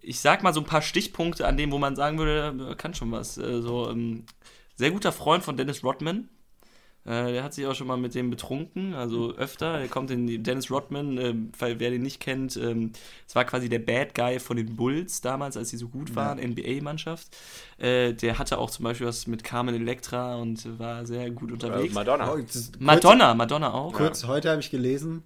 ich 0.00 0.20
sag 0.20 0.42
mal 0.42 0.54
so 0.54 0.60
ein 0.60 0.66
paar 0.66 0.82
Stichpunkte 0.82 1.46
an 1.46 1.56
dem, 1.56 1.72
wo 1.72 1.78
man 1.78 1.96
sagen 1.96 2.18
würde, 2.18 2.72
äh, 2.72 2.74
kann 2.74 2.94
schon 2.94 3.12
was. 3.12 3.38
Äh, 3.38 3.62
so 3.62 3.90
ähm, 3.90 4.24
sehr 4.76 4.90
guter 4.90 5.12
Freund 5.12 5.44
von 5.44 5.56
Dennis 5.56 5.84
Rodman. 5.84 6.28
Äh, 7.06 7.32
der 7.32 7.44
hat 7.44 7.52
sich 7.52 7.66
auch 7.66 7.74
schon 7.74 7.86
mal 7.86 7.98
mit 7.98 8.14
dem 8.14 8.30
betrunken, 8.30 8.94
also 8.94 9.34
öfter. 9.36 9.78
Der 9.78 9.88
kommt 9.88 10.10
in 10.10 10.26
die 10.26 10.42
Dennis 10.42 10.70
Rodman, 10.70 11.18
äh, 11.18 11.34
weil 11.58 11.78
wer 11.78 11.90
den 11.90 12.00
nicht 12.02 12.18
kennt, 12.18 12.56
ähm, 12.56 12.92
es 13.28 13.34
war 13.34 13.44
quasi 13.44 13.68
der 13.68 13.78
Bad 13.80 14.14
Guy 14.14 14.40
von 14.40 14.56
den 14.56 14.74
Bulls 14.74 15.20
damals, 15.20 15.56
als 15.58 15.68
sie 15.68 15.76
so 15.76 15.88
gut 15.88 16.16
waren, 16.16 16.38
NBA-Mannschaft. 16.38 17.36
Äh, 17.76 18.14
der 18.14 18.38
hatte 18.38 18.56
auch 18.56 18.70
zum 18.70 18.84
Beispiel 18.84 19.06
was 19.06 19.26
mit 19.26 19.44
Carmen 19.44 19.74
Electra 19.74 20.36
und 20.36 20.78
war 20.78 21.04
sehr 21.04 21.30
gut 21.30 21.52
unterwegs. 21.52 21.92
Madonna. 21.92 22.30
Oh, 22.32 22.36
kurz- 22.36 22.72
Madonna, 22.78 23.34
Madonna 23.34 23.74
auch. 23.74 23.92
Kurz, 23.92 24.24
heute 24.26 24.50
habe 24.50 24.60
ich 24.60 24.70
gelesen, 24.70 25.24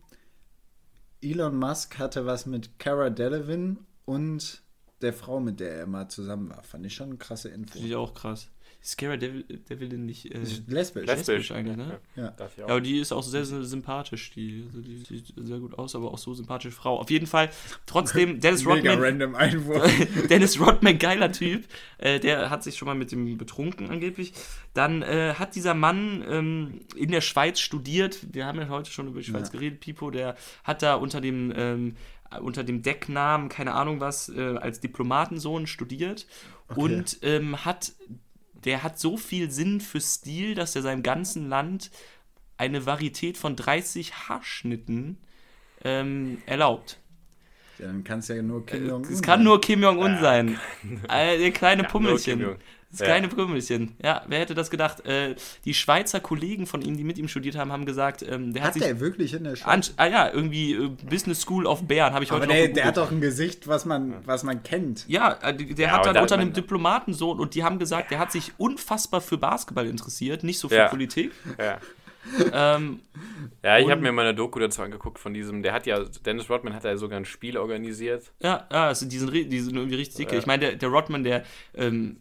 Elon 1.23 1.57
Musk 1.57 1.99
hatte 1.99 2.27
was 2.27 2.47
mit 2.47 2.79
Cara 2.79 3.11
Delevingne 3.11 3.77
und 4.05 4.63
der 5.01 5.13
Frau, 5.13 5.39
mit 5.41 5.61
der 5.61 5.77
er 5.77 5.87
mal 5.87 6.09
zusammen 6.09 6.51
war. 6.51 6.63
Fand 6.63 6.85
ich 6.87 6.95
schon 6.95 7.09
eine 7.11 7.19
krasse 7.19 7.49
Info. 7.51 7.75
Finde 7.75 7.89
ich 7.89 7.95
auch 7.95 8.15
krass. 8.15 8.49
Ist 8.89 8.97
Cara 8.97 9.19
Devil, 9.19 9.45
Devil 9.69 9.91
denn 9.91 10.07
nicht 10.07 10.35
äh, 10.35 10.39
Lesbisch. 10.67 11.07
lesbisch 11.07 11.51
eigentlich, 11.53 11.77
ne? 11.77 12.01
Ja. 12.17 12.31
Darf 12.31 12.57
ich 12.57 12.65
auch. 12.65 12.69
Ja, 12.69 12.73
aber 12.75 12.81
die 12.81 12.99
ist 13.01 13.13
auch 13.13 13.23
sehr, 13.23 13.45
sehr 13.45 13.63
sympathisch. 13.63 14.31
Die, 14.31 14.65
also 14.67 14.81
die 14.81 14.97
sieht 14.97 15.35
sehr 15.37 15.59
gut 15.59 15.79
aus, 15.79 15.95
aber 15.95 16.11
auch 16.11 16.17
so 16.17 16.33
sympathische 16.33 16.75
Frau. 16.75 16.99
Auf 16.99 17.11
jeden 17.11 17.27
Fall, 17.27 17.51
trotzdem, 17.85 18.41
Dennis 18.41 18.65
Mega 18.65 18.95
Rodman, 18.95 18.99
random 18.99 19.35
Einwurf. 19.35 19.93
Dennis 20.31 20.59
Rodman, 20.59 20.99
geiler 20.99 21.31
Typ. 21.31 21.67
Äh, 21.99 22.19
der 22.19 22.49
hat 22.49 22.65
sich 22.65 22.79
schon 22.79 22.87
mal 22.87 22.95
mit 22.95 23.13
dem 23.13 23.37
betrunken 23.37 23.91
angeblich. 23.91 24.33
Dann 24.73 25.03
äh, 25.03 25.35
hat 25.35 25.55
dieser 25.55 25.75
Mann 25.75 26.25
ähm, 26.27 26.81
in 26.97 27.11
der 27.11 27.21
Schweiz 27.21 27.61
studiert. 27.61 28.19
Wir 28.33 28.47
haben 28.47 28.59
ja 28.59 28.71
heute 28.71 28.91
schon 28.91 29.07
über 29.09 29.21
die 29.21 29.27
Schweiz 29.27 29.49
Ja. 29.49 29.53
geredet. 29.53 29.81
Pipo, 29.81 30.11
der 30.11 30.35
hat 30.65 30.81
da 30.81 30.95
unter 30.95 31.21
dem, 31.21 31.53
ähm, 31.55 31.97
unter 32.41 32.65
dem 32.65 32.81
Decknamen, 32.81 33.51
keine 33.51 33.75
Ahnung 33.75 34.01
was, 34.01 34.31
äh, 34.31 34.57
als 34.57 34.81
Diplomatensohn 34.81 35.67
studiert. 35.67 36.27
Und 36.75 37.19
ähm, 37.23 37.65
hat, 37.67 37.93
der 38.65 38.83
hat 38.83 38.99
so 38.99 39.17
viel 39.17 39.51
Sinn 39.51 39.81
für 39.81 40.01
Stil, 40.01 40.55
dass 40.55 40.77
er 40.77 40.83
seinem 40.83 41.03
ganzen 41.03 41.49
Land 41.49 41.91
eine 42.59 42.87
Varietät 42.87 43.39
von 43.39 43.57
30 43.57 44.29
Haarschnitten 44.29 45.19
ähm, 45.85 46.43
erlaubt. 46.47 47.01
Ja, 47.79 47.87
dann 47.87 48.03
kann 48.05 48.19
es 48.21 48.29
ja 48.29 48.43
nur 48.43 48.67
Kim 48.67 48.87
Jong-un 48.87 49.13
Es 49.13 49.23
kann 49.23 49.41
sein. 49.41 49.45
nur 49.45 49.61
Kim 49.61 49.83
Jong-un 49.83 50.17
Ja, 50.17 50.21
sein. 50.21 50.61
Äh, 51.09 51.39
der 51.39 51.53
kleine 51.53 51.83
Ja, 51.83 51.89
Pummelchen. 51.89 52.57
Das 52.91 53.01
Ja. 53.01 53.07
kleine 53.07 53.29
Pummelchen. 53.29 53.97
Ja, 54.03 54.23
wer 54.29 54.39
hätte 54.39 54.55
das 54.55 54.71
gedacht? 54.71 55.05
Äh, 55.07 55.35
die 55.67 55.75
Schweizer 55.75 56.21
Kollegen 56.21 56.67
von 56.67 56.81
ihm, 56.81 56.97
die 56.97 57.05
mit 57.05 57.19
ihm 57.19 57.29
studiert 57.29 57.55
haben, 57.57 57.71
haben 57.71 57.85
gesagt, 57.85 58.23
ähm, 58.23 58.55
der 58.55 58.63
hat, 58.63 58.69
Hat 58.69 58.75
sich. 58.75 58.83
der 58.83 58.99
wirklich 59.01 59.35
in 59.35 59.45
der 59.45 59.57
Schule? 59.57 59.69
An, 59.71 59.83
ah 59.99 60.07
ja, 60.07 60.31
irgendwie 60.33 60.73
äh, 60.73 60.89
Business 61.09 61.43
School 61.43 61.67
of 61.67 61.87
Bern, 61.87 62.15
habe 62.15 62.25
ich 62.25 62.31
heute 62.31 62.45
Aber 62.45 62.47
noch 62.47 62.59
der, 62.59 62.69
der 62.69 62.85
hat 62.87 62.97
doch 62.97 63.11
ein 63.11 63.21
Gesicht, 63.21 63.69
was 63.69 63.85
man, 63.85 64.15
was 64.25 64.43
man 64.43 64.63
kennt. 64.63 65.07
Ja, 65.07 65.33
äh, 65.43 65.55
der 65.55 65.87
Ja, 65.87 65.93
hat 65.93 65.97
aber 66.01 66.05
dann 66.07 66.15
da- 66.15 66.23
unter 66.23 66.35
einem 66.39 66.53
Diplomatensohn 66.55 67.39
und 67.39 67.55
die 67.55 67.63
haben 67.63 67.79
gesagt, 67.79 68.11
der 68.11 68.19
hat 68.21 68.33
sich 68.33 68.53
unfassbar 68.57 69.21
für 69.21 69.37
Basketball 69.37 69.87
interessiert, 69.87 70.43
nicht 70.43 70.59
so 70.59 70.71
für 70.71 70.77
Ja. 70.77 70.89
Politik. 70.89 71.33
Ja. 71.59 71.79
Ähm, 72.53 73.01
Ja, 73.63 73.79
ich 73.79 73.91
habe 73.91 74.01
mir 74.01 74.13
mal 74.13 74.23
eine 74.23 74.35
Doku 74.35 74.59
dazu 74.59 74.83
angeguckt 74.83 75.19
von 75.19 75.33
diesem, 75.35 75.63
der 75.63 75.73
hat 75.73 75.87
ja, 75.87 76.05
Dennis 76.25 76.49
Rodman 76.51 76.75
hat 76.75 76.85
ja 76.85 76.97
sogar 76.97 77.19
ein 77.19 77.25
Spiel 77.25 77.57
organisiert. 77.57 78.33
Ja, 78.41 78.67
ja 78.71 78.87
also 78.89 79.07
die, 79.07 79.19
sind, 79.19 79.33
die 79.33 79.61
sind 79.61 79.77
irgendwie 79.77 79.97
richtig 79.97 80.17
dicke. 80.17 80.33
Ja. 80.35 80.39
Ich 80.39 80.47
meine, 80.47 80.61
der, 80.67 80.77
der 80.77 80.89
Rodman, 80.91 81.25
der, 81.25 81.45
ähm, 81.75 82.19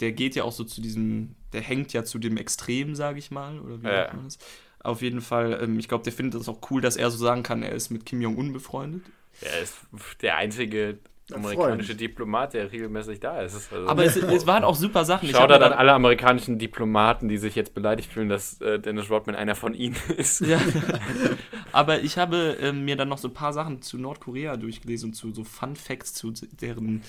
der 0.00 0.12
geht 0.12 0.34
ja 0.34 0.44
auch 0.44 0.52
so 0.52 0.64
zu 0.64 0.80
diesem, 0.80 1.34
der 1.52 1.60
hängt 1.60 1.92
ja 1.92 2.04
zu 2.04 2.18
dem 2.18 2.36
Extrem, 2.36 2.94
sage 2.94 3.18
ich 3.18 3.30
mal, 3.30 3.58
oder 3.60 3.82
wie 3.82 3.86
Ja. 3.86 3.96
sagt 4.04 4.14
man 4.14 4.24
das? 4.24 4.38
Auf 4.80 5.02
jeden 5.02 5.20
Fall, 5.20 5.60
ähm, 5.62 5.78
ich 5.78 5.88
glaube, 5.88 6.04
der 6.04 6.12
findet 6.12 6.40
das 6.40 6.48
auch 6.48 6.58
cool, 6.70 6.80
dass 6.80 6.96
er 6.96 7.10
so 7.10 7.16
sagen 7.18 7.42
kann, 7.42 7.62
er 7.62 7.72
ist 7.72 7.90
mit 7.90 8.04
Kim 8.04 8.20
Jong-un 8.20 8.52
befreundet. 8.52 9.02
Er 9.40 9.60
ist 9.62 9.76
der 10.22 10.36
einzige 10.36 10.98
amerikanische 11.32 11.94
Diplomat, 11.94 12.52
der 12.54 12.70
regelmäßig 12.72 13.20
da 13.20 13.40
ist. 13.40 13.72
Also, 13.72 13.88
Aber 13.88 14.04
es, 14.04 14.16
es 14.16 14.46
waren 14.46 14.64
auch 14.64 14.74
super 14.74 15.04
Sachen. 15.04 15.28
Ich 15.28 15.36
Schau 15.36 15.46
da 15.46 15.58
dann 15.58 15.72
alle 15.72 15.92
amerikanischen 15.92 16.58
Diplomaten, 16.58 17.28
die 17.28 17.38
sich 17.38 17.54
jetzt 17.54 17.74
beleidigt 17.74 18.12
fühlen, 18.12 18.28
dass 18.28 18.60
äh, 18.60 18.78
Dennis 18.78 19.08
Rodman 19.08 19.34
einer 19.36 19.54
von 19.54 19.72
ihnen 19.74 19.96
ist. 20.16 20.40
Ja. 20.40 20.60
Aber 21.72 22.00
ich 22.00 22.18
habe 22.18 22.56
ähm, 22.60 22.84
mir 22.84 22.96
dann 22.96 23.08
noch 23.08 23.18
so 23.18 23.28
ein 23.28 23.34
paar 23.34 23.52
Sachen 23.52 23.82
zu 23.82 23.98
Nordkorea 23.98 24.56
durchgelesen 24.56 25.10
und 25.10 25.14
zu 25.14 25.32
so 25.32 25.44
Fun 25.44 25.76
Facts 25.76 26.12
zu 26.12 26.32
deren 26.60 27.02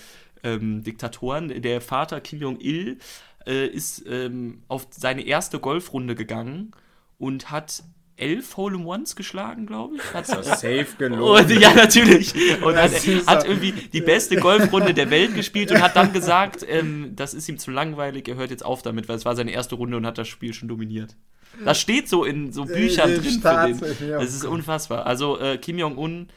ähm, 0.44 0.84
Diktatoren. 0.84 1.62
Der 1.62 1.82
Vater 1.82 2.22
Kim 2.22 2.40
Jong-il 2.40 2.98
äh, 3.46 3.68
ist 3.68 4.04
ähm, 4.08 4.64
auf 4.68 4.88
seine 4.92 5.24
erste 5.26 5.60
Golfrunde 5.60 6.16
gegangen 6.16 6.72
und 7.18 7.52
hat 7.52 7.84
elf 8.16 8.58
Hole-in-Ones 8.58 9.16
geschlagen, 9.16 9.66
glaube 9.66 9.96
ich. 9.96 10.14
Hat, 10.14 10.28
Safe 10.28 10.86
gelogen. 10.98 11.46
und, 11.46 11.60
ja, 11.60 11.74
natürlich. 11.74 12.34
Und 12.62 12.76
hat, 12.76 12.94
Das 12.94 13.28
hat 13.28 13.46
irgendwie 13.46 13.72
die 13.72 14.02
beste 14.02 14.36
Golfrunde 14.38 14.94
der 14.94 15.10
Welt 15.10 15.34
gespielt 15.34 15.72
und 15.72 15.82
hat 15.82 15.96
dann 15.96 16.14
gesagt, 16.14 16.66
ähm, 16.68 17.14
das 17.16 17.34
ist 17.34 17.50
ihm 17.50 17.58
zu 17.58 17.72
langweilig, 17.72 18.28
er 18.28 18.36
hört 18.36 18.52
jetzt 18.52 18.64
auf 18.64 18.82
damit, 18.84 19.10
weil 19.10 19.16
es 19.18 19.26
war 19.26 19.36
seine 19.36 19.52
erste 19.52 19.76
Runde 19.76 19.98
und 19.98 20.06
hat 20.06 20.18
das 20.18 20.28
Spiel 20.28 20.54
schon 20.54 20.70
dominiert. 20.70 21.16
Das 21.66 21.80
steht 21.80 22.08
so 22.08 22.24
in 22.24 22.52
so 22.52 22.66
Büchern 22.66 23.12
Äh, 23.12 23.18
drin 23.20 23.42
für 23.42 23.94
den. 23.94 24.12
Das 24.12 24.34
ist 24.34 24.46
unfassbar. 24.46 25.06
Also 25.06 25.40
äh, 25.40 25.58
Kim 25.58 25.78
Jong-un. 25.78 26.28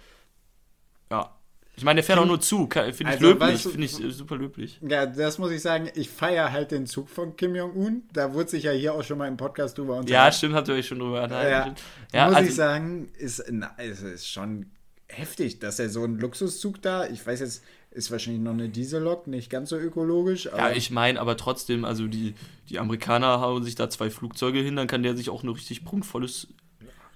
Ich 1.78 1.84
meine, 1.84 1.98
der 1.98 2.04
fährt 2.04 2.18
Kim- 2.18 2.24
auch 2.24 2.28
nur 2.28 2.40
zu. 2.40 2.68
Finde 2.72 2.90
ich 3.00 3.06
Also, 3.06 3.26
löblich. 3.32 3.62
Finde 3.62 3.84
ich 3.84 4.02
äh, 4.02 4.10
super 4.10 4.36
löblich. 4.36 4.80
Ja, 4.80 5.04
das 5.06 5.38
muss 5.38 5.50
ich 5.50 5.60
sagen. 5.60 5.90
Ich 5.94 6.08
feiere 6.08 6.50
halt 6.52 6.70
den 6.70 6.86
Zug 6.86 7.08
von 7.10 7.36
Kim 7.36 7.54
Jong-un. 7.54 8.02
Da 8.12 8.32
wurde 8.32 8.48
sich 8.50 8.64
ja 8.64 8.72
hier 8.72 8.94
auch 8.94 9.04
schon 9.04 9.18
mal 9.18 9.28
im 9.28 9.36
Podcast 9.36 9.76
drüber 9.76 9.94
Ja, 9.94 10.00
unterhalten. 10.00 10.36
stimmt, 10.36 10.54
habt 10.54 10.68
ihr 10.68 10.74
euch 10.74 10.86
schon 10.86 10.98
drüber 11.00 11.18
Ja, 11.18 11.24
unterhalten. 11.24 11.74
Ja, 12.14 12.26
muss 12.28 12.36
also, 12.36 12.48
ich 12.48 12.54
sagen, 12.56 13.08
ist, 13.18 13.44
na, 13.50 13.72
es 13.76 14.00
ist 14.02 14.26
schon 14.28 14.66
heftig, 15.08 15.58
dass 15.58 15.78
er 15.78 15.88
so 15.90 16.02
einen 16.02 16.18
Luxuszug 16.18 16.80
da, 16.82 17.06
ich 17.06 17.24
weiß 17.26 17.40
jetzt, 17.40 17.62
ist 17.90 18.10
wahrscheinlich 18.10 18.42
noch 18.42 18.52
eine 18.52 18.68
Diesellok, 18.68 19.26
nicht 19.26 19.48
ganz 19.50 19.70
so 19.70 19.76
ökologisch, 19.76 20.48
aber 20.52 20.70
Ja, 20.70 20.76
ich 20.76 20.90
meine, 20.90 21.20
aber 21.20 21.36
trotzdem, 21.36 21.84
also 21.84 22.06
die, 22.08 22.34
die 22.68 22.78
Amerikaner 22.78 23.40
hauen 23.40 23.62
sich 23.62 23.74
da 23.74 23.88
zwei 23.88 24.10
Flugzeuge 24.10 24.58
hin, 24.60 24.76
dann 24.76 24.86
kann 24.86 25.02
der 25.02 25.16
sich 25.16 25.30
auch 25.30 25.42
ein 25.44 25.48
richtig 25.48 25.84
prunkvolles 25.84 26.48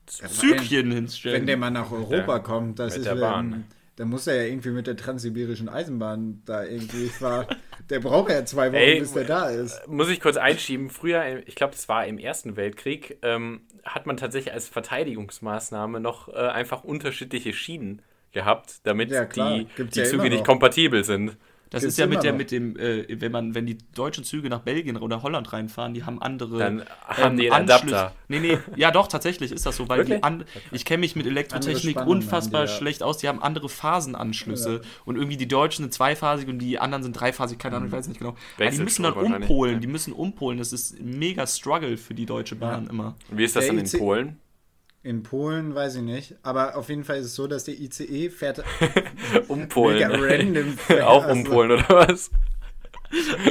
Zügchen 0.07 0.91
hinstellen. 0.93 1.37
wenn 1.41 1.47
der 1.47 1.57
mal 1.57 1.71
nach 1.71 1.91
Europa 1.91 2.35
der- 2.35 2.41
kommt, 2.43 2.79
das 2.79 2.93
mit 2.95 2.99
ist 3.03 3.07
der 3.07 3.15
Bahn. 3.17 3.65
Dann 4.01 4.09
muss 4.09 4.27
er 4.27 4.37
ja 4.37 4.43
irgendwie 4.45 4.71
mit 4.71 4.87
der 4.87 4.97
transsibirischen 4.97 5.69
Eisenbahn 5.69 6.41
da 6.47 6.65
irgendwie 6.65 7.09
fahren. 7.09 7.45
der 7.91 8.01
braucht 8.01 8.31
ja 8.31 8.43
zwei 8.47 8.69
Wochen, 8.69 8.81
Ey, 8.81 8.99
bis 8.99 9.13
der 9.13 9.25
da 9.25 9.51
ist. 9.51 9.87
Muss 9.89 10.09
ich 10.09 10.23
kurz 10.23 10.39
einschieben. 10.39 10.89
Früher, 10.89 11.47
ich 11.47 11.55
glaube, 11.55 11.75
das 11.75 11.87
war 11.87 12.07
im 12.07 12.17
Ersten 12.17 12.57
Weltkrieg, 12.57 13.19
ähm, 13.21 13.61
hat 13.85 14.07
man 14.07 14.17
tatsächlich 14.17 14.55
als 14.55 14.69
Verteidigungsmaßnahme 14.69 16.01
noch 16.01 16.29
äh, 16.29 16.33
einfach 16.33 16.83
unterschiedliche 16.83 17.53
Schienen 17.53 18.01
gehabt, 18.33 18.81
damit 18.85 19.11
Ja, 19.11 19.27
die, 19.27 19.67
die 19.77 20.03
Züge 20.05 20.31
nicht 20.31 20.47
kompatibel 20.47 21.05
sind. 21.05 21.37
Das 21.71 21.83
gibt's 21.83 21.95
ist 21.95 21.99
ja 21.99 22.07
mit 22.07 22.25
der, 22.25 22.33
noch. 22.33 22.39
mit 22.39 22.51
dem, 22.51 22.77
äh, 22.77 23.21
wenn 23.21 23.31
man, 23.31 23.55
wenn 23.55 23.65
die 23.65 23.79
deutschen 23.95 24.25
Züge 24.25 24.49
nach 24.49 24.61
Belgien 24.61 24.97
oder 24.97 25.23
Holland 25.23 25.53
reinfahren, 25.53 25.95
die 25.95 26.03
haben 26.03 26.21
andere. 26.21 26.59
Dann 26.59 26.85
haben 27.07 27.37
die 27.37 27.53
einen 27.53 27.71
Anschlüsse. 27.71 27.97
Adapter. 27.97 28.17
Nee, 28.27 28.41
nee, 28.41 28.59
ja 28.75 28.91
doch, 28.91 29.07
tatsächlich 29.07 29.53
ist 29.53 29.67
das 29.67 29.77
so, 29.77 29.89
weil 29.89 30.05
die 30.05 30.11
Wirklich? 30.11 30.25
an, 30.25 30.45
ich 30.73 30.85
kenne 30.85 31.01
mich 31.01 31.15
mit 31.15 31.27
Elektrotechnik 31.27 32.05
unfassbar 32.05 32.65
die, 32.65 32.71
ja. 32.71 32.77
schlecht 32.77 33.05
aus, 33.05 33.19
die 33.19 33.29
haben 33.29 33.41
andere 33.41 33.69
Phasenanschlüsse 33.69 34.81
und 35.05 35.17
irgendwie 35.17 35.37
die 35.37 35.47
Deutschen 35.47 35.85
sind 35.85 35.95
zweiphasig 35.95 36.49
und 36.49 36.59
die 36.59 36.81
anderen 36.81 37.05
sind 37.05 37.13
dreiphasig, 37.13 37.59
keine 37.59 37.77
Ahnung, 37.77 37.89
ich 37.89 37.93
weiß 37.95 38.09
nicht 38.09 38.19
genau. 38.19 38.35
Aber 38.57 38.69
die 38.69 38.79
müssen 38.79 39.05
dann 39.05 39.15
umpolen, 39.15 39.75
ja. 39.75 39.79
die 39.81 39.87
müssen 39.87 40.13
umpolen, 40.13 40.59
das 40.59 40.73
ist 40.73 40.99
ein 40.99 41.19
mega 41.21 41.47
Struggle 41.47 41.97
für 41.97 42.15
die 42.15 42.27
Deutsche 42.27 42.57
Bahn 42.57 42.89
immer. 42.89 43.15
Wie 43.31 43.45
ist 43.45 43.55
das 43.55 43.67
Der 43.67 43.75
dann 43.75 43.85
in 43.85 43.99
Polen? 43.99 44.39
In 45.03 45.23
Polen 45.23 45.75
weiß 45.75 45.97
ich 45.97 46.03
nicht, 46.03 46.35
aber 46.43 46.77
auf 46.77 46.89
jeden 46.91 47.05
Fall 47.05 47.17
ist 47.19 47.27
es 47.27 47.35
so, 47.35 47.47
dass 47.47 47.65
der 47.65 47.79
ICE 47.81 48.29
fährt 48.29 48.63
Um 49.49 49.67
Polen. 49.69 50.11
random. 50.13 50.77
Auch 51.03 51.27
um 51.29 51.43
Polen, 51.45 51.71
oder 51.73 51.89
was? 51.89 52.31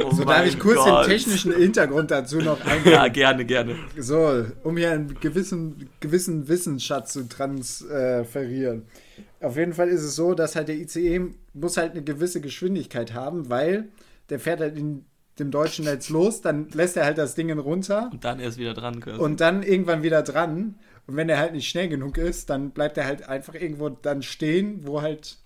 Oh 0.04 0.10
So 0.14 0.24
darf 0.24 0.46
ich 0.46 0.58
kurz 0.58 0.76
Gott. 0.76 1.04
den 1.06 1.10
technischen 1.10 1.52
Hintergrund 1.52 2.10
dazu 2.12 2.38
noch 2.38 2.64
Ja, 2.84 3.02
eingehen. 3.02 3.12
gerne, 3.12 3.44
gerne. 3.44 3.76
So, 3.98 4.46
um 4.62 4.76
hier 4.76 4.92
einen 4.92 5.18
gewissen, 5.20 5.90
gewissen 5.98 6.48
Wissensschatz 6.48 7.12
zu 7.12 7.28
transferieren. 7.28 8.84
Auf 9.40 9.56
jeden 9.56 9.72
Fall 9.74 9.88
ist 9.88 10.02
es 10.02 10.14
so, 10.16 10.34
dass 10.34 10.54
halt 10.56 10.68
der 10.68 10.76
ICE 10.76 11.20
muss 11.52 11.76
halt 11.76 11.92
eine 11.92 12.02
gewisse 12.02 12.40
Geschwindigkeit 12.40 13.12
haben, 13.12 13.50
weil 13.50 13.88
der 14.30 14.38
fährt 14.38 14.60
halt 14.60 14.78
in 14.78 15.04
dem 15.38 15.50
deutschen 15.50 15.84
Netz 15.86 16.10
los, 16.10 16.42
dann 16.42 16.68
lässt 16.72 16.96
er 16.96 17.04
halt 17.04 17.18
das 17.18 17.34
Ding 17.34 17.50
runter 17.58 18.08
Und 18.12 18.24
dann 18.24 18.40
erst 18.40 18.58
wieder 18.58 18.74
dran. 18.74 19.00
quasi. 19.00 19.18
und 19.20 19.40
dann 19.40 19.62
irgendwann 19.62 20.02
wieder 20.02 20.22
dran. 20.22 20.76
Und 21.06 21.16
wenn 21.16 21.28
er 21.28 21.38
halt 21.38 21.52
nicht 21.52 21.68
schnell 21.68 21.88
genug 21.88 22.18
ist, 22.18 22.50
dann 22.50 22.70
bleibt 22.70 22.96
er 22.96 23.04
halt 23.04 23.28
einfach 23.28 23.54
irgendwo 23.54 23.88
dann 23.88 24.22
stehen, 24.22 24.86
wo 24.86 25.02
halt 25.02 25.38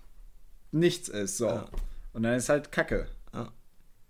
nichts 0.71 1.09
ist. 1.09 1.37
So. 1.37 1.47
Ja. 1.47 1.69
Und 2.13 2.23
dann 2.23 2.35
ist 2.35 2.49
halt 2.49 2.71
Kacke. 2.71 3.07
Ja. 3.33 3.51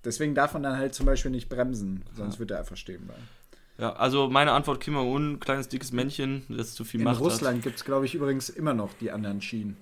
Deswegen 0.04 0.36
darf 0.36 0.54
man 0.54 0.64
dann 0.64 0.78
halt 0.78 0.94
zum 0.94 1.06
Beispiel 1.06 1.32
nicht 1.32 1.50
bremsen, 1.50 2.04
sonst 2.14 2.40
wird 2.40 2.52
er 2.52 2.60
einfach 2.60 2.78
stehen 2.78 3.06
bleiben. 3.06 3.24
Ja, 3.78 3.94
also 3.94 4.30
meine 4.30 4.52
Antwort, 4.54 4.80
Kim 4.80 4.94
Jong-un, 4.94 5.40
kleines 5.40 5.68
dickes 5.68 5.92
Männchen, 5.92 6.46
das 6.50 6.76
zu 6.76 6.86
viel 6.86 7.02
In 7.02 7.06
Macht 7.06 7.20
Russland 7.20 7.62
gibt 7.62 7.76
es, 7.78 7.84
glaube 7.84 8.06
ich, 8.06 8.16
übrigens 8.16 8.50
immer 8.50 8.74
noch 8.74 8.94
die 8.94 9.12
anderen 9.12 9.42
Schienen. 9.42 9.76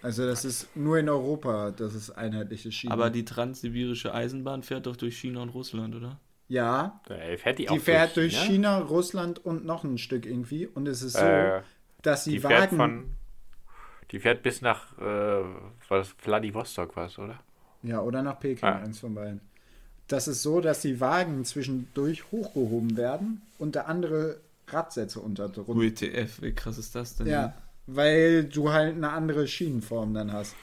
Also 0.00 0.24
das 0.24 0.44
ist 0.44 0.74
nur 0.76 0.98
in 0.98 1.08
Europa, 1.08 1.72
das 1.72 1.94
ist 1.94 2.10
einheitliche. 2.10 2.70
Schienen. 2.70 2.92
Aber 2.92 3.10
die 3.10 3.24
transsibirische 3.24 4.14
Eisenbahn 4.14 4.62
fährt 4.62 4.86
doch 4.86 4.96
durch 4.96 5.18
China 5.18 5.42
und 5.42 5.50
Russland, 5.50 5.94
oder? 5.94 6.20
Ja, 6.48 7.00
Äh, 7.08 7.36
Fährt 7.36 7.58
die, 7.58 7.62
die 7.66 7.70
auch 7.70 7.78
fährt 7.78 8.16
durch 8.16 8.34
China? 8.34 8.46
China, 8.46 8.78
Russland 8.80 9.44
und 9.44 9.64
noch 9.64 9.84
ein 9.84 9.98
Stück 9.98 10.26
irgendwie. 10.26 10.66
Und 10.66 10.88
es 10.88 11.02
ist 11.02 11.14
so, 11.14 11.24
Äh, 11.24 11.62
dass 12.02 12.24
die, 12.24 12.32
die 12.32 12.40
fährt 12.40 12.72
Wagen... 12.72 12.76
von. 12.76 13.04
Die 14.10 14.20
fährt 14.20 14.42
bis 14.42 14.62
nach 14.62 14.96
äh, 14.98 15.44
was 15.88 16.08
Vladivostok 16.18 16.96
was, 16.96 17.18
oder? 17.18 17.38
Ja, 17.82 18.00
oder 18.00 18.22
nach 18.22 18.40
Peking, 18.40 18.66
Ah. 18.68 18.76
eins 18.78 19.00
von 19.00 19.14
beiden. 19.14 19.40
Das 20.08 20.26
ist 20.26 20.42
so, 20.42 20.60
dass 20.62 20.80
die 20.80 20.98
Wagen 21.00 21.44
zwischendurch 21.44 22.24
hochgehoben 22.32 22.96
werden 22.96 23.42
und 23.58 23.76
da 23.76 23.82
andere 23.82 24.40
Radsätze 24.68 25.20
unter 25.20 25.48
drunter. 25.50 25.74
UETF, 25.74 26.40
wie 26.40 26.52
krass 26.54 26.78
ist 26.78 26.94
das 26.94 27.16
denn? 27.16 27.26
Ja, 27.26 27.54
weil 27.86 28.44
du 28.44 28.72
halt 28.72 28.96
eine 28.96 29.10
andere 29.10 29.46
Schienenform 29.46 30.14
dann 30.14 30.32
hast. 30.32 30.56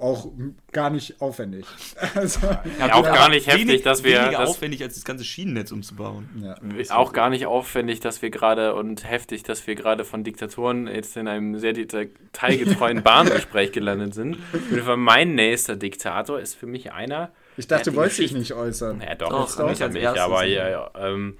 Auch 0.00 0.28
gar 0.70 0.90
nicht 0.90 1.20
aufwendig. 1.20 1.66
Also, 2.14 2.46
Ja, 2.78 2.92
auch 2.94 2.98
aber 3.04 3.10
gar 3.10 3.28
nicht 3.30 3.46
wenig- 3.48 3.66
heftig, 3.66 3.82
dass 3.82 4.04
wir. 4.04 4.20
Weniger 4.22 4.38
Das, 4.38 4.50
aufwendig, 4.50 4.82
als 4.84 4.94
das 4.94 5.04
ganze 5.04 5.24
Schienennetz 5.24 5.72
umzubauen. 5.72 6.28
ja. 6.40 6.54
ist 6.78 6.92
auch 6.92 7.12
gar 7.12 7.30
nicht 7.30 7.46
aufwendig, 7.46 7.98
dass 7.98 8.22
wir 8.22 8.30
gerade 8.30 8.74
und 8.76 9.08
heftig, 9.08 9.42
dass 9.42 9.66
wir 9.66 9.74
gerade 9.74 10.04
von 10.04 10.22
Diktatoren 10.22 10.86
jetzt 10.86 11.16
in 11.16 11.26
einem 11.26 11.58
sehr 11.58 11.72
detailgetreuen 11.72 13.02
Bahngespräch 13.02 13.72
gelandet 13.72 14.14
sind. 14.14 14.36
Auf 14.54 14.70
jeden 14.70 14.84
Fall 14.84 14.96
mein 14.96 15.34
nächster 15.34 15.74
Diktator 15.74 16.38
ist 16.38 16.54
für 16.54 16.66
mich 16.66 16.92
einer. 16.92 17.32
Ich 17.56 17.66
dachte, 17.66 17.90
du 17.90 17.96
wolltest 17.96 18.20
dich 18.20 18.32
nicht 18.32 18.52
äußern. 18.52 19.00
Ja, 19.04 19.16
doch, 19.16 19.30
Doch, 19.30 19.58
als 19.58 19.92
nicht, 19.92 20.06
aber 20.06 20.44
ja, 20.44 20.68
ja. 20.68 20.90
Ähm, 20.96 21.36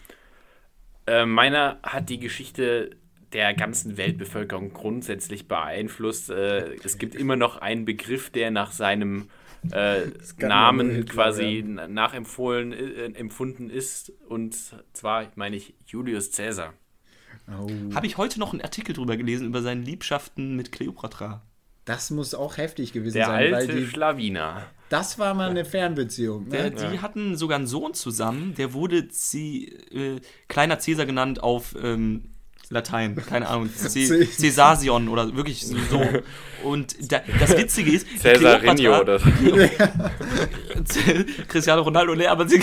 äh, 1.06 1.24
meiner 1.24 1.78
hat 1.84 2.09
die 2.09 2.18
Geschichte 2.18 2.90
der 3.33 3.55
ganzen 3.55 3.97
Weltbevölkerung 3.97 4.72
grundsätzlich 4.72 5.49
beeinflusst. 5.49 6.31
Äh, 6.31 6.74
es 6.85 6.99
gibt 6.99 7.14
immer 7.14 7.37
noch 7.37 7.59
einen 7.59 7.85
Begriff, 7.85 8.31
der 8.31 8.51
nach 8.51 8.72
seinem 8.72 9.29
äh, 9.72 10.03
Namen 10.41 10.91
Hitler 10.91 11.12
quasi 11.14 11.64
na- 11.66 11.89
nachempfohlen 11.89 12.72
äh, 12.72 13.05
empfunden 13.18 13.70
ist. 13.70 14.12
Und 14.29 14.57
zwar 14.93 15.26
meine 15.35 15.57
ich 15.57 15.74
Julius 15.87 16.31
Caesar. 16.33 16.72
Oh, 17.49 17.68
Habe 17.95 18.07
ich 18.07 18.16
heute 18.18 18.39
noch 18.39 18.53
einen 18.53 18.62
Artikel 18.62 18.95
drüber 18.95 19.16
gelesen, 19.16 19.47
über 19.47 19.62
seine 19.62 19.81
Liebschaften 19.83 20.55
mit 20.55 20.70
Kleopatra. 20.70 21.43
das 21.87 22.11
muss 22.11 22.35
auch 22.35 22.57
heftig 22.59 22.93
gewesen 22.93 23.14
Der 23.14 23.26
sein, 23.26 23.45
weil 23.47 23.55
alte 23.55 23.76
die, 23.76 23.87
Schlawiner. 23.87 24.66
das 24.91 25.18
war 25.18 25.33
mal 25.35 25.49
eine 25.51 25.64
Fernbeziehung. 25.64 26.51
Der, 26.51 26.70
Ne? 26.70 26.91
Die 26.93 27.01
hatten 27.01 27.37
sogar 27.37 27.57
einen 27.57 27.66
Sohn 27.66 27.95
zusammen, 27.95 28.55
der 28.55 28.74
wurde 28.74 29.09
C, 29.09 29.64
äh, 29.91 30.20
kleiner 30.49 30.79
Cäsar 30.79 31.07
genannt 31.07 31.43
auf 31.43 31.74
ähm, 31.83 32.35
Latein, 32.70 33.16
keine 33.16 33.48
Ahnung, 33.48 33.70
Cäsasion 33.74 35.08
oder 35.08 35.34
wirklich 35.34 35.66
so. 35.66 35.76
Und 36.64 37.12
da, 37.12 37.20
das 37.38 37.56
Witzige 37.56 37.92
ist, 37.92 38.06
Cäsarinho 38.18 38.74
Kleopatra- 38.74 39.00
oder 39.00 39.18
Cristiano 41.48 41.82
Ronaldo, 41.82 42.14
ne, 42.14 42.28
aber 42.28 42.48
sie, 42.48 42.60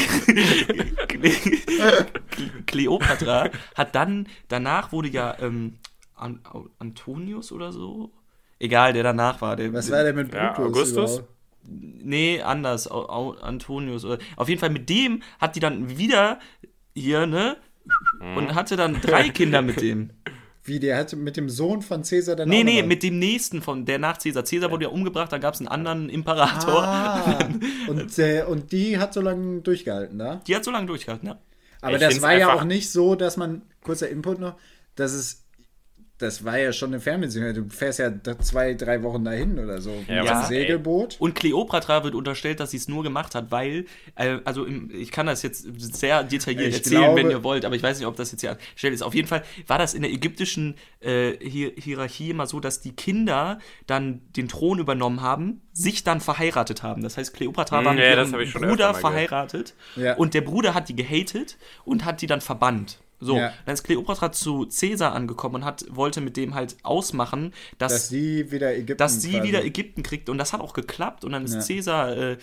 Kleopatra 2.65 3.49
hat 3.75 3.95
dann, 3.95 4.27
danach 4.47 4.91
wurde 4.91 5.09
ja 5.09 5.35
ähm, 5.39 5.77
An, 6.15 6.39
Antonius 6.79 7.51
oder 7.51 7.71
so, 7.71 8.11
egal, 8.59 8.93
der 8.93 9.03
danach 9.03 9.41
war. 9.41 9.55
Der, 9.55 9.71
Was 9.73 9.91
war 9.91 10.03
denn 10.03 10.15
mit 10.15 10.33
Ja, 10.33 10.53
Brutus? 10.53 10.71
Augustus? 10.71 11.11
überhaupt? 11.13 11.29
Nee, 11.67 12.41
anders. 12.41 12.87
Antonius. 12.87 14.05
Oder, 14.05 14.19
auf 14.35 14.49
jeden 14.49 14.59
Fall 14.59 14.69
mit 14.69 14.87
dem 14.87 15.23
hat 15.39 15.55
die 15.55 15.59
dann 15.59 15.97
wieder 15.97 16.39
hier, 16.93 17.25
ne? 17.25 17.57
Und 18.19 18.55
hatte 18.55 18.75
dann 18.75 18.99
drei 19.01 19.29
Kinder 19.29 19.61
mit 19.61 19.81
dem. 19.81 20.11
Wie, 20.63 20.79
der 20.79 20.97
hatte 20.97 21.15
mit 21.15 21.37
dem 21.37 21.47
Sohn 21.47 21.83
von 21.83 22.03
Cäsar 22.03 22.35
dann 22.35 22.49
Nee, 22.49 22.61
auch 22.61 22.63
nee, 22.63 22.81
mit 22.81 23.03
dem 23.03 23.19
nächsten 23.19 23.61
von 23.61 23.85
der 23.85 23.99
nach 23.99 24.17
Cäsar. 24.17 24.45
Cäsar 24.45 24.71
wurde 24.71 24.85
ja 24.85 24.89
umgebracht, 24.89 25.31
dann 25.31 25.39
gab 25.41 25.53
es 25.53 25.59
einen 25.59 25.67
anderen 25.67 26.09
Imperator. 26.09 26.83
Ah, 26.83 27.49
und, 27.87 28.17
äh, 28.17 28.43
und 28.47 28.71
die 28.71 28.97
hat 28.97 29.13
so 29.13 29.21
lange 29.21 29.61
durchgehalten, 29.61 30.17
da? 30.17 30.41
Die 30.47 30.55
hat 30.55 30.63
so 30.63 30.71
lange 30.71 30.87
durchgehalten, 30.87 31.27
ja. 31.27 31.39
Aber 31.81 31.97
Ich 31.97 32.01
das 32.01 32.21
war 32.23 32.33
ja 32.35 32.51
auch 32.51 32.63
nicht 32.63 32.89
so, 32.89 33.13
dass 33.13 33.37
man, 33.37 33.61
kurzer 33.83 34.09
Input 34.09 34.39
noch, 34.39 34.55
dass 34.95 35.13
es, 35.13 35.44
das 36.17 36.45
war 36.45 36.57
ja 36.57 36.71
schon 36.71 36.91
eine 36.91 37.01
Fernbeziehung. 37.01 37.53
Du 37.53 37.67
fährst 37.69 37.99
ja 37.99 38.09
zwei, 38.39 38.73
drei 38.73 39.03
Wochen 39.03 39.25
dahin 39.25 39.59
oder 39.59 39.81
so. 39.81 39.91
Ja, 40.07 40.21
mit 40.23 40.31
einem 40.31 40.45
Segelboot. 40.45 41.17
Und 41.19 41.35
Kleopatra 41.35 42.05
wird 42.05 42.15
unterstellt, 42.15 42.61
dass 42.61 42.71
sie 42.71 42.77
es 42.77 42.87
nur 42.87 43.03
gemacht 43.03 43.35
hat, 43.35 43.51
weil, 43.51 43.85
äh, 44.15 44.37
also 44.45 44.63
im, 44.63 44.89
ich 44.93 45.11
kann 45.11 45.25
das 45.25 45.41
jetzt 45.43 45.67
sehr 45.77 46.23
detailliert 46.23 46.69
Ich 46.69 46.75
erzählen, 46.77 47.01
glaube- 47.01 47.19
wenn 47.19 47.29
ihr 47.31 47.43
wollt, 47.43 47.65
aber 47.65 47.75
ich 47.75 47.83
weiß 47.83 47.97
nicht, 47.99 48.07
ob 48.07 48.15
das 48.15 48.31
jetzt 48.31 48.41
hier 48.41 48.57
stellt 48.77 48.93
ist. 48.93 49.01
Auf 49.01 49.13
jeden 49.13 49.27
Fall 49.27 49.43
war 49.67 49.77
das 49.77 49.93
in 49.93 50.03
der 50.03 50.11
ägyptischen 50.11 50.75
äh, 51.01 51.33
Hier 51.45 51.73
Hierarchie 51.75 52.29
immer 52.29 52.47
so, 52.47 52.59
dass 52.61 52.79
die 52.79 52.93
Kinder 52.93 53.59
dann 53.85 54.21
den 54.37 54.47
Thron 54.47 54.79
übernommen 54.79 55.21
haben, 55.21 55.61
sich 55.73 56.05
dann 56.05 56.21
verheiratet 56.21 56.81
haben. 56.81 57.03
Das 57.03 57.17
heißt, 57.17 57.33
Kleopatra 57.33 57.79
Hm, 57.79 57.85
war 57.85 57.93
mit 57.93 58.03
ja, 58.03 58.15
das 58.15 58.31
ihrem 58.31 58.51
Bruder 58.51 58.93
verheiratet 58.93 59.75
Ja. 59.97 60.15
und 60.15 60.33
der 60.33 60.41
Bruder 60.41 60.73
hat 60.73 60.87
die 60.87 60.95
gehatet 60.95 61.57
und 61.83 62.05
hat 62.05 62.21
die 62.21 62.27
dann 62.27 62.39
verbannt. 62.39 62.99
So, 63.25 63.37
Ja. 63.37 63.53
dann 63.65 63.73
ist 63.73 63.83
Kleopatra 63.83 64.31
zu 64.31 64.67
Caesar 64.67 65.13
angekommen 65.13 65.55
und 65.55 65.65
hat, 65.65 65.85
wollte 65.89 66.21
mit 66.21 66.37
dem 66.37 66.53
halt 66.55 66.77
ausmachen, 66.83 67.53
dass, 67.77 67.91
Dass 67.93 68.09
sie 68.09 68.51
wieder 68.51 68.73
Ägypten. 68.75 68.97
dass 68.97 69.21
sie 69.21 69.43
wieder 69.43 69.63
Ägypten 69.65 70.03
kriegt. 70.03 70.29
Und 70.29 70.37
das 70.37 70.53
hat 70.53 70.61
auch 70.61 70.73
geklappt. 70.73 71.25
Und 71.25 71.31
dann 71.33 71.43
ist 71.45 71.53
Ja. 71.55 71.61
Caesar 71.61 72.15
äh, 72.17 72.37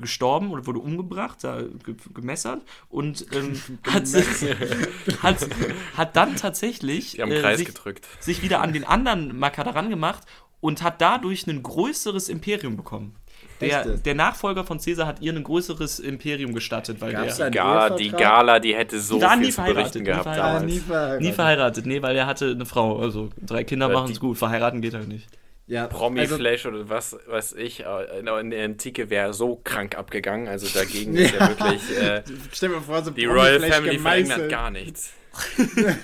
gestorben 0.00 0.50
oder 0.50 0.66
wurde 0.66 0.78
umgebracht, 0.78 1.38
da 1.42 1.62
ge 1.62 1.94
gemessert 2.14 2.62
und 2.90 3.26
ähm, 3.32 3.60
hat, 3.90 4.06
sich, 4.06 4.24
hat, 5.22 5.38
hat 5.96 6.16
dann 6.16 6.36
tatsächlich 6.36 7.18
äh, 7.18 7.40
Kreis 7.40 7.58
sich, 7.58 7.66
gedrückt. 7.68 8.06
sich 8.20 8.42
wieder 8.42 8.60
an 8.60 8.72
den 8.72 8.84
anderen 8.84 9.38
daran 9.40 9.90
gemacht 9.90 10.24
und 10.60 10.82
hat 10.82 11.00
dadurch 11.00 11.46
ein 11.46 11.62
größeres 11.62 12.28
Imperium 12.28 12.76
bekommen. 12.76 13.16
Der, 13.60 13.84
der 13.84 14.14
Nachfolger 14.14 14.64
von 14.64 14.78
Caesar 14.78 15.06
hat 15.06 15.20
ihr 15.20 15.32
ein 15.32 15.44
größeres 15.44 15.98
Imperium 15.98 16.54
gestattet, 16.54 17.00
weil 17.00 17.12
Gab's 17.12 17.36
der 17.36 17.50
Gala, 17.50 17.96
die 17.96 18.10
Gala, 18.10 18.58
die 18.58 18.74
hätte 18.74 19.00
so 19.00 19.16
nie 19.16 19.20
viel 19.20 19.46
zu 19.46 19.52
verheiratet, 19.52 19.74
berichten 19.74 19.98
nie 19.98 20.04
gehabt 20.04 20.22
verheiratet. 20.24 20.44
Ah, 20.44 20.52
damals. 20.54 20.72
nie 20.72 20.80
verheiratet. 20.80 21.20
nie 21.20 21.32
verheiratet. 21.32 21.86
Nee, 21.86 22.02
weil 22.02 22.16
er 22.16 22.26
hatte 22.26 22.50
eine 22.50 22.66
Frau. 22.66 22.98
Also 22.98 23.30
drei 23.40 23.64
Kinder 23.64 23.88
Ja, 23.88 23.94
machen 23.94 24.12
es 24.12 24.20
gut. 24.20 24.38
Verheiraten 24.38 24.80
geht 24.80 24.94
halt 24.94 25.08
nicht. 25.08 25.28
Ja, 25.66 25.84
also, 25.84 25.98
Promi-Flash 25.98 26.66
oder 26.66 26.88
was 26.88 27.16
weiß 27.28 27.52
ich, 27.52 27.84
äh, 27.84 28.18
in 28.18 28.26
der 28.50 28.64
Antike 28.64 29.08
wäre 29.08 29.32
so 29.32 29.60
krank 29.62 29.96
abgegangen. 29.96 30.48
Also 30.48 30.66
dagegen 30.66 31.14
ist 31.16 31.32
ja 31.32 31.48
wirklich 31.48 31.96
äh, 31.96 32.22
stell 32.52 32.70
mir 32.70 32.80
vor, 32.80 33.04
so 33.04 33.12
die 33.12 33.26
Royal 33.26 33.60
Family 33.60 33.98
verändert 33.98 34.48
gar 34.48 34.70
nichts. 34.70 35.12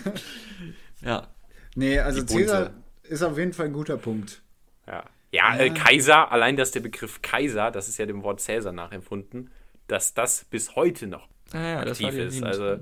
Ja. 1.02 1.28
Nee, 1.74 1.98
also. 1.98 2.24
Caesar 2.24 2.70
ist 3.04 3.22
auf 3.22 3.38
jeden 3.38 3.52
Fall 3.52 3.66
ein 3.66 3.72
guter 3.72 3.96
Punkt. 3.96 4.42
Ja, 4.86 5.04
ja, 5.36 5.56
Äh, 5.58 5.70
Kaiser, 5.70 6.30
allein 6.32 6.56
dass 6.56 6.70
der 6.72 6.80
Begriff 6.80 7.22
Kaiser, 7.22 7.70
das 7.70 7.88
ist 7.88 7.98
ja 7.98 8.06
dem 8.06 8.22
Wort 8.22 8.40
Cäsar 8.40 8.72
nachempfunden, 8.72 9.50
dass 9.86 10.14
das 10.14 10.44
bis 10.44 10.74
heute 10.76 11.06
noch 11.06 11.28
das 11.52 12.00
war 12.00 12.08
aktiv 12.08 12.14
ist. 12.14 12.42
Also 12.42 12.78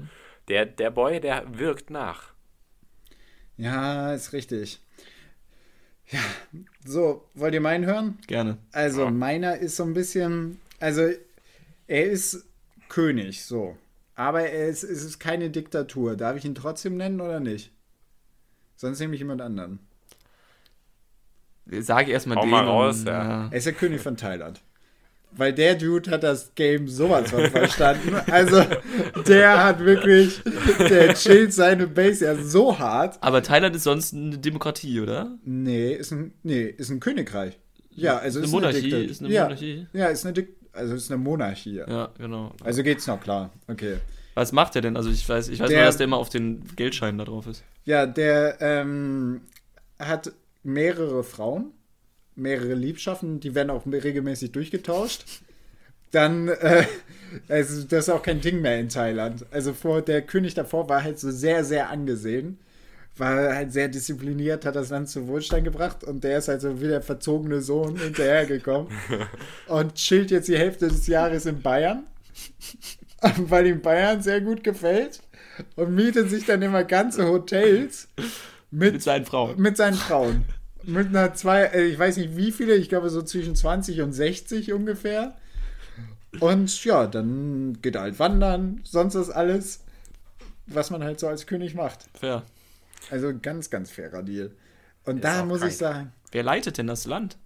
der, 0.48 0.66
der 0.66 0.90
Boy, 0.90 1.20
der 1.20 1.44
wirkt 1.58 1.90
nach. 1.90 2.32
Ja, 3.56 4.14
ist 4.14 4.32
richtig. 4.32 4.80
Ja, 6.08 6.20
so, 6.84 7.28
wollt 7.34 7.54
ihr 7.54 7.60
meinen 7.60 7.86
hören? 7.86 8.18
Gerne. 8.26 8.58
Also, 8.72 9.04
Ja. 9.04 9.10
meiner 9.10 9.56
ist 9.58 9.76
so 9.76 9.84
ein 9.84 9.94
bisschen. 9.94 10.60
Also, 10.80 11.08
er 11.86 12.04
ist 12.04 12.44
König, 12.88 13.44
so. 13.44 13.76
Aber 14.14 14.42
er 14.42 14.68
ist, 14.68 14.82
es 14.82 15.02
ist 15.02 15.18
keine 15.18 15.50
Diktatur. 15.50 16.16
Darf 16.16 16.36
ich 16.36 16.44
ihn 16.44 16.54
trotzdem 16.54 16.96
nennen 16.96 17.20
oder 17.20 17.40
nicht? 17.40 17.70
Sonst 18.76 19.00
nehme 19.00 19.14
ich 19.14 19.20
jemand 19.20 19.40
anderen. 19.40 19.78
Sage 21.80 22.12
erstmal 22.12 22.38
den. 22.40 22.50
mal 22.50 22.64
raus, 22.64 23.00
und, 23.00 23.06
ja. 23.06 23.48
Er 23.50 23.56
ist 23.56 23.66
der 23.66 23.72
König 23.72 24.00
von 24.00 24.16
Thailand. 24.16 24.60
Weil 25.36 25.52
der 25.52 25.74
Dude 25.74 26.10
hat 26.10 26.22
das 26.22 26.54
Game 26.54 26.86
sowas 26.86 27.30
von 27.30 27.50
verstanden. 27.50 28.14
Also, 28.30 28.64
der 29.26 29.64
hat 29.64 29.80
wirklich, 29.80 30.40
der 30.78 31.14
chillt 31.14 31.52
seine 31.52 31.88
Base 31.88 32.24
ja 32.24 32.36
so 32.36 32.78
hart. 32.78 33.18
Aber 33.20 33.42
Thailand 33.42 33.74
ist 33.74 33.82
sonst 33.82 34.14
eine 34.14 34.38
Demokratie, 34.38 35.00
oder? 35.00 35.36
Nee, 35.44 35.92
ist 35.92 36.12
ein, 36.12 36.34
nee, 36.44 36.62
ist 36.64 36.90
ein 36.90 37.00
Königreich. 37.00 37.58
Ja, 37.96 38.18
also 38.18 38.38
Eine 38.38 38.46
ist 38.46 38.52
Monarchie, 38.52 38.94
eine 38.94 39.04
ist 39.04 39.22
eine 39.22 39.32
ja, 39.32 39.42
Monarchie. 39.44 39.86
Ja, 39.92 40.06
ist 40.06 40.24
eine 40.24 40.34
Dik 40.34 40.56
also 40.72 40.94
ist 40.94 41.10
eine 41.10 41.18
Monarchie. 41.22 41.76
Ja, 41.86 42.10
genau. 42.18 42.52
Also 42.64 42.82
geht's 42.82 43.06
noch 43.06 43.20
klar. 43.20 43.50
Okay. 43.68 43.98
Was 44.34 44.50
macht 44.50 44.74
er 44.74 44.82
denn? 44.82 44.96
Also 44.96 45.10
ich 45.10 45.28
weiß, 45.28 45.48
ich 45.48 45.60
weiß 45.60 45.68
Der- 45.68 45.78
nur, 45.78 45.86
dass 45.86 45.96
der 45.98 46.04
immer 46.04 46.16
auf 46.16 46.28
den 46.28 46.64
Geldscheinen 46.74 47.18
da 47.18 47.24
drauf 47.24 47.46
ist. 47.46 47.62
Ja, 47.84 48.06
der 48.06 48.56
ähm, 48.60 49.42
hat 50.00 50.32
mehrere 50.64 51.22
Frauen, 51.22 51.72
mehrere 52.34 52.74
Liebschaften, 52.74 53.38
die 53.38 53.54
werden 53.54 53.70
auch 53.70 53.86
regelmäßig 53.86 54.52
durchgetauscht. 54.52 55.24
Dann, 56.10 56.48
äh, 56.48 56.84
also 57.48 57.82
das 57.84 58.04
ist 58.04 58.08
auch 58.08 58.22
kein 58.22 58.40
Ding 58.40 58.60
mehr 58.60 58.78
in 58.78 58.88
Thailand. 58.88 59.46
Also 59.50 59.72
vor 59.72 60.02
der 60.02 60.22
König 60.22 60.54
davor 60.54 60.88
war 60.88 61.02
halt 61.02 61.18
so 61.18 61.30
sehr, 61.30 61.64
sehr 61.64 61.90
angesehen. 61.90 62.58
War 63.16 63.54
halt 63.54 63.72
sehr 63.72 63.88
diszipliniert, 63.88 64.64
hat 64.64 64.74
das 64.74 64.90
Land 64.90 65.08
zu 65.08 65.28
Wohlstand 65.28 65.64
gebracht 65.64 66.02
und 66.02 66.24
der 66.24 66.38
ist 66.38 66.48
halt 66.48 66.60
so 66.60 66.80
wie 66.80 66.88
der 66.88 67.00
verzogene 67.00 67.60
Sohn 67.60 67.96
hinterhergekommen 67.96 68.88
und 69.68 69.94
chillt 69.94 70.32
jetzt 70.32 70.48
die 70.48 70.58
Hälfte 70.58 70.88
des 70.88 71.06
Jahres 71.06 71.46
in 71.46 71.62
Bayern, 71.62 72.04
weil 73.36 73.68
ihm 73.68 73.82
Bayern 73.82 74.20
sehr 74.20 74.40
gut 74.40 74.64
gefällt 74.64 75.20
und 75.76 75.94
mietet 75.94 76.28
sich 76.28 76.44
dann 76.44 76.62
immer 76.62 76.82
ganze 76.82 77.28
Hotels 77.28 78.08
Mit 78.74 78.94
mit, 78.94 79.02
seinen 79.02 79.24
Frauen. 79.24 79.60
mit 79.60 79.76
seinen 79.76 79.94
Frauen. 79.94 80.44
Mit 80.82 81.08
einer 81.08 81.32
zwei, 81.34 81.62
äh, 81.66 81.84
ich 81.84 81.98
weiß 81.98 82.16
nicht 82.16 82.36
wie 82.36 82.50
viele, 82.52 82.74
ich 82.74 82.88
glaube 82.88 83.08
so 83.08 83.22
zwischen 83.22 83.54
20 83.54 84.00
und 84.02 84.12
60 84.12 84.72
ungefähr. 84.72 85.36
Und 86.40 86.84
ja, 86.84 87.06
dann 87.06 87.78
geht 87.80 87.94
er 87.94 88.02
halt 88.02 88.18
wandern, 88.18 88.80
sonst 88.82 89.14
ist 89.14 89.30
alles, 89.30 89.84
was 90.66 90.90
man 90.90 91.04
halt 91.04 91.20
so 91.20 91.28
als 91.28 91.46
König 91.46 91.74
macht. 91.74 92.06
Fair. 92.18 92.42
Also 93.10 93.32
ganz, 93.40 93.70
ganz 93.70 93.90
fairer 93.92 94.22
Deal. 94.22 94.50
Und 95.04 95.16
Ist 95.18 95.24
da 95.24 95.44
muss 95.44 95.60
krank. 95.60 95.72
ich 95.72 95.78
sagen, 95.78 96.12
Wer 96.32 96.42
leitet 96.42 96.78
denn 96.78 96.88
das 96.88 97.06
Land? 97.06 97.38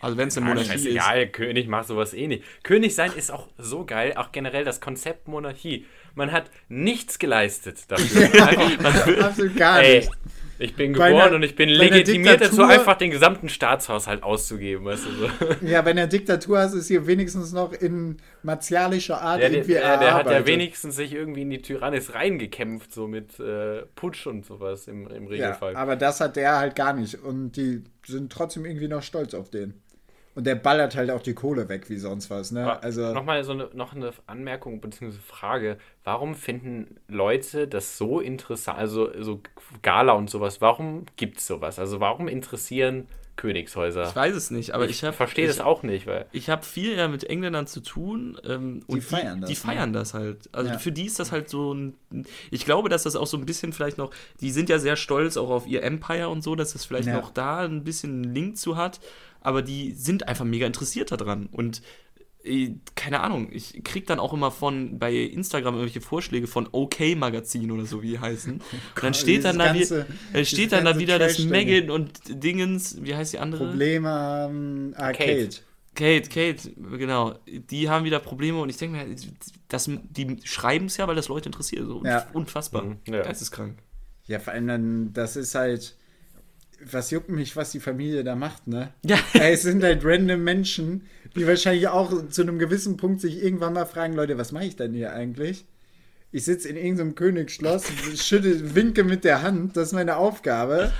Also 0.00 0.16
wenn 0.16 0.28
es 0.28 0.36
eine 0.36 0.46
Monarchie 0.46 0.72
ist. 0.74 0.82
scheißegal, 0.82 1.28
König 1.28 1.68
macht 1.68 1.86
sowas 1.86 2.12
eh 2.12 2.26
nicht. 2.26 2.42
König 2.64 2.94
sein 2.94 3.12
ist 3.12 3.30
auch 3.30 3.48
so 3.56 3.84
geil, 3.84 4.14
auch 4.16 4.32
generell 4.32 4.64
das 4.64 4.80
Konzept 4.80 5.28
Monarchie. 5.28 5.86
Man 6.14 6.32
hat 6.32 6.50
nichts 6.68 7.18
geleistet 7.18 7.84
dafür. 7.88 8.28
Absolut 9.24 9.56
gar 9.56 9.80
ey, 9.82 10.00
nicht. 10.00 10.10
Ich 10.58 10.74
bin 10.74 10.92
geboren 10.92 11.14
einer- 11.14 11.34
und 11.36 11.42
ich 11.42 11.54
bin 11.56 11.68
legitimiert 11.68 12.40
dazu, 12.40 12.62
einfach 12.62 12.96
den 12.96 13.10
gesamten 13.10 13.48
Staatshaushalt 13.48 14.22
auszugeben. 14.22 14.84
Weißt 14.84 15.06
du, 15.06 15.10
so. 15.10 15.28
Ja, 15.66 15.84
wenn 15.84 15.98
er 15.98 16.06
Diktatur 16.06 16.58
hast, 16.58 16.74
ist 16.74 16.88
hier 16.88 17.06
wenigstens 17.06 17.52
noch 17.52 17.72
in 17.72 18.16
martialischer 18.42 19.20
Art 19.20 19.40
der, 19.42 19.50
der, 19.50 19.58
irgendwie 19.58 19.72
der, 19.74 19.98
der 19.98 20.14
hat 20.14 20.30
ja 20.30 20.46
wenigstens 20.46 20.96
sich 20.96 21.12
irgendwie 21.12 21.42
in 21.42 21.50
die 21.50 21.62
Tyrannis 21.62 22.14
reingekämpft, 22.14 22.92
so 22.92 23.06
mit 23.06 23.38
äh, 23.40 23.82
Putsch 23.94 24.26
und 24.26 24.44
sowas 24.44 24.88
im, 24.88 25.06
im 25.08 25.24
Ja, 25.24 25.28
Regelfall. 25.30 25.76
aber 25.76 25.96
das 25.96 26.20
hat 26.20 26.36
der 26.36 26.58
halt 26.58 26.74
gar 26.76 26.92
nicht. 26.92 27.16
Und 27.22 27.52
die 27.52 27.82
sind 28.06 28.32
trotzdem 28.32 28.64
irgendwie 28.64 28.88
noch 28.88 29.02
stolz 29.02 29.34
auf 29.34 29.50
den. 29.50 29.74
Und 30.36 30.46
der 30.46 30.54
ballert 30.54 30.94
halt 30.94 31.10
auch 31.10 31.22
die 31.22 31.34
Kohle 31.34 31.68
weg 31.68 31.88
wie 31.90 31.96
sonst 31.96 32.28
was, 32.30 32.52
ne? 32.52 32.80
Also, 32.82 33.12
Nochmal 33.12 33.42
so 33.42 33.52
eine, 33.52 33.70
noch 33.72 33.94
eine 33.94 34.12
Anmerkung 34.26 34.80
bzw. 34.80 35.12
Frage. 35.26 35.78
Warum 36.04 36.34
finden 36.34 36.98
Leute 37.08 37.66
das 37.66 37.96
so 37.98 38.20
interessant, 38.20 38.78
also 38.78 39.10
so 39.22 39.40
Gala 39.82 40.12
und 40.12 40.28
sowas, 40.30 40.60
warum 40.60 41.06
gibt 41.16 41.38
es 41.38 41.46
sowas? 41.46 41.78
Also 41.78 42.00
warum 42.00 42.28
interessieren 42.28 43.08
Königshäuser? 43.36 44.08
Ich 44.08 44.16
weiß 44.16 44.34
es 44.34 44.50
nicht, 44.50 44.72
aber 44.74 44.84
ich, 44.86 45.02
ich 45.02 45.14
verstehe 45.14 45.46
das 45.46 45.60
auch 45.60 45.82
nicht, 45.82 46.06
weil 46.06 46.26
Ich 46.32 46.48
habe 46.50 46.64
viel 46.64 46.96
ja 46.96 47.08
mit 47.08 47.24
Engländern 47.24 47.66
zu 47.66 47.80
tun 47.80 48.38
ähm, 48.44 48.82
und 48.86 49.02
feiern 49.02 49.36
die, 49.36 49.40
das, 49.40 49.48
Die 49.50 49.66
ne? 49.66 49.72
feiern 49.74 49.92
das 49.92 50.14
halt. 50.14 50.48
Also 50.52 50.72
Ja. 50.72 50.78
für 50.78 50.92
die 50.92 51.06
ist 51.06 51.18
das 51.18 51.32
halt 51.32 51.48
so 51.48 51.72
ein. 51.74 51.94
Ich 52.50 52.64
glaube, 52.64 52.88
dass 52.88 53.02
das 53.04 53.16
auch 53.16 53.26
so 53.26 53.36
ein 53.36 53.46
bisschen 53.46 53.72
vielleicht 53.72 53.98
noch. 53.98 54.10
Die 54.40 54.50
sind 54.50 54.68
ja 54.68 54.78
sehr 54.78 54.96
stolz 54.96 55.36
auch 55.36 55.50
auf 55.50 55.66
ihr 55.66 55.82
Empire 55.82 56.28
und 56.28 56.42
so, 56.42 56.54
dass 56.56 56.72
das 56.74 56.84
vielleicht 56.84 57.08
Ja. 57.08 57.14
noch 57.20 57.30
da 57.30 57.60
ein 57.60 57.84
bisschen 57.84 58.22
einen 58.24 58.34
Link 58.34 58.56
zu 58.58 58.76
hat. 58.76 59.00
Aber 59.46 59.62
die 59.62 59.92
sind 59.92 60.26
einfach 60.26 60.44
mega 60.44 60.66
interessiert 60.66 61.12
daran. 61.12 61.46
Und 61.52 61.80
äh, 62.42 62.72
keine 62.96 63.20
Ahnung, 63.20 63.48
ich 63.52 63.82
krieg 63.84 64.04
dann 64.06 64.18
auch 64.18 64.32
immer 64.32 64.50
von 64.50 64.98
bei 64.98 65.14
Instagram 65.14 65.74
irgendwelche 65.74 66.00
Vorschläge 66.00 66.48
von 66.48 66.68
OK 66.72 66.98
Magazin 67.16 67.70
oder 67.70 67.86
so 67.86 68.02
wie 68.02 68.08
die 68.08 68.18
heißen. 68.18 68.54
und 68.54 68.62
dann 69.02 69.14
steht 69.14 69.44
dann 69.44 69.58
da, 69.58 69.72
wie, 69.72 69.78
ganze- 69.78 70.00
äh, 70.00 70.38
dieses 70.38 70.48
steht 70.50 70.72
dann 70.72 70.84
da 70.84 70.98
wieder 70.98 71.18
das. 71.20 71.38
Megan 71.38 71.90
und 71.90 72.10
Dingens, 72.28 73.02
wie 73.02 73.14
heißt 73.14 73.34
die 73.34 73.38
andere? 73.38 73.66
Probleme 73.68 74.10
am 74.10 74.94
Arcade. 74.96 75.50
Kate, 75.94 76.28
Kate, 76.28 76.72
genau. 76.98 77.36
Die 77.46 77.88
haben 77.88 78.04
wieder 78.04 78.18
Probleme 78.18 78.60
und 78.60 78.68
ich 78.68 78.76
denke 78.76 78.96
mir, 78.98 79.16
das, 79.68 79.88
die 80.10 80.36
schreiben 80.44 80.86
es 80.86 80.96
ja, 80.96 81.06
weil 81.08 81.14
das 81.16 81.28
Leute 81.28 81.48
interessiert. 81.48 81.86
So 81.86 82.02
Ja. 82.04 82.26
unfassbar. 82.32 82.82
Mhm, 82.84 82.96
ja. 83.06 83.22
Geisteskrank. 83.22 83.78
Ja, 84.26 84.40
vor 84.40 84.52
allem 84.52 84.66
dann, 84.66 85.12
das 85.12 85.36
ist 85.36 85.54
halt. 85.54 85.96
Was 86.84 87.10
juckt 87.10 87.28
mich, 87.28 87.56
was 87.56 87.72
die 87.72 87.80
Familie 87.80 88.22
da 88.22 88.36
macht, 88.36 88.66
ne? 88.66 88.92
Ja. 89.04 89.18
Ey, 89.34 89.54
es 89.54 89.62
sind 89.62 89.82
halt 89.82 90.04
random 90.04 90.42
Menschen, 90.44 91.06
die 91.34 91.46
wahrscheinlich 91.46 91.88
auch 91.88 92.28
zu 92.28 92.42
einem 92.42 92.58
gewissen 92.58 92.96
Punkt 92.96 93.20
sich 93.20 93.42
irgendwann 93.42 93.72
mal 93.72 93.86
fragen, 93.86 94.14
Leute, 94.14 94.38
was 94.38 94.52
mache 94.52 94.66
ich 94.66 94.76
denn 94.76 94.92
hier 94.92 95.12
eigentlich? 95.12 95.66
Ich 96.32 96.44
sitze 96.44 96.68
in 96.68 96.76
irgendeinem 96.76 97.14
Königsschloss, 97.14 97.86
schüttel, 98.16 98.74
winke 98.74 99.04
mit 99.04 99.24
der 99.24 99.42
Hand, 99.42 99.76
das 99.76 99.88
ist 99.88 99.94
meine 99.94 100.16
Aufgabe. 100.16 100.92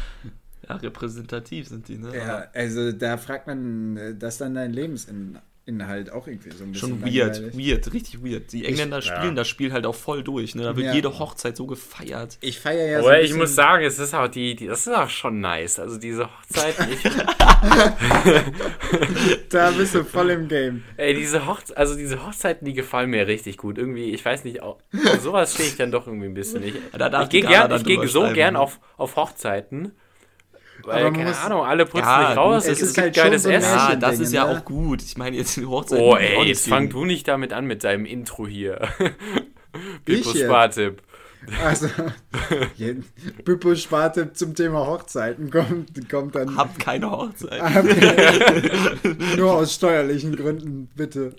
Ja, 0.69 0.77
repräsentativ 0.77 1.69
sind 1.69 1.89
die, 1.89 1.99
ne? 1.99 2.17
Ja, 2.17 2.49
also 2.55 2.93
da 2.93 3.19
fragt 3.19 3.47
man, 3.47 3.97
äh, 3.97 4.15
das 4.15 4.35
ist 4.35 4.41
dann 4.41 4.55
dein 4.55 4.73
Lebensinhalt 4.73 5.43
auch 6.13 6.29
irgendwie 6.29 6.51
so 6.53 6.63
ein 6.63 6.71
bisschen 6.73 6.91
Schon 6.91 7.03
weird, 7.03 7.39
langweilig. 7.39 7.59
weird, 7.71 7.93
richtig 7.93 8.23
weird. 8.25 8.53
Die 8.53 8.65
Engländer 8.67 9.01
ja. 9.01 9.03
spielen 9.03 9.35
das 9.35 9.49
Spiel 9.49 9.73
halt 9.73 9.85
auch 9.85 9.97
voll 9.97 10.23
durch, 10.23 10.55
ne? 10.55 10.63
Da 10.63 10.77
wird 10.77 10.87
Ja. 10.87 10.93
jede 10.95 11.19
Hochzeit 11.19 11.57
so 11.57 11.67
gefeiert. 11.67 12.39
Ich 12.41 12.61
feiere 12.61 12.87
ja 12.87 12.99
Aber 13.01 13.11
ein 13.11 13.25
ich 13.25 13.35
muss 13.35 13.57
sagen, 13.57 13.85
es 13.85 13.99
ist 13.99 14.15
auch 14.15 14.29
die, 14.29 14.55
die, 14.55 14.69
das 14.69 14.87
ist 14.87 14.95
auch 14.95 15.11
schon 15.11 15.41
nice. 15.41 15.81
Also 15.81 15.99
diese 15.99 16.29
Hochzeiten, 16.31 16.87
ich, 16.93 17.03
da 19.51 19.71
bist 19.73 19.95
du 19.97 20.05
voll 20.05 20.31
im 20.31 20.47
Game. 20.49 20.85
ey, 20.97 21.15
diese 21.15 21.47
Hochze 21.47 21.77
also 21.77 21.97
diese 21.97 22.25
Hochzeiten, 22.25 22.65
die 22.65 22.75
gefallen 22.75 23.11
mir 23.11 23.27
richtig 23.27 23.57
gut. 23.57 23.79
Irgendwie, 23.79 24.11
ich 24.11 24.25
weiß 24.25 24.45
nicht, 24.45 24.63
auf, 24.63 24.77
auf 24.95 25.21
sowas 25.21 25.55
stehe 25.55 25.69
ich 25.69 25.77
dann 25.77 25.91
doch 25.91 26.07
irgendwie 26.07 26.27
ein 26.27 26.35
bisschen 26.35 26.61
nicht. 26.61 26.77
Da 26.97 27.09
darf 27.11 27.25
ich 27.25 27.29
gehe 27.31 27.41
ich 27.43 27.47
drüber 27.49 28.09
so 28.09 28.21
schreiben, 28.23 28.35
gern 28.35 28.57
auf, 28.57 28.81
auf 28.97 29.17
Hochzeiten. 29.17 29.93
Weil, 30.87 30.95
Aber 30.97 31.05
man 31.05 31.15
keine 31.15 31.29
muss- 31.31 31.39
Ahnung, 31.45 31.65
alle 31.65 31.85
putzen 31.85 31.99
Ja, 32.07 32.29
sich 32.29 32.37
raus, 32.37 32.65
es 32.67 32.81
es, 32.81 32.91
ist 32.91 32.99
halt 32.99 33.15
geiles 33.15 33.43
so 33.43 33.51
Essen. 33.51 33.69
Ja, 33.77 33.97
das 33.97 34.11
Dinge, 34.13 34.23
ist 34.23 34.33
ja 34.33 34.47
ne? 34.47 34.51
auch 34.59 34.65
gut. 34.65 35.03
Ich 35.03 35.19
meine, 35.19 35.37
jetzt 35.37 35.59
eine 35.59 35.69
Hochzeit. 35.69 35.99
Oh 36.01 36.17
ey, 36.17 36.39
nicht 36.39 36.49
jetzt 36.49 36.69
fang 36.69 36.89
du 36.89 37.05
nicht 37.05 37.27
damit 37.29 37.53
an 37.53 37.67
mit 37.67 37.83
deinem 37.85 38.07
Intro 38.07 38.47
hier. 38.47 38.81
Jetzt? 40.09 40.39
Spartipp. 40.39 41.03
Also, 41.65 41.89
je- 42.77 42.97
Bippo-Sparte 43.45 44.33
zum 44.33 44.55
Thema 44.55 44.87
Hochzeiten 44.87 45.51
kommt, 45.51 46.09
kommt 46.09 46.35
dann 46.35 46.57
Habt 46.57 46.79
keine 46.79 47.11
Hochzeit. 47.11 47.63
nur 49.37 49.53
aus 49.53 49.75
steuerlichen 49.75 50.35
Gründen, 50.35 50.89
bitte. 50.97 51.35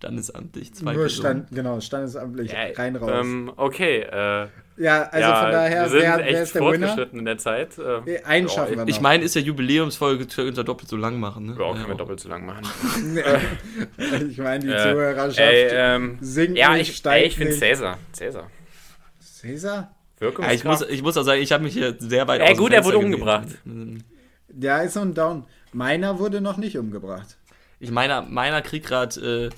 Standesamtlich, 0.00 0.72
zwei 0.72 0.94
Nur 0.94 1.02
Personen. 1.02 1.20
stand, 1.44 1.50
genau, 1.50 1.78
standesamtlich 1.78 2.50
Ja, 2.52 2.58
rein 2.74 2.96
raus. 2.96 3.10
Ähm, 3.12 3.52
okay, 3.56 3.98
äh, 4.00 4.46
ja, 4.78 5.02
also 5.02 5.18
ja, 5.18 5.42
von 5.42 5.52
daher, 5.52 5.82
wir 5.82 5.88
sind 5.90 6.00
wer, 6.00 6.16
wer 6.16 6.26
echt 6.26 6.38
ist 6.40 6.54
der 6.54 6.62
Winner? 6.62 6.86
fortgeschritten 6.88 7.18
in 7.18 7.24
der 7.26 7.36
Zeit. 7.36 7.76
Äh, 7.78 8.22
Einen 8.24 8.48
schaffen 8.48 8.70
wir 8.70 8.76
noch. 8.78 8.88
Ich 8.88 9.02
meine, 9.02 9.24
ist 9.24 9.34
ja 9.34 9.42
Jubiläumsfolge, 9.42 10.24
können 10.24 10.56
wir 10.56 10.64
doppelt 10.64 10.88
so 10.88 10.96
lang 10.96 11.20
machen, 11.20 11.44
ne? 11.46 11.52
ja, 11.52 11.72
können 11.74 11.88
wir 11.88 11.94
doppelt 11.96 12.18
so 12.18 12.30
lang 12.30 12.46
machen. 12.46 12.62
ich 14.30 14.38
meine, 14.38 14.64
die 14.64 14.70
Äh, 14.72 14.78
Zuhörerschaft 14.78 15.38
ey, 15.38 15.68
ähm, 15.70 16.16
sinkt 16.22 16.56
ja, 16.56 16.72
nicht, 16.74 16.88
ich, 16.92 16.96
steigt 16.96 17.22
ey, 17.22 17.28
ich 17.28 17.36
finde. 17.36 17.52
Cäsar. 17.52 17.98
Cäsar. 18.12 18.50
Cäsar? 19.20 19.74
Ja, 19.74 19.86
ich, 19.90 20.20
Wirkungskraft. 20.20 20.64
muss, 20.64 20.88
ich 20.88 21.02
muss 21.02 21.16
auch 21.18 21.24
sagen, 21.24 21.42
ich 21.42 21.52
habe 21.52 21.62
mich 21.64 21.74
hier 21.74 21.94
sehr 21.98 22.26
weit 22.26 22.40
Ey, 22.40 22.46
aus 22.52 22.54
dem 22.54 22.58
gut, 22.58 22.72
er 22.72 22.84
wurde 22.86 22.98
umgebracht. 22.98 23.48
Ja, 24.58 24.78
ist 24.78 24.94
so 24.94 25.00
ein 25.00 25.12
Down. 25.12 25.44
Meiner 25.74 26.18
wurde 26.18 26.40
noch 26.40 26.56
nicht 26.56 26.78
umgebracht. 26.78 27.36
Ich 27.78 27.90
meine, 27.90 28.26
meiner 28.28 28.60
kriegt 28.62 28.86
gerade 28.86 29.46
äh, 29.46 29.50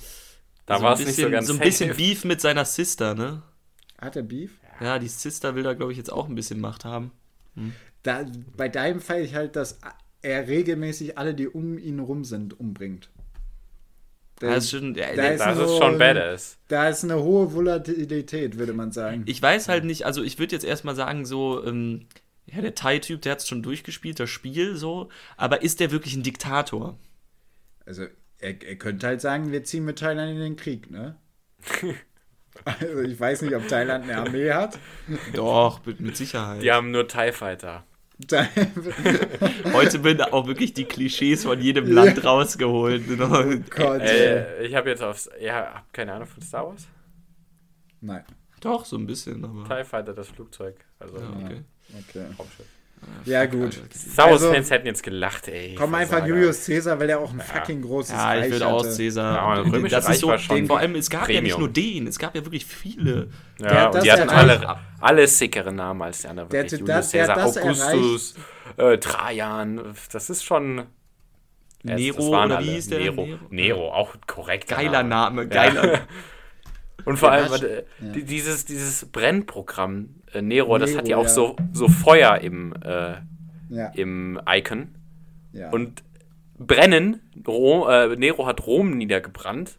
Da 0.65 0.77
so, 0.77 0.83
war 0.83 0.93
es 0.93 1.05
nicht 1.05 1.15
so 1.15 1.29
ganz 1.29 1.47
so 1.47 1.53
ein 1.53 1.59
bisschen 1.59 1.89
safe. 1.89 1.97
Beef 2.01 2.23
mit 2.25 2.41
seiner 2.41 2.65
Sister, 2.65 3.15
ne? 3.15 3.41
Hat 3.99 4.15
er 4.15 4.23
Beef? 4.23 4.51
Ja, 4.81 4.99
die 4.99 5.07
Sister 5.07 5.55
will 5.55 5.63
da, 5.63 5.73
glaube 5.73 5.91
ich, 5.91 5.97
jetzt 5.97 6.11
auch 6.11 6.27
ein 6.27 6.35
bisschen 6.35 6.59
Macht 6.59 6.83
haben. 6.85 7.11
Da, 8.01 8.25
bei 8.57 8.67
deinem 8.69 8.99
Fall 9.01 9.21
ich 9.21 9.35
halt, 9.35 9.55
dass 9.55 9.79
er 10.21 10.47
regelmäßig 10.47 11.17
alle, 11.17 11.33
die 11.35 11.47
um 11.47 11.77
ihn 11.77 11.99
rum 11.99 12.23
sind, 12.25 12.59
umbringt. 12.59 13.09
Ja, 14.41 14.55
das 14.55 14.65
ist 14.65 14.71
schon, 14.71 14.95
ja, 14.95 15.15
da 15.15 15.27
ist 15.27 15.39
Das 15.39 15.55
nur- 15.57 15.65
ist 15.65 15.77
schon 15.77 15.97
badass. 15.99 16.57
da 16.67 16.89
ist 16.89 17.03
eine 17.03 17.21
hohe 17.21 17.53
Volatilität, 17.53 18.57
würde 18.57 18.73
man 18.73 18.91
sagen. 18.91 19.23
Ich 19.25 19.41
weiß 19.41 19.69
halt 19.69 19.85
nicht, 19.85 20.05
also 20.05 20.23
ich 20.23 20.39
würde 20.39 20.53
jetzt 20.55 20.65
erstmal 20.65 20.95
sagen, 20.95 21.25
so, 21.25 21.63
ähm, 21.65 22.07
ja, 22.47 22.59
der 22.59 22.75
Thai-Typ, 22.75 23.21
der 23.21 23.33
hat 23.33 23.39
es 23.39 23.47
schon 23.47 23.63
durchgespielt, 23.63 24.19
das 24.19 24.29
Spiel 24.29 24.75
so, 24.75 25.07
aber 25.37 25.61
ist 25.61 25.79
der 25.79 25.91
wirklich 25.91 26.15
ein 26.15 26.23
Diktator? 26.23 26.97
Also, 27.85 28.07
er, 28.43 28.61
er 28.61 28.75
könnte 28.75 29.07
halt 29.07 29.21
sagen, 29.21 29.51
wir 29.51 29.63
ziehen 29.63 29.85
mit 29.85 29.99
Thailand 29.99 30.31
in 30.31 30.39
den 30.39 30.55
Krieg, 30.55 30.91
ne? 30.91 31.15
also, 32.65 32.99
ich 33.01 33.19
weiß 33.19 33.41
nicht, 33.43 33.55
ob 33.55 33.67
Thailand 33.67 34.03
eine 34.03 34.17
Armee 34.17 34.51
hat. 34.51 34.77
Doch, 35.33 35.85
mit, 35.85 35.99
mit 35.99 36.17
Sicherheit. 36.17 36.61
Die 36.61 36.71
haben 36.71 36.91
nur 36.91 37.07
TIE 37.07 37.31
Fighter. 37.31 37.85
Heute 39.73 40.03
werden 40.03 40.21
auch 40.21 40.45
wirklich 40.47 40.73
die 40.73 40.85
Klischees 40.85 41.43
von 41.43 41.59
jedem 41.59 41.91
Land 41.91 42.23
rausgeholt. 42.23 43.07
ne? 43.09 43.63
Gott. 43.69 44.01
Äh, 44.03 44.65
ich 44.65 44.75
habe 44.75 44.89
jetzt 44.89 45.01
aufs. 45.01 45.29
Ja, 45.41 45.73
hab 45.73 45.93
keine 45.93 46.13
Ahnung 46.13 46.27
von 46.27 46.41
Star 46.41 46.67
Wars. 46.67 46.87
Nein. 48.01 48.23
Doch, 48.61 48.85
so 48.85 48.97
ein 48.97 49.07
bisschen, 49.07 49.43
aber. 49.43 49.67
TIE 49.67 49.83
Fighter, 49.83 50.13
das 50.13 50.29
Flugzeug. 50.29 50.85
Also, 50.99 51.17
Ja, 51.17 51.29
okay. 51.43 51.63
Okay. 52.09 52.25
Raumschiff. 52.37 52.67
Ja, 53.25 53.45
gut. 53.45 53.79
Star 53.95 54.25
Wars 54.31 54.41
Also- 54.41 54.53
Fans 54.53 54.69
hätten 54.69 54.87
jetzt 54.87 55.01
gelacht, 55.03 55.47
ey. 55.47 55.75
Komm 55.75 55.93
einfach. 55.95 56.25
Julius 56.25 56.65
Caesar, 56.65 56.99
weil 56.99 57.09
er 57.09 57.19
auch 57.19 57.31
ein 57.31 57.39
fucking 57.39 57.81
großes 57.81 58.11
Ja, 58.13 58.35
ich 58.35 58.41
Reich 58.43 58.51
würde 58.51 58.67
auch 58.67 58.79
hatte. 58.83 58.91
Cäsar. 58.91 59.35
Ja, 59.35 59.41
aber 59.41 59.79
das 59.79 59.91
das 60.05 60.09
ist 60.09 60.19
so, 60.21 60.27
war 60.27 60.37
schon 60.37 60.67
vor 60.67 60.79
allem, 60.79 60.95
es 60.95 61.09
gab 61.09 61.21
ja 61.29 61.41
nicht 61.41 61.53
Premium. 61.55 61.59
nur 61.59 61.69
den, 61.69 62.07
es 62.07 62.19
gab 62.19 62.35
ja 62.35 62.43
wirklich 62.43 62.65
viele. 62.65 63.29
Der 63.59 63.71
Ja, 63.71 63.75
hat 63.81 63.85
und 63.87 63.95
das 63.95 64.03
die 64.03 64.11
hatten 64.11 64.29
erreicht. 64.29 64.65
alle, 64.65 64.79
alle 64.99 65.27
sickere 65.27 65.71
Namen 65.71 66.01
als 66.01 66.21
die 66.21 66.27
anderen. 66.27 66.49
Der 66.49 66.63
wirklich. 66.63 66.81
hat- 66.81 66.87
Julius 66.87 67.09
der- 67.11 67.25
der 67.27 67.35
hat 67.35 67.43
Caesar, 67.43 67.63
das 67.63 67.81
Augustus, 67.93 68.35
äh, 68.77 68.97
Trajan. 68.97 69.81
Das 70.11 70.29
ist 70.29 70.43
schon. 70.43 70.83
Ja, 71.85 71.95
Nero, 71.95 72.15
das 72.17 72.25
oder 72.45 72.59
wie 72.61 72.63
hieß 72.71 72.89
der? 72.89 72.99
Nero. 72.99 73.25
Nero. 73.25 73.39
Nero, 73.49 73.93
auch 73.93 74.15
korrekt. 74.25 74.69
Geiler 74.69 75.03
Name, 75.03 75.47
geiler. 75.47 76.01
Und 77.05 77.17
vor 77.17 77.29
Ja, 77.29 77.35
allem, 77.35 77.43
das- 77.51 77.51
warte, 77.61 77.85
die- 77.99 78.23
dieses, 78.23 78.65
dieses 78.65 79.05
Brennprogramm, 79.05 80.09
äh, 80.33 80.41
Nero, 80.41 80.77
das 80.77 80.91
Nero, 80.91 80.99
hat 80.99 81.07
ja 81.07 81.17
auch 81.17 81.23
ja. 81.23 81.29
so, 81.29 81.55
so 81.71 81.87
Feuer 81.87 82.37
im, 82.39 82.73
äh, 82.83 83.15
Ja, 83.69 83.87
im 83.95 84.39
Icon. 84.47 84.95
ja. 85.51 85.69
Und 85.71 86.03
brennen, 86.57 87.19
Ro 87.47 87.87
äh, 87.89 88.15
Nero 88.15 88.45
hat 88.45 88.65
Rom 88.65 88.91
niedergebrannt. 88.97 89.77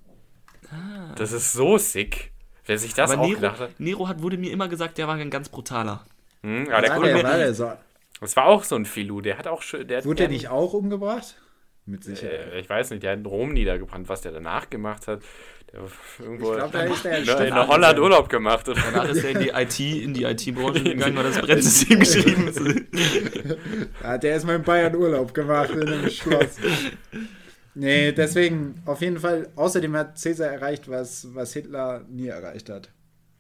Das 1.17 1.33
ist 1.33 1.53
so 1.53 1.79
sick. 1.79 2.33
Wer 2.67 2.79
sich 2.79 2.95
das 2.95 3.11
Ah. 3.11 3.15
Aber 3.15 3.23
auch 3.23 3.27
Nero, 3.29 3.41
gedacht 3.41 3.61
hat. 3.61 3.79
Nero 3.81 4.09
hat, 4.09 4.23
wurde 4.23 4.37
mir 4.39 4.51
immer 4.51 4.69
gesagt, 4.69 4.99
der 4.99 5.07
war 5.07 5.15
ein 5.15 5.31
ganz 5.31 5.49
brutaler. 5.49 6.05
Hm, 6.43 6.69
aber 6.71 6.81
der 6.83 6.91
war, 6.91 7.03
der, 7.05 7.15
mir, 7.17 7.23
war 7.23 7.37
der 7.39 7.55
so. 7.55 7.73
das 8.21 8.35
war 8.37 8.47
auch 8.47 8.65
so 8.65 8.75
ein 8.75 8.85
Filou, 8.85 9.21
der 9.21 9.39
hat 9.39 9.47
auch 9.47 9.63
schön. 9.63 9.87
Der, 9.87 10.05
Wurde 10.05 10.17
der, 10.17 10.27
er 10.27 10.31
nicht 10.33 10.49
auch 10.49 10.73
umgebracht? 10.73 11.37
Mit 11.87 12.03
Sicherheit. 12.03 12.53
Äh, 12.53 12.61
ich 12.61 12.69
weiß 12.69 12.91
nicht, 12.91 13.03
der 13.03 13.13
hat 13.13 13.25
Rom 13.27 13.53
niedergebrannt, 13.53 14.09
was 14.09 14.23
der 14.23 14.33
danach 14.33 14.69
gemacht 14.71 15.07
hat. 15.07 15.21
Der 15.73 15.81
irgendwo 16.21 16.53
Ich 16.53 16.59
glaub, 16.59 16.73
da 16.73 16.83
ist 16.83 17.05
der 17.05 17.19
in, 17.19 17.25
Stoff 17.25 17.41
in 17.41 17.55
Holland. 17.55 17.99
Urlaub 17.99 18.29
gemacht. 18.29 18.69
Oder? 18.69 18.81
Danach 18.81 19.09
ist 19.09 19.25
er 19.25 19.31
in 19.31 19.41
die 19.41 19.49
IT, 19.49 19.81
in 19.81 20.15
die 20.15 20.25
IT-Branche 20.25 20.83
gegangen, 20.85 21.17
weil 21.17 21.25
das 21.25 21.39
Brennsystem 21.41 21.99
geschrieben 22.01 22.49
ist. 22.49 22.61
Ja, 24.03 24.19
der 24.19 24.37
ist 24.37 24.45
mal 24.47 24.57
in 24.57 24.63
Bayern 24.63 24.95
Urlaub 24.95 25.35
gemacht 25.35 25.71
in 25.71 25.89
einem 25.89 26.11
Schloss. 26.11 26.57
Nee, 27.75 28.13
deswegen 28.13 28.81
auf 28.87 29.01
jeden 29.01 29.19
Fall. 29.19 29.49
Außerdem 29.57 29.97
hat 29.97 30.23
Caesar 30.23 30.49
erreicht, 30.49 30.89
was, 30.89 31.35
was 31.35 31.53
Hitler 31.53 32.05
nie 32.09 32.29
erreicht 32.29 32.71
hat. 32.71 32.91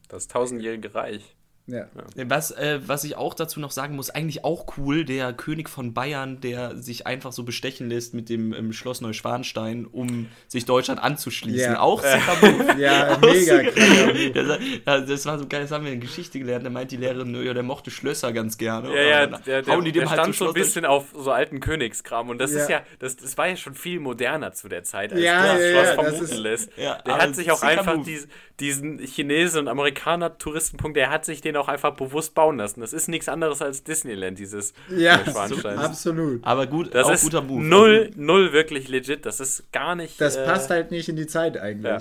Das 0.08 0.26
tausendjährige 0.26 0.94
Reich. 0.94 1.36
Ja. 1.66 1.86
Was, 2.26 2.50
äh, 2.50 2.80
was 2.86 3.04
ich 3.04 3.16
auch 3.16 3.32
dazu 3.32 3.58
noch 3.58 3.70
sagen 3.70 3.96
muss, 3.96 4.10
eigentlich 4.10 4.44
auch 4.44 4.66
cool, 4.76 5.06
der 5.06 5.32
König 5.32 5.70
von 5.70 5.94
Bayern, 5.94 6.40
der 6.42 6.76
sich 6.76 7.06
einfach 7.06 7.32
so 7.32 7.42
bestechen 7.42 7.88
lässt 7.88 8.12
mit 8.12 8.28
dem 8.28 8.52
ähm, 8.52 8.72
Schloss 8.74 9.00
Neuschwanstein, 9.00 9.86
um 9.86 10.28
sich 10.46 10.66
Deutschland 10.66 11.02
anzuschließen. 11.02 11.72
Ja. 11.72 11.80
Auch 11.80 12.02
Move. 12.42 12.74
Ja, 12.78 13.16
mega 13.18 14.44
sa- 14.44 14.58
ja, 14.86 15.00
das 15.00 15.24
war 15.24 15.38
so 15.38 15.46
geil, 15.46 15.62
das 15.62 15.70
haben 15.70 15.86
wir 15.86 15.92
in 15.92 16.00
Geschichte 16.00 16.38
gelernt. 16.38 16.66
Da 16.66 16.70
meint 16.70 16.90
die 16.90 16.98
Lehrerin, 16.98 17.30
nö, 17.32 17.42
ja, 17.42 17.54
der 17.54 17.62
mochte 17.62 17.90
Schlösser 17.90 18.32
ganz 18.34 18.58
gerne. 18.58 18.94
Ja, 18.94 19.02
ja, 19.02 19.26
der, 19.26 19.62
der, 19.62 19.80
die 19.80 19.92
dem 19.92 20.00
der 20.02 20.10
halt 20.10 20.20
stand 20.20 20.34
so 20.36 20.48
ein 20.48 20.52
bisschen 20.54 20.84
auf 20.84 21.06
so 21.16 21.30
alten 21.32 21.60
Königskram 21.60 22.28
und 22.28 22.38
das 22.38 22.52
Ja. 22.52 22.60
ist 22.60 22.68
ja, 22.68 22.82
das, 22.98 23.16
das 23.16 23.38
war 23.38 23.48
ja 23.48 23.56
schon 23.56 23.74
viel 23.74 24.00
moderner 24.00 24.52
zu 24.52 24.68
der 24.68 24.82
Zeit, 24.84 25.12
als 25.12 25.22
Ja, 25.22 25.54
das 25.54 25.62
ja, 25.62 25.70
Schloss 25.70 25.74
ja, 25.74 25.82
das 25.82 25.94
vermuten 25.94 26.24
ist- 26.24 26.36
lässt. 26.38 26.70
Ja, 26.76 26.98
der 27.06 27.14
aber 27.14 27.22
hat 27.22 27.34
sich 27.36 27.50
auch 27.50 27.62
einfach 27.62 28.02
dies, 28.04 28.28
diesen 28.60 28.98
Chinesen 28.98 29.60
und 29.60 29.68
Amerikaner 29.68 30.36
Touristenpunkt, 30.36 30.96
der 30.96 31.08
hat 31.10 31.24
sich 31.24 31.40
den 31.40 31.53
auch 31.56 31.68
einfach 31.68 31.94
bewusst 31.94 32.34
bauen 32.34 32.56
lassen. 32.58 32.80
Das 32.80 32.92
ist 32.92 33.08
nichts 33.08 33.28
anderes 33.28 33.62
als 33.62 33.84
Disneyland, 33.84 34.38
dieses 34.38 34.74
Ja, 34.96 35.16
Neuschwanstein. 35.18 35.78
absolut. 35.78 36.44
Aber 36.44 36.66
gut, 36.66 36.94
Das 36.94 37.06
auch 37.06 37.12
ist 37.12 37.22
guter 37.24 37.42
Move. 37.42 37.62
null, 37.62 38.10
null 38.16 38.52
wirklich 38.52 38.88
legit. 38.88 39.24
Das 39.26 39.40
ist 39.40 39.70
gar 39.72 39.94
nicht. 39.94 40.20
Das 40.20 40.36
äh, 40.36 40.44
passt 40.44 40.70
halt 40.70 40.90
nicht 40.90 41.08
in 41.08 41.16
die 41.16 41.26
Zeit 41.26 41.56
eigentlich. 41.58 41.84
ja. 41.90 41.98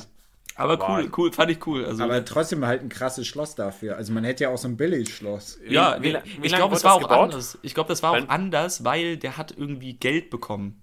Aber 0.56 0.74
cool, 0.88 1.06
Aber- 1.06 1.18
cool, 1.18 1.32
fand 1.34 1.49
ich 1.49 1.66
cool. 1.66 1.84
Also, 1.84 2.04
Aber 2.04 2.24
trotzdem 2.26 2.64
halt 2.64 2.84
ein 2.84 2.89
krasses 2.89 3.26
Schloss 3.26 3.56
dafür. 3.56 3.97
Also 3.97 4.14
man 4.14 4.24
hätte 4.24 4.43
ja 4.43 4.49
auch 4.51 4.58
so 4.60 4.68
ein 4.68 4.78
Billigschloss. 4.78 5.58
Ja, 5.68 5.97
wie 5.99 6.14
wie, 6.14 6.45
ich 6.45 6.54
glaube, 6.54 6.76
es 6.76 6.84
war 6.84 6.91
das 6.99 7.04
auch 7.06 7.10
gebaut? 7.10 7.24
anders. 7.32 7.58
Ich 7.64 7.74
glaube, 7.74 7.88
das 7.89 8.04
war 8.04 8.12
Weil- 8.14 8.26
auch 8.26 8.30
anders, 8.30 8.84
weil 8.86 9.18
der 9.18 9.38
hat 9.38 9.51
irgendwie 9.58 9.93
Geld 9.93 10.30
bekommen. 10.30 10.83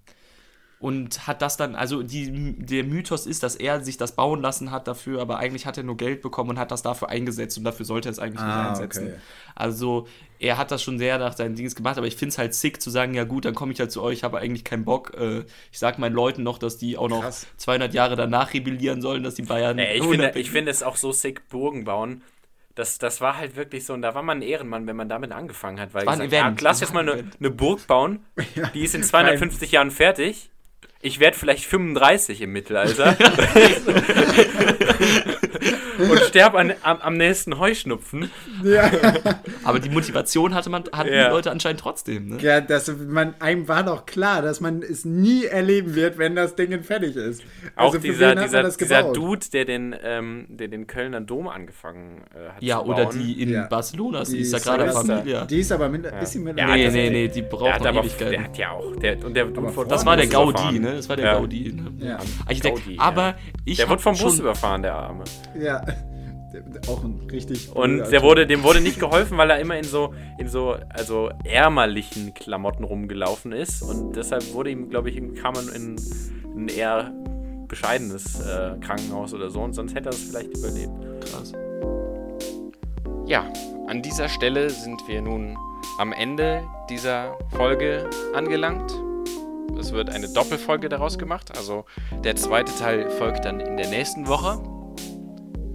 Und 0.81 1.27
hat 1.27 1.43
das 1.43 1.59
dann, 1.59 1.75
also 1.75 2.03
die, 2.03 2.55
der 2.57 2.85
Mythos 2.85 3.27
ist, 3.27 3.43
dass 3.43 3.55
er 3.55 3.83
sich 3.85 3.99
das 3.99 4.13
bauen 4.17 4.41
lassen 4.41 4.71
hat 4.71 4.89
dafür, 4.89 5.21
aber 5.21 5.39
eigentlich 5.39 5.67
hat 5.67 5.77
er 5.77 5.83
nur 5.85 5.99
Geld 5.99 6.23
bekommen 6.23 6.49
und 6.51 6.59
hat 6.59 6.71
das 6.71 6.81
dafür 6.81 7.11
eingesetzt 7.11 7.59
und 7.59 7.65
dafür 7.65 7.85
sollte 7.85 8.09
er 8.09 8.13
es 8.13 8.19
eigentlich 8.19 8.41
Ah, 8.41 8.47
nicht 8.47 8.57
einsetzen. 8.71 9.09
okay. 9.09 9.17
Also 9.55 10.07
er 10.39 10.57
hat 10.57 10.71
das 10.71 10.83
schon 10.83 10.99
sehr 10.99 11.19
nach 11.19 11.37
seinen 11.37 11.55
Dings 11.55 11.75
gemacht, 11.75 11.99
aber 11.99 12.07
ich 12.07 12.17
finde 12.17 12.31
es 12.33 12.39
halt 12.39 12.55
sick 12.55 12.81
zu 12.81 12.89
sagen, 12.89 13.13
ja 13.13 13.25
gut, 13.25 13.45
dann 13.45 13.55
komme 13.55 13.75
ich 13.75 13.79
halt 13.79 13.93
zu 13.93 14.01
euch, 14.03 14.25
habe 14.25 14.39
eigentlich 14.39 14.65
keinen 14.65 14.87
Bock. 14.87 15.13
Äh, 15.19 15.41
ich 15.71 15.79
sag 15.79 15.99
meinen 15.99 16.15
Leuten 16.15 16.43
noch, 16.45 16.57
dass 16.57 16.79
die 16.79 16.97
auch 16.97 17.11
noch 17.11 17.21
Krass. 17.25 17.47
200 17.59 17.93
Jahre 17.93 18.17
danach 18.17 18.55
rebellieren 18.55 19.03
sollen, 19.03 19.23
dass 19.23 19.35
die 19.35 19.43
Bayern... 19.43 19.79
Ey, 19.79 19.99
ich, 19.99 20.05
finde, 20.07 20.33
ich 20.35 20.51
finde 20.51 20.71
es 20.71 20.83
auch 20.83 20.97
so 20.97 21.13
sick, 21.13 21.47
Burgen 21.51 21.85
bauen. 21.85 22.23
Das, 22.75 22.97
das 22.97 23.21
war 23.21 23.37
halt 23.37 23.55
wirklich 23.55 23.85
so, 23.85 23.93
und 23.93 24.01
da 24.01 24.15
war 24.15 24.23
man 24.23 24.39
ein 24.39 24.43
Ehrenmann, 24.43 24.87
wenn 24.87 24.97
man 24.97 25.11
damit 25.11 25.33
angefangen 25.33 25.79
hat. 25.79 25.93
Weil 25.93 26.07
war 26.07 26.15
ein 26.15 26.21
gesagt, 26.21 26.33
ja, 26.33 26.47
Event. 26.47 26.61
lass 26.63 26.79
Das 26.79 26.89
jetzt 26.89 26.95
mal 26.95 27.07
ein 27.07 27.11
eine, 27.19 27.31
eine 27.39 27.51
Burg 27.51 27.87
bauen, 27.87 28.25
die 28.75 28.81
ist 28.85 28.95
in 28.95 29.03
250 29.03 29.73
Jahren 29.73 29.91
fertig. 29.91 30.49
Ich 31.03 31.19
werde 31.19 31.37
vielleicht 31.37 31.65
35 31.65 32.43
im 32.43 32.53
Mittelalter. 32.53 33.17
und 36.11 36.21
sterbe 36.21 36.59
an, 36.59 36.73
am, 36.83 36.99
am 37.01 37.17
nächsten 37.17 37.59
Heuschnupfen. 37.59 38.31
Ja, 38.65 38.91
Aber 39.65 39.79
die 39.81 39.91
Motivation 39.91 40.55
hatte 40.55 40.71
man, 40.71 40.85
hatten 40.93 41.13
Ja. 41.13 41.25
die 41.25 41.31
Leute 41.31 41.51
anscheinend 41.51 41.81
trotzdem, 41.81 42.29
ne? 42.29 42.39
ja 42.43 42.61
das, 42.61 42.93
man, 43.09 43.35
einem 43.41 43.69
war 43.69 43.83
doch 43.85 44.07
klar, 44.07 44.43
dass 44.43 44.61
man 44.61 44.83
es 44.83 45.05
nie 45.05 45.45
erleben 45.45 45.95
wird, 45.95 46.19
wenn 46.19 46.35
das 46.37 46.55
Ding 46.57 46.83
fertig 46.83 47.17
ist. 47.17 47.43
Auch 47.77 47.87
Also 47.87 48.01
für 48.01 48.07
dieser, 48.09 48.21
wen 48.21 48.29
hat 48.31 48.37
man 48.37 48.45
dieser, 48.45 48.63
das 48.63 48.77
dieser? 48.77 49.13
Dude, 49.13 49.47
der 49.53 49.65
den, 49.65 49.95
ähm, 50.03 50.47
der 50.49 50.69
den 50.69 50.87
Kölner 50.87 51.21
Dom 51.21 51.49
angefangen 51.49 52.23
äh, 52.35 52.55
hat 52.55 52.63
Ja, 52.63 52.79
zu 52.79 52.85
oder 52.87 53.05
bauen. 53.05 53.19
die 53.19 53.43
in 53.43 53.51
Ja. 53.51 53.67
Barcelona, 53.67 54.25
sie 54.25 54.37
Die 54.37 54.43
ist 54.43 54.53
ja 54.53 54.59
gerade. 54.59 54.91
Familie. 54.93 55.47
Die 55.49 55.61
ist 55.61 55.73
aber 55.73 55.89
mit, 55.89 56.05
ist 56.07 56.33
sie 56.33 56.39
mit 56.39 56.59
Ja, 56.59 56.67
Nee, 56.75 56.89
nee, 56.91 57.11
nee, 57.11 57.29
die 57.29 57.43
braucht 57.43 57.81
noch 57.83 57.95
Ewigkeiten. 58.05 58.31
der 58.31 58.45
hat 58.45 58.59
ja 58.59 58.71
auch, 58.71 58.97
der, 58.97 59.25
und 59.25 59.35
der 59.35 59.55
wurde 59.57 59.89
Das 59.89 60.05
war 60.07 60.17
der 60.17 60.27
Gaudi, 60.27 60.51
überfahren. 60.51 60.81
ne? 60.81 60.97
Das 60.97 61.09
war 61.09 61.17
der 61.17 61.25
Ja. 61.27 61.35
Gaudi. 61.39 61.73
Ne? 61.73 62.07
Ja. 62.07 62.19
Architekt. 62.47 62.81
Aber 62.99 63.23
ja. 63.23 63.35
ich 63.65 63.77
Der 63.79 63.87
wurde 63.89 63.95
hab 63.95 64.01
vom 64.17 64.19
Bus 64.19 64.39
überfahren, 64.39 64.83
der 64.83 64.95
Arme. 64.95 65.25
Ja, 65.61 65.85
auch 66.89 67.05
ein 67.05 67.29
richtig. 67.31 67.71
Und 67.75 68.11
der 68.11 68.23
wurde, 68.23 68.47
dem 68.47 68.63
wurde 68.63 68.81
nicht 68.81 68.99
geholfen, 68.99 69.39
weil 69.39 69.51
er 69.51 69.61
immer 69.61 69.77
in 69.77 69.85
so, 69.85 70.15
in 70.39 70.49
so, 70.49 70.77
also 70.89 71.31
ärmerlichen 71.45 72.35
Klamotten 72.35 72.85
rumgelaufen 72.85 73.53
ist. 73.53 73.83
Und 73.83 74.17
deshalb 74.17 74.53
wurde 74.53 74.71
ihm, 74.71 74.91
glaube 74.91 75.11
ich, 75.11 75.17
ihm 75.17 75.35
kam 75.35 75.55
man 75.55 75.69
in 75.69 75.97
ein 76.57 76.69
eher 76.69 77.13
bescheidenes 77.69 78.41
äh, 78.41 78.77
Krankenhaus 78.81 79.33
oder 79.33 79.51
so. 79.51 79.61
Und 79.61 79.75
sonst 79.75 79.95
hätte 79.95 80.09
er 80.09 80.13
es 80.13 80.25
vielleicht 80.25 80.57
überlebt. 80.57 80.93
Krass. 81.31 81.53
Ja, 83.27 83.45
an 83.87 84.03
dieser 84.03 84.29
Stelle 84.29 84.71
sind 84.71 85.01
wir 85.07 85.23
nun 85.23 85.57
am 85.99 86.13
Ende 86.13 86.63
dieser 86.89 87.39
Folge 87.51 88.09
angelangt. 88.35 88.93
Es 89.79 89.93
wird 89.93 90.11
eine 90.11 90.29
Doppelfolge 90.29 90.89
daraus 90.89 91.17
gemacht, 91.19 91.57
also 91.57 91.85
der 92.25 92.37
zweite 92.37 92.77
Teil 92.77 93.09
folgt 93.11 93.45
dann 93.45 93.61
in 93.61 93.77
der 93.77 93.89
nächsten 93.89 94.27
Woche. 94.27 94.61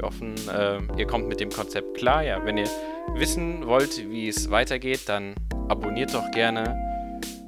Wir 0.06 0.12
hoffen, 0.12 0.36
äh, 0.54 0.78
ihr 1.00 1.08
kommt 1.08 1.28
mit 1.28 1.40
dem 1.40 1.50
Konzept 1.50 1.98
klar. 1.98 2.24
Ja, 2.24 2.46
wenn 2.46 2.58
ihr 2.58 2.70
wissen 3.16 3.66
wollt, 3.66 4.08
wie 4.08 4.28
es 4.28 4.52
weitergeht, 4.52 5.10
dann 5.10 5.34
abonniert 5.68 6.14
doch 6.14 6.30
gerne 6.30 6.80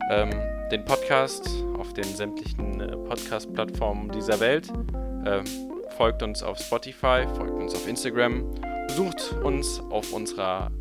ähm, 0.09 0.31
den 0.71 0.83
Podcast 0.83 1.47
auf 1.77 1.93
den 1.93 2.05
sämtlichen 2.05 2.81
äh, 2.81 2.97
Podcast-Plattformen 2.97 4.09
dieser 4.09 4.39
Welt. 4.39 4.73
Ähm, 5.23 5.43
folgt 5.97 6.23
uns 6.23 6.41
auf 6.41 6.57
Spotify, 6.57 7.27
folgt 7.35 7.61
uns 7.61 7.75
auf 7.75 7.87
Instagram, 7.87 8.49
besucht 8.87 9.35
uns 9.43 9.79
auf 9.91 10.11
unserer 10.11 10.71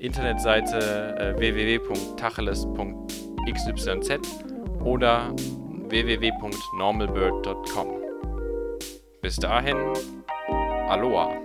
Internetseite 0.00 1.14
äh, 1.20 1.38
www.tacheles.xyz 1.38 4.10
oder 4.82 5.32
www.normalbird.com. 5.88 7.86
Bis 9.22 9.36
dahin, 9.36 9.76
Aloha. 10.88 11.40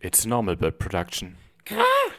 It's 0.00 0.24
a 0.24 0.28
Normal 0.28 0.56
Bird 0.56 0.80
production. 0.80 1.36
Krass. 1.64 2.14